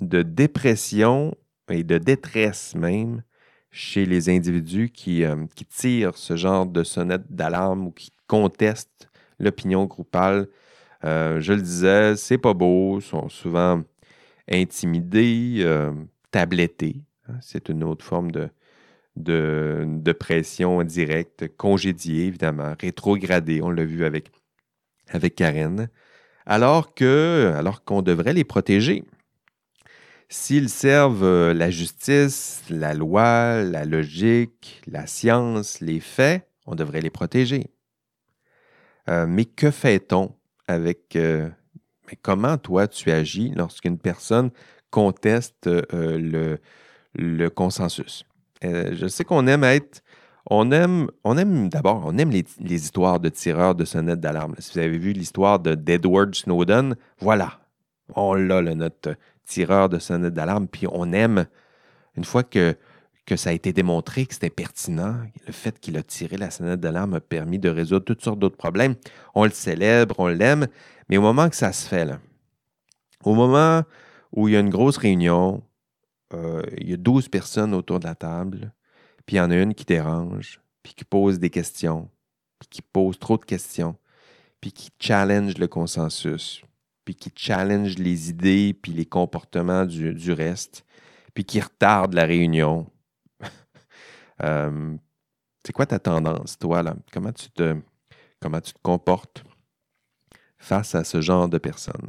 de 0.00 0.22
dépression 0.22 1.34
et 1.70 1.84
de 1.84 1.98
détresse 1.98 2.74
même 2.74 3.22
chez 3.70 4.06
les 4.06 4.28
individus 4.28 4.92
euh, 5.08 5.46
qui, 5.54 5.64
tirent 5.66 6.16
ce 6.16 6.36
genre 6.36 6.64
de 6.64 6.84
sonnette 6.84 7.30
d'alarme 7.30 7.88
ou 7.88 7.90
qui 7.90 8.12
contestent 8.28 9.10
l'opinion 9.40 9.86
groupale. 9.86 10.46
Euh, 11.04 11.40
je 11.40 11.52
le 11.52 11.60
disais, 11.60 12.16
c'est 12.16 12.38
pas 12.38 12.54
beau, 12.54 13.00
sont 13.00 13.28
souvent 13.28 13.82
intimidés, 14.48 15.56
euh, 15.58 15.92
tablettés. 16.30 17.02
Hein. 17.28 17.34
c'est 17.40 17.68
une 17.68 17.82
autre 17.82 18.04
forme 18.04 18.30
de, 18.30 18.48
de, 19.16 20.12
pression 20.12 20.84
directe, 20.84 21.56
congédiée, 21.56 22.26
évidemment, 22.26 22.74
rétrogradée. 22.80 23.60
On 23.60 23.70
l'a 23.70 23.84
vu 23.84 24.04
avec, 24.04 24.30
avec 25.08 25.34
Karen. 25.34 25.88
Alors 26.46 26.94
que, 26.94 27.52
alors 27.56 27.84
qu'on 27.84 28.02
devrait 28.02 28.34
les 28.34 28.44
protéger. 28.44 29.04
S'ils 30.28 30.68
servent 30.68 31.24
euh, 31.24 31.54
la 31.54 31.70
justice, 31.70 32.62
la 32.68 32.94
loi, 32.94 33.62
la 33.62 33.84
logique, 33.84 34.82
la 34.86 35.06
science, 35.06 35.80
les 35.80 36.00
faits, 36.00 36.48
on 36.66 36.74
devrait 36.74 37.00
les 37.00 37.10
protéger. 37.10 37.70
Euh, 39.08 39.26
mais 39.26 39.44
que 39.44 39.70
fait-on 39.70 40.34
avec... 40.66 41.16
Euh, 41.16 41.48
mais 42.08 42.18
comment 42.20 42.58
toi 42.58 42.88
tu 42.88 43.10
agis 43.10 43.52
lorsqu'une 43.54 43.98
personne 43.98 44.50
conteste 44.90 45.66
le, 45.66 46.58
le, 47.14 47.48
consensus? 47.48 48.24
je 48.62 49.06
sais 49.08 49.24
qu'on 49.24 49.46
aime 49.46 49.64
être... 49.64 50.02
On 50.46 50.70
aime, 50.72 51.08
d'abord, 51.70 52.02
on 52.04 52.18
aime 52.18 52.30
les, 52.30 52.44
histoires 52.60 53.18
de 53.18 53.30
tireurs 53.30 53.74
de 53.74 53.84
sonnettes 53.84 54.20
d'alarme. 54.20 54.54
Si 54.58 54.74
vous 54.74 54.78
avez 54.80 54.98
vu 54.98 55.12
l'histoire 55.12 55.58
d'Edward 55.58 56.34
Snowden, 56.34 56.96
voilà, 57.18 57.60
on 58.14 58.34
l'a, 58.34 58.60
notre 58.74 59.16
tireur 59.46 59.88
de 59.88 59.98
sonnette 59.98 60.34
d'alarme, 60.34 60.68
puis 60.68 60.86
on 60.90 61.12
aime, 61.12 61.46
une 62.16 62.24
fois 62.24 62.42
que, 62.42 62.76
ça 63.36 63.50
a 63.50 63.52
été 63.54 63.72
démontré 63.72 64.26
que 64.26 64.34
c'était 64.34 64.50
pertinent, 64.50 65.16
le 65.46 65.52
fait 65.52 65.80
qu'il 65.80 65.96
a 65.96 66.02
tiré 66.02 66.36
la 66.36 66.50
sonnette 66.50 66.80
d'alarme 66.80 67.14
a 67.14 67.20
permis 67.20 67.58
de 67.58 67.70
résoudre 67.70 68.04
toutes 68.04 68.22
sortes 68.22 68.38
d'autres 68.38 68.58
problèmes. 68.58 68.96
On 69.34 69.44
le 69.44 69.50
célèbre, 69.50 70.16
on 70.18 70.26
l'aime, 70.26 70.66
mais 71.08 71.16
au 71.16 71.22
moment 71.22 71.48
que 71.48 71.56
ça 71.56 71.72
se 71.72 71.88
fait, 71.88 72.06
au 73.24 73.34
moment 73.34 73.82
où 74.32 74.48
il 74.48 74.54
y 74.54 74.56
a 74.58 74.60
une 74.60 74.68
grosse 74.68 74.98
réunion, 74.98 75.62
euh, 76.34 76.62
il 76.78 76.90
y 76.90 76.92
a 76.92 76.98
12 76.98 77.28
personnes 77.30 77.72
autour 77.72 77.98
de 77.98 78.04
la 78.04 78.14
table, 78.14 78.72
puis 79.26 79.36
il 79.36 79.38
y 79.38 79.40
en 79.40 79.50
a 79.50 79.56
une 79.56 79.74
qui 79.74 79.84
dérange, 79.84 80.60
puis 80.82 80.94
qui 80.94 81.04
pose 81.04 81.38
des 81.38 81.50
questions, 81.50 82.08
puis 82.58 82.68
qui 82.68 82.82
pose 82.82 83.18
trop 83.18 83.38
de 83.38 83.44
questions, 83.44 83.96
puis 84.60 84.72
qui 84.72 84.90
challenge 84.98 85.58
le 85.58 85.66
consensus, 85.66 86.62
puis 87.04 87.14
qui 87.14 87.30
challenge 87.34 87.96
les 87.98 88.30
idées 88.30 88.74
puis 88.74 88.92
les 88.92 89.06
comportements 89.06 89.84
du, 89.84 90.32
reste, 90.32 90.84
puis 91.34 91.44
qui 91.44 91.60
retarde 91.60 92.14
la 92.14 92.24
réunion. 92.24 92.90
Euh, 94.42 94.96
c'est 95.64 95.72
quoi 95.72 95.86
ta 95.86 96.00
tendance, 96.00 96.58
toi, 96.58 96.82
là? 96.82 96.96
Comment 97.12 97.32
tu 97.32 97.48
te, 97.50 97.76
comment 98.40 98.60
tu 98.60 98.72
te 98.72 98.80
comportes 98.82 99.44
face 100.58 100.96
à 100.96 101.04
ce 101.04 101.20
genre 101.20 101.48
de 101.48 101.56
personnes? 101.56 102.08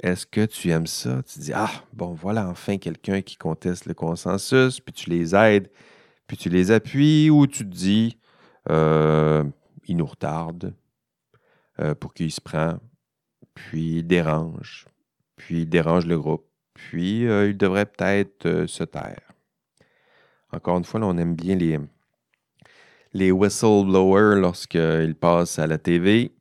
Est-ce 0.00 0.26
que 0.26 0.46
tu 0.46 0.70
aimes 0.70 0.86
ça? 0.86 1.22
Tu 1.24 1.40
dis, 1.40 1.52
ah, 1.52 1.70
bon, 1.92 2.14
voilà 2.14 2.48
enfin 2.48 2.78
quelqu'un 2.78 3.20
qui 3.20 3.36
conteste 3.36 3.86
le 3.86 3.94
consensus, 3.94 4.78
puis 4.78 4.92
tu 4.92 5.10
les 5.10 5.34
aides, 5.34 5.68
puis 6.26 6.36
tu 6.36 6.48
les 6.48 6.70
appuies, 6.70 7.30
ou 7.30 7.46
tu 7.46 7.64
te 7.64 7.74
dis, 7.74 8.18
euh, 8.70 9.44
il 9.86 9.96
nous 9.96 10.06
retarde 10.06 10.74
euh, 11.80 11.94
pour 11.94 12.14
qu'il 12.14 12.32
se 12.32 12.40
prend 12.40 12.78
puis 13.52 13.98
il 13.98 14.06
dérange, 14.06 14.86
puis 15.36 15.60
il 15.60 15.68
dérange 15.68 16.06
le 16.06 16.18
groupe, 16.18 16.44
puis 16.72 17.24
euh, 17.28 17.50
il 17.50 17.56
devrait 17.56 17.86
peut-être 17.86 18.66
se 18.66 18.82
taire. 18.82 19.32
Encore 20.50 20.76
une 20.78 20.84
fois, 20.84 20.98
on 21.04 21.16
aime 21.18 21.36
bien 21.36 21.54
les, 21.54 21.78
les 23.12 23.30
whistleblowers 23.30 24.40
lorsqu'ils 24.40 25.14
passent 25.14 25.60
à 25.60 25.68
la 25.68 25.78
TV, 25.78 26.34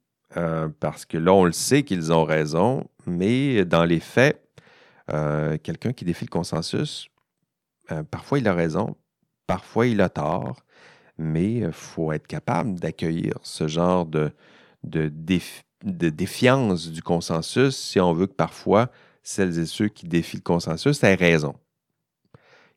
parce 0.80 1.06
que 1.06 1.20
là, 1.20 1.32
on 1.32 1.46
le 1.46 1.52
sait 1.52 1.84
qu'ils 1.84 2.12
ont 2.12 2.24
raison, 2.24 2.90
mais 3.06 3.64
dans 3.66 3.86
les 3.86 4.00
faits, 4.00 4.44
quelqu'un 5.62 5.94
qui 5.94 6.06
défie 6.06 6.26
le 6.26 6.32
consensus, 6.32 7.10
parfois 8.10 8.40
il 8.40 8.48
a 8.48 8.56
raison, 8.56 8.96
parfois 9.48 9.88
il 9.88 10.02
a 10.02 10.10
tort, 10.10 10.64
mais 11.18 11.54
il 11.56 11.72
faut 11.72 12.12
être 12.12 12.28
capable 12.28 12.80
d'accueillir 12.80 13.36
ce 13.44 13.68
genre 13.68 14.06
de, 14.06 14.32
de, 14.84 15.10
défi, 15.10 15.64
de 15.84 16.10
défiance 16.10 16.90
du 16.90 17.02
consensus 17.02 17.76
si 17.76 18.00
on 18.00 18.14
veut 18.14 18.28
que 18.28 18.34
parfois 18.34 18.90
celles 19.22 19.60
et 19.60 19.66
ceux 19.66 19.88
qui 19.88 20.08
défient 20.08 20.38
le 20.38 20.42
consensus 20.42 21.04
aient 21.04 21.16
raison. 21.16 21.56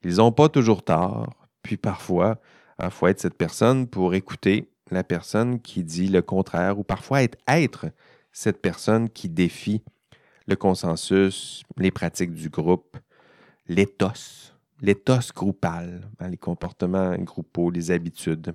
Ils 0.04 0.16
n'ont 0.16 0.32
pas 0.32 0.48
toujours 0.48 0.84
tort, 0.84 1.34
puis 1.62 1.76
parfois, 1.76 2.38
il 2.78 2.84
hein, 2.84 2.90
faut 2.90 3.08
être 3.08 3.20
cette 3.20 3.36
personne 3.36 3.88
pour 3.88 4.14
écouter 4.14 4.70
la 4.90 5.02
personne 5.02 5.60
qui 5.60 5.82
dit 5.82 6.08
le 6.08 6.22
contraire, 6.22 6.78
ou 6.78 6.84
parfois 6.84 7.22
être, 7.22 7.38
être 7.48 7.86
cette 8.32 8.62
personne 8.62 9.10
qui 9.10 9.28
défie 9.28 9.82
le 10.46 10.54
consensus, 10.54 11.64
les 11.76 11.90
pratiques 11.90 12.34
du 12.34 12.50
groupe, 12.50 12.96
l'éthos, 13.66 14.52
l'éthos 14.80 15.32
groupal, 15.34 16.08
hein, 16.18 16.28
les 16.28 16.36
comportements 16.36 17.16
groupaux, 17.18 17.70
les 17.70 17.90
habitudes. 17.90 18.54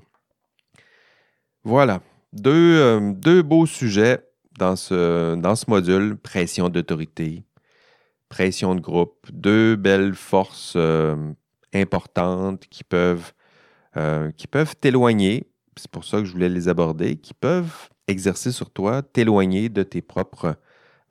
Voilà, 1.63 2.01
deux, 2.33 2.79
euh, 2.79 3.43
beaux 3.43 3.65
sujets 3.65 4.19
dans 4.57 4.75
ce, 4.75 5.35
dans 5.35 5.55
ce 5.55 5.69
module, 5.69 6.17
pression 6.17 6.69
d'autorité, 6.69 7.43
pression 8.29 8.75
de 8.75 8.81
groupe, 8.81 9.27
deux 9.31 9.75
belles 9.75 10.15
forces 10.15 10.73
euh, 10.75 11.33
importantes 11.73 12.65
qui 12.69 12.83
peuvent, 12.83 13.33
euh, 13.97 14.31
qui 14.31 14.47
peuvent 14.47 14.75
t'éloigner, 14.75 15.51
c'est 15.77 15.89
pour 15.89 16.03
ça 16.03 16.19
que 16.19 16.25
je 16.25 16.31
voulais 16.31 16.49
les 16.49 16.67
aborder, 16.67 17.15
qui 17.17 17.33
peuvent 17.33 17.89
exercer 18.07 18.51
sur 18.51 18.69
toi, 18.69 19.01
t'éloigner 19.01 19.69
de 19.69 19.83
tes 19.83 20.01
propres 20.01 20.55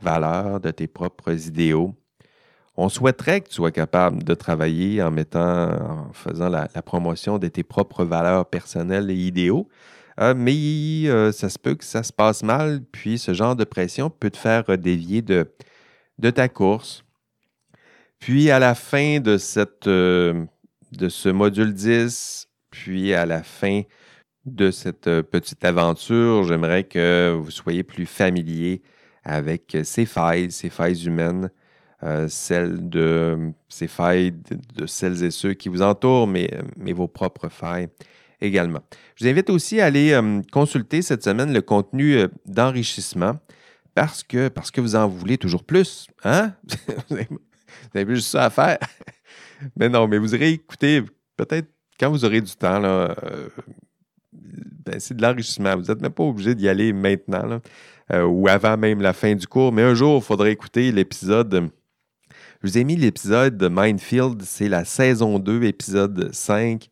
valeurs, 0.00 0.60
de 0.60 0.70
tes 0.70 0.86
propres 0.86 1.46
idéaux. 1.46 1.94
On 2.76 2.88
souhaiterait 2.88 3.40
que 3.40 3.48
tu 3.48 3.56
sois 3.56 3.72
capable 3.72 4.22
de 4.22 4.34
travailler 4.34 5.02
en 5.02 5.10
mettant, 5.10 5.70
en 5.70 6.12
faisant 6.12 6.48
la 6.48 6.68
promotion 6.82 7.38
de 7.38 7.48
tes 7.48 7.62
propres 7.64 8.04
valeurs 8.04 8.46
personnelles 8.46 9.10
et 9.10 9.16
idéaux, 9.16 9.68
euh, 10.20 10.34
mais 10.36 10.54
euh, 11.06 11.32
ça 11.32 11.48
se 11.48 11.58
peut 11.58 11.74
que 11.74 11.84
ça 11.84 12.02
se 12.02 12.12
passe 12.12 12.42
mal, 12.42 12.82
puis 12.92 13.18
ce 13.18 13.32
genre 13.32 13.56
de 13.56 13.64
pression 13.64 14.10
peut 14.10 14.30
te 14.30 14.36
faire 14.36 14.64
dévier 14.76 15.22
de, 15.22 15.46
ta 16.30 16.48
course. 16.48 17.04
Puis 18.18 18.50
à 18.50 18.58
la 18.58 18.74
fin 18.74 19.20
de, 19.20 19.38
euh, 19.86 20.44
de 20.92 21.08
ce 21.08 21.28
module 21.30 21.72
10, 21.72 22.48
puis 22.70 23.14
à 23.14 23.24
la 23.24 23.42
fin 23.42 23.82
de 24.44 24.70
cette 24.70 25.04
petite 25.22 25.64
aventure, 25.64 26.44
j'aimerais 26.44 26.84
que 26.84 27.34
vous 27.40 27.50
soyez 27.50 27.82
plus 27.82 28.06
familier 28.06 28.82
avec 29.24 29.76
ces 29.84 30.06
failles, 30.06 30.50
ces 30.50 30.70
failles 30.70 31.06
humaines, 31.06 31.50
celles 32.28 32.88
de 32.88 33.52
ces 33.68 33.88
failles 33.88 34.32
de, 34.76 34.86
celles 34.86 35.22
et 35.22 35.30
ceux 35.30 35.54
qui 35.54 35.68
vous 35.68 35.82
entourent, 35.82 36.26
mais, 36.26 36.50
vos 36.92 37.08
propres 37.08 37.48
failles 37.48 37.88
également. 38.40 38.80
Je 39.16 39.24
vous 39.24 39.30
invite 39.30 39.50
aussi 39.50 39.80
à 39.80 39.86
aller 39.86 40.12
euh, 40.12 40.40
consulter 40.52 41.02
cette 41.02 41.22
semaine 41.22 41.52
le 41.52 41.62
contenu 41.62 42.16
euh, 42.16 42.28
d'enrichissement 42.46 43.38
parce 43.94 44.22
que, 44.22 44.50
vous 44.80 44.96
en 44.96 45.08
voulez 45.08 45.36
toujours 45.36 45.64
plus. 45.64 46.06
Hein? 46.24 46.54
vous 47.10 47.18
avez 47.94 48.14
juste 48.14 48.28
ça 48.28 48.44
à 48.44 48.50
faire. 48.50 48.78
mais 49.76 49.88
non, 49.88 50.08
mais 50.08 50.18
vous 50.18 50.34
irez 50.34 50.50
écouter 50.50 51.02
peut-être 51.36 51.68
quand 51.98 52.10
vous 52.10 52.24
aurez 52.24 52.40
du 52.40 52.52
temps. 52.52 52.82
Euh, 52.82 53.08
ben, 54.32 54.98
c'est 54.98 55.16
de 55.16 55.22
l'enrichissement. 55.22 55.76
Vous 55.76 55.84
n'êtes 55.84 56.00
même 56.00 56.12
pas 56.12 56.22
obligé 56.22 56.54
d'y 56.54 56.68
aller 56.68 56.92
maintenant 56.92 57.60
ou 58.12 58.48
avant 58.48 58.76
même 58.76 59.00
la 59.00 59.12
fin 59.12 59.34
du 59.36 59.46
cours. 59.46 59.72
Mais 59.72 59.82
un 59.82 59.94
jour, 59.94 60.16
il 60.16 60.24
faudrait 60.24 60.50
écouter 60.50 60.90
l'épisode. 60.90 61.70
Je 62.62 62.68
vous 62.68 62.76
ai 62.76 62.84
mis 62.84 62.96
l'épisode 62.96 63.56
de 63.56 63.68
Mindfield, 63.68 64.42
c'est 64.42 64.68
la 64.68 64.84
saison 64.84 65.38
2, 65.38 65.62
épisode 65.64 66.28
5. 66.30 66.90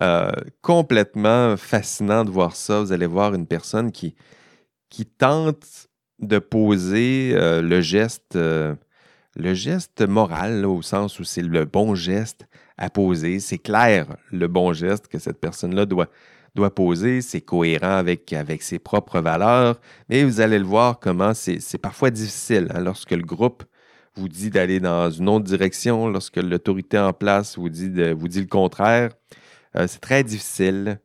Euh, 0.00 0.30
complètement 0.62 1.56
fascinant 1.56 2.24
de 2.24 2.30
voir 2.30 2.54
ça. 2.54 2.82
Vous 2.82 2.92
allez 2.92 3.06
voir 3.06 3.34
une 3.34 3.48
personne 3.48 3.90
qui, 3.90 4.14
qui 4.90 5.06
tente 5.06 5.88
de 6.20 6.38
poser 6.38 7.32
euh, 7.34 7.62
le 7.62 7.80
geste, 7.80 8.36
euh, 8.36 8.76
le 9.34 9.54
geste 9.54 10.06
moral, 10.06 10.64
au 10.64 10.82
sens 10.82 11.18
où 11.18 11.24
c'est 11.24 11.42
le 11.42 11.64
bon 11.64 11.96
geste 11.96 12.46
à 12.76 12.88
poser, 12.88 13.40
c'est 13.40 13.58
clair 13.58 14.16
le 14.30 14.46
bon 14.46 14.72
geste 14.72 15.08
que 15.08 15.18
cette 15.18 15.40
personne-là 15.40 15.84
doit, 15.84 16.10
doit 16.54 16.72
poser, 16.72 17.22
c'est 17.22 17.40
cohérent 17.40 17.96
avec, 17.96 18.32
avec 18.32 18.62
ses 18.62 18.78
propres 18.78 19.18
valeurs, 19.18 19.80
mais 20.08 20.22
vous 20.22 20.40
allez 20.40 20.60
le 20.60 20.64
voir 20.64 21.00
comment 21.00 21.34
c'est 21.34 21.78
parfois 21.82 22.10
difficile 22.10 22.68
hein, 22.72 22.78
lorsque 22.78 23.10
le 23.10 23.24
groupe 23.24 23.64
vous 24.18 24.28
dit 24.28 24.50
d'aller 24.50 24.80
dans 24.80 25.10
une 25.10 25.28
autre 25.28 25.44
direction, 25.44 26.08
lorsque 26.08 26.36
l'autorité 26.36 26.98
en 26.98 27.12
place 27.12 27.56
vous 27.56 27.68
dit, 27.68 27.88
le 27.88 28.46
contraire. 28.46 29.10
Euh, 29.76 29.86
c'est 29.86 30.00
très 30.00 30.24
difficile. 30.24 31.00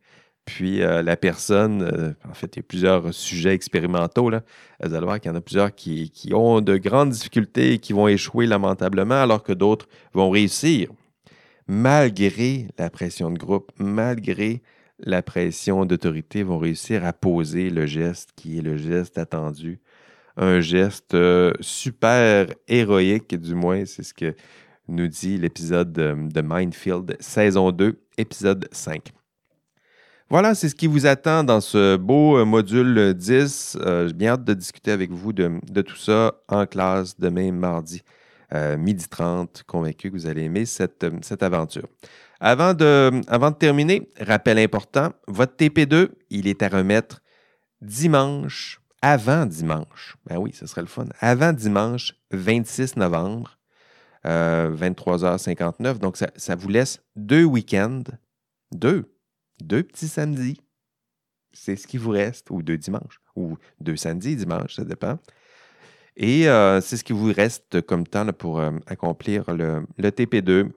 Puis 0.46 0.82
euh, 0.82 1.02
la 1.02 1.16
personne, 1.16 1.84
euh, 1.84 2.14
en 2.30 2.34
fait, 2.34 2.56
il 2.56 2.60
y 2.60 2.62
a 2.62 2.64
plusieurs 2.64 3.14
sujets 3.14 3.54
expérimentaux. 3.54 4.30
Là. 4.30 4.42
Vous 4.84 4.94
allez 4.94 5.06
voir 5.06 5.20
qu'il 5.20 5.32
y 5.32 5.34
en 5.34 5.38
a 5.38 5.42
plusieurs 5.42 5.74
qui, 5.74 6.10
qui, 6.12 6.34
ont 6.34 6.60
de 6.60 6.76
grandes 6.78 7.12
difficultés 7.12 7.74
et 7.74 7.80
qui 7.80 7.94
vont 7.94 8.08
échouer 8.08 8.46
lamentablement, 8.46 9.22
alors 9.22 9.44
que 9.44 9.54
d'autres 9.54 9.88
vont 10.14 10.30
réussir. 10.30 10.90
Malgré 11.68 12.68
la 12.78 12.90
pression 12.90 13.32
de 13.32 13.38
groupe, 13.38 13.72
malgré 13.78 14.62
la 15.00 15.22
pression 15.22 15.86
d'autorité, 15.86 16.44
vont 16.44 16.58
réussir 16.58 17.06
à 17.06 17.14
poser 17.14 17.70
le 17.70 17.86
geste 17.86 18.32
qui 18.36 18.58
est 18.58 18.62
le 18.62 18.76
geste 18.76 19.18
attendu. 19.18 19.80
Un 20.36 20.62
geste 20.62 21.14
euh, 21.14 21.54
super 21.60 22.48
héroïque, 22.68 23.36
du 23.36 23.56
moins, 23.56 23.86
c'est 23.86 24.04
ce 24.04 24.14
que 24.14 24.36
nous 24.88 25.08
dit 25.08 25.38
l'épisode 25.38 25.94
de 25.94 26.42
Mindfield, 26.42 27.16
saison 27.20 27.72
2, 27.72 28.00
épisode 28.18 28.68
5. 28.72 29.12
Voilà, 30.34 30.56
c'est 30.56 30.68
ce 30.68 30.74
qui 30.74 30.88
vous 30.88 31.06
attend 31.06 31.44
dans 31.44 31.62
ce 31.62 31.96
beau 31.96 32.40
euh, 32.40 32.44
module 32.44 33.14
10. 33.14 33.78
Euh, 33.80 34.08
j'ai 34.08 34.14
bien 34.14 34.32
hâte 34.32 34.44
de 34.44 34.56
discuter 34.56 34.90
avec 34.90 35.12
vous 35.12 35.32
de, 35.32 35.82
tout 35.82 35.96
ça 35.96 36.34
en 36.48 36.66
classe 36.66 37.20
demain 37.20 37.52
mardi, 37.52 38.02
euh, 38.52 38.76
midi 38.76 39.08
30. 39.08 39.62
Convaincu 39.68 40.10
que 40.10 40.16
vous 40.16 40.26
allez 40.26 40.46
aimer 40.46 40.66
cette, 40.66 41.06
cette 41.22 41.44
aventure. 41.44 41.88
Avant 42.40 42.74
de, 42.74 43.12
avant 43.28 43.52
de 43.52 43.56
terminer, 43.56 44.10
rappel 44.20 44.58
important, 44.58 45.12
votre 45.28 45.56
TP2, 45.56 46.10
il 46.32 46.48
est 46.48 46.64
à 46.64 46.70
remettre 46.70 47.22
dimanche, 47.82 48.82
avant 49.04 49.46
dimanche. 49.46 50.18
Ben 50.26 50.38
oui, 50.38 50.52
ce 50.54 50.66
serait 50.66 50.82
le 50.82 50.88
fun. 50.88 51.06
Avant 51.20 51.54
dimanche 51.54 52.16
26 52.32 52.98
novembre, 52.98 53.60
23h59. 54.26 56.00
Donc, 56.00 56.18
ça, 56.18 56.56
vous 56.56 56.70
laisse 56.70 57.04
deux 57.16 57.44
week-ends. 57.44 58.04
Deux 58.72 59.14
deux 59.64 59.84
petits 59.84 60.08
samedis. 60.08 60.60
C'est 61.52 61.76
ce 61.76 61.88
qui 61.88 61.98
vous 61.98 62.10
reste, 62.10 62.50
ou 62.50 62.64
deux 62.64 62.78
dimanches, 62.78 63.22
ou 63.36 63.58
deux 63.80 63.96
samedis, 63.96 64.36
dimanche, 64.36 64.76
ça 64.76 64.84
dépend. 64.84 65.20
Et 66.16 66.48
euh, 66.48 66.82
c'est 66.82 66.98
ce 66.98 67.04
qui 67.04 67.14
vous 67.14 67.32
reste 67.32 67.82
comme 67.82 68.08
temps 68.08 68.32
pour 68.34 68.60
euh, 68.60 68.72
accomplir 68.88 69.52
le, 69.54 69.86
TP2. 70.00 70.70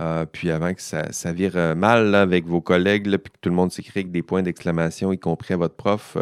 Euh, 0.00 0.24
puis 0.24 0.50
avant 0.50 0.72
que 0.72 0.80
ça, 0.80 1.32
vire 1.32 1.76
mal 1.76 2.14
avec 2.14 2.46
vos 2.46 2.60
collègues, 2.60 3.04
puis 3.04 3.32
que 3.32 3.38
tout 3.40 3.50
le 3.50 3.54
monde 3.54 3.70
s'écrit 3.70 4.00
avec 4.00 4.10
des 4.10 4.22
points 4.22 4.42
d'exclamation, 4.42 5.12
y 5.12 5.18
compris 5.18 5.54
à 5.54 5.56
votre 5.56 5.76
prof, 5.76 6.16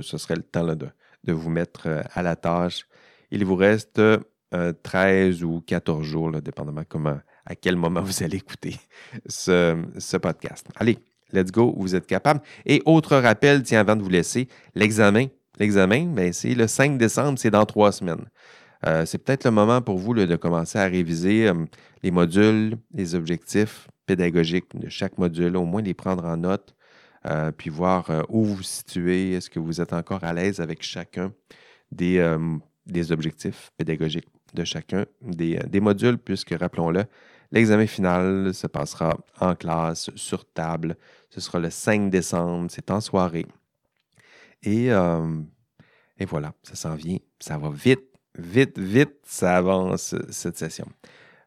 ce 0.00 0.18
serait 0.18 0.36
le 0.36 0.42
temps 0.42 0.64
de, 0.64 1.32
vous 1.32 1.50
mettre 1.50 1.88
à 2.12 2.22
la 2.22 2.36
tâche. 2.36 2.86
Il 3.30 3.44
vous 3.44 3.56
reste 3.56 4.00
13 4.82 5.42
ou 5.42 5.62
14 5.66 6.04
jours, 6.04 6.30
dépendamment 6.40 6.84
comment, 6.88 7.18
à 7.46 7.54
quel 7.54 7.76
moment 7.76 8.02
vous 8.02 8.22
allez 8.22 8.36
écouter 8.38 8.76
ce, 9.26 10.16
podcast. 10.16 10.68
Allez, 10.76 10.98
let's 11.32 11.50
go, 11.50 11.74
vous 11.76 11.94
êtes 11.94 12.06
capable. 12.06 12.40
Et 12.64 12.82
autre 12.84 13.16
rappel, 13.16 13.62
tiens, 13.62 13.80
avant 13.80 13.96
de 13.96 14.02
vous 14.02 14.10
laisser, 14.10 14.48
l'examen. 14.74 15.26
L'examen, 15.58 16.06
ben, 16.06 16.32
c'est 16.32 16.54
le 16.54 16.66
5 16.66 16.98
décembre, 16.98 17.38
c'est 17.38 17.50
dans 17.50 17.64
trois 17.64 17.92
semaines. 17.92 18.24
Euh, 18.86 19.06
c'est 19.06 19.18
peut-être 19.18 19.44
le 19.44 19.50
moment 19.50 19.80
pour 19.80 19.98
vous 19.98 20.14
de 20.14 20.36
commencer 20.36 20.78
à 20.78 20.84
réviser 20.86 21.48
euh, 21.48 21.54
les 22.02 22.10
modules, 22.10 22.76
les 22.92 23.14
objectifs 23.14 23.88
pédagogiques 24.06 24.76
de 24.76 24.88
chaque 24.88 25.16
module, 25.16 25.56
au 25.56 25.64
moins 25.64 25.80
les 25.80 25.94
prendre 25.94 26.24
en 26.24 26.36
note, 26.36 26.74
euh, 27.26 27.50
puis 27.52 27.70
voir 27.70 28.10
où 28.28 28.44
vous 28.44 28.56
vous 28.56 28.62
situez, 28.62 29.32
est-ce 29.32 29.48
que 29.48 29.58
vous 29.58 29.80
êtes 29.80 29.94
encore 29.94 30.24
à 30.24 30.34
l'aise 30.34 30.60
avec 30.60 30.82
chacun 30.82 31.32
des, 31.90 32.20
objectifs 33.10 33.70
pédagogiques 33.78 34.28
de 34.52 34.64
chacun 34.64 35.06
des, 35.22 35.80
modules, 35.80 36.18
puisque, 36.18 36.54
rappelons-le, 36.58 37.04
L'examen 37.52 37.86
final 37.86 38.52
se 38.52 38.66
passera 38.66 39.16
en 39.40 39.54
classe, 39.54 40.10
sur 40.16 40.44
table. 40.44 40.96
Ce 41.30 41.40
sera 41.40 41.60
le 41.60 41.70
5 41.70 42.10
décembre, 42.10 42.66
c'est 42.68 42.90
en 42.90 43.00
soirée. 43.00 43.46
Et, 44.64 44.88
et 44.88 46.24
voilà, 46.24 46.52
ça 46.64 46.74
s'en 46.74 46.96
vient. 46.96 47.18
Ça 47.38 47.56
va 47.58 47.70
vite, 47.70 48.13
vite, 48.38 48.78
vite, 48.78 49.14
ça 49.24 49.56
avance 49.56 50.14
cette 50.30 50.56
session. 50.56 50.86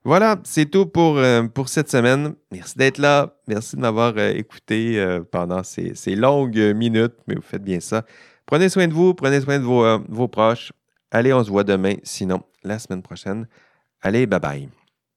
Voilà, 0.04 0.40
c'est 0.44 0.68
tout 0.68 0.86
pour, 0.86 1.18
euh, 1.18 1.44
pour 1.44 1.68
cette 1.68 1.90
semaine. 1.90 2.36
Merci 2.52 2.78
d'être 2.78 2.98
là. 2.98 3.36
Merci 3.48 3.76
de 3.76 3.82
m'avoir 3.82 4.14
euh, 4.18 4.32
écouté 4.32 5.18
pendant 5.32 5.64
ces, 5.64 5.96
ces, 5.96 6.16
longues 6.16 6.74
minutes, 6.76 7.16
mais 7.28 7.36
vous 7.36 7.42
faites 7.42 7.64
bien 7.64 7.80
ça. 7.80 8.06
Prenez 8.46 8.70
soin 8.70 8.88
de 8.88 8.94
vous, 8.94 9.14
prenez 9.14 9.42
soin 9.42 9.60
de 9.60 9.66
vos, 9.66 10.00
vos 10.08 10.28
proches. 10.28 10.72
Allez, 11.12 11.34
on 11.34 11.44
se 11.44 11.50
voit 11.50 11.64
demain, 11.64 11.96
sinon 12.04 12.42
la 12.64 12.80
semaine 12.80 13.02
prochaine. 13.02 13.48
Allez, 14.02 14.26
bye 14.26 14.40
bye. 14.40 14.77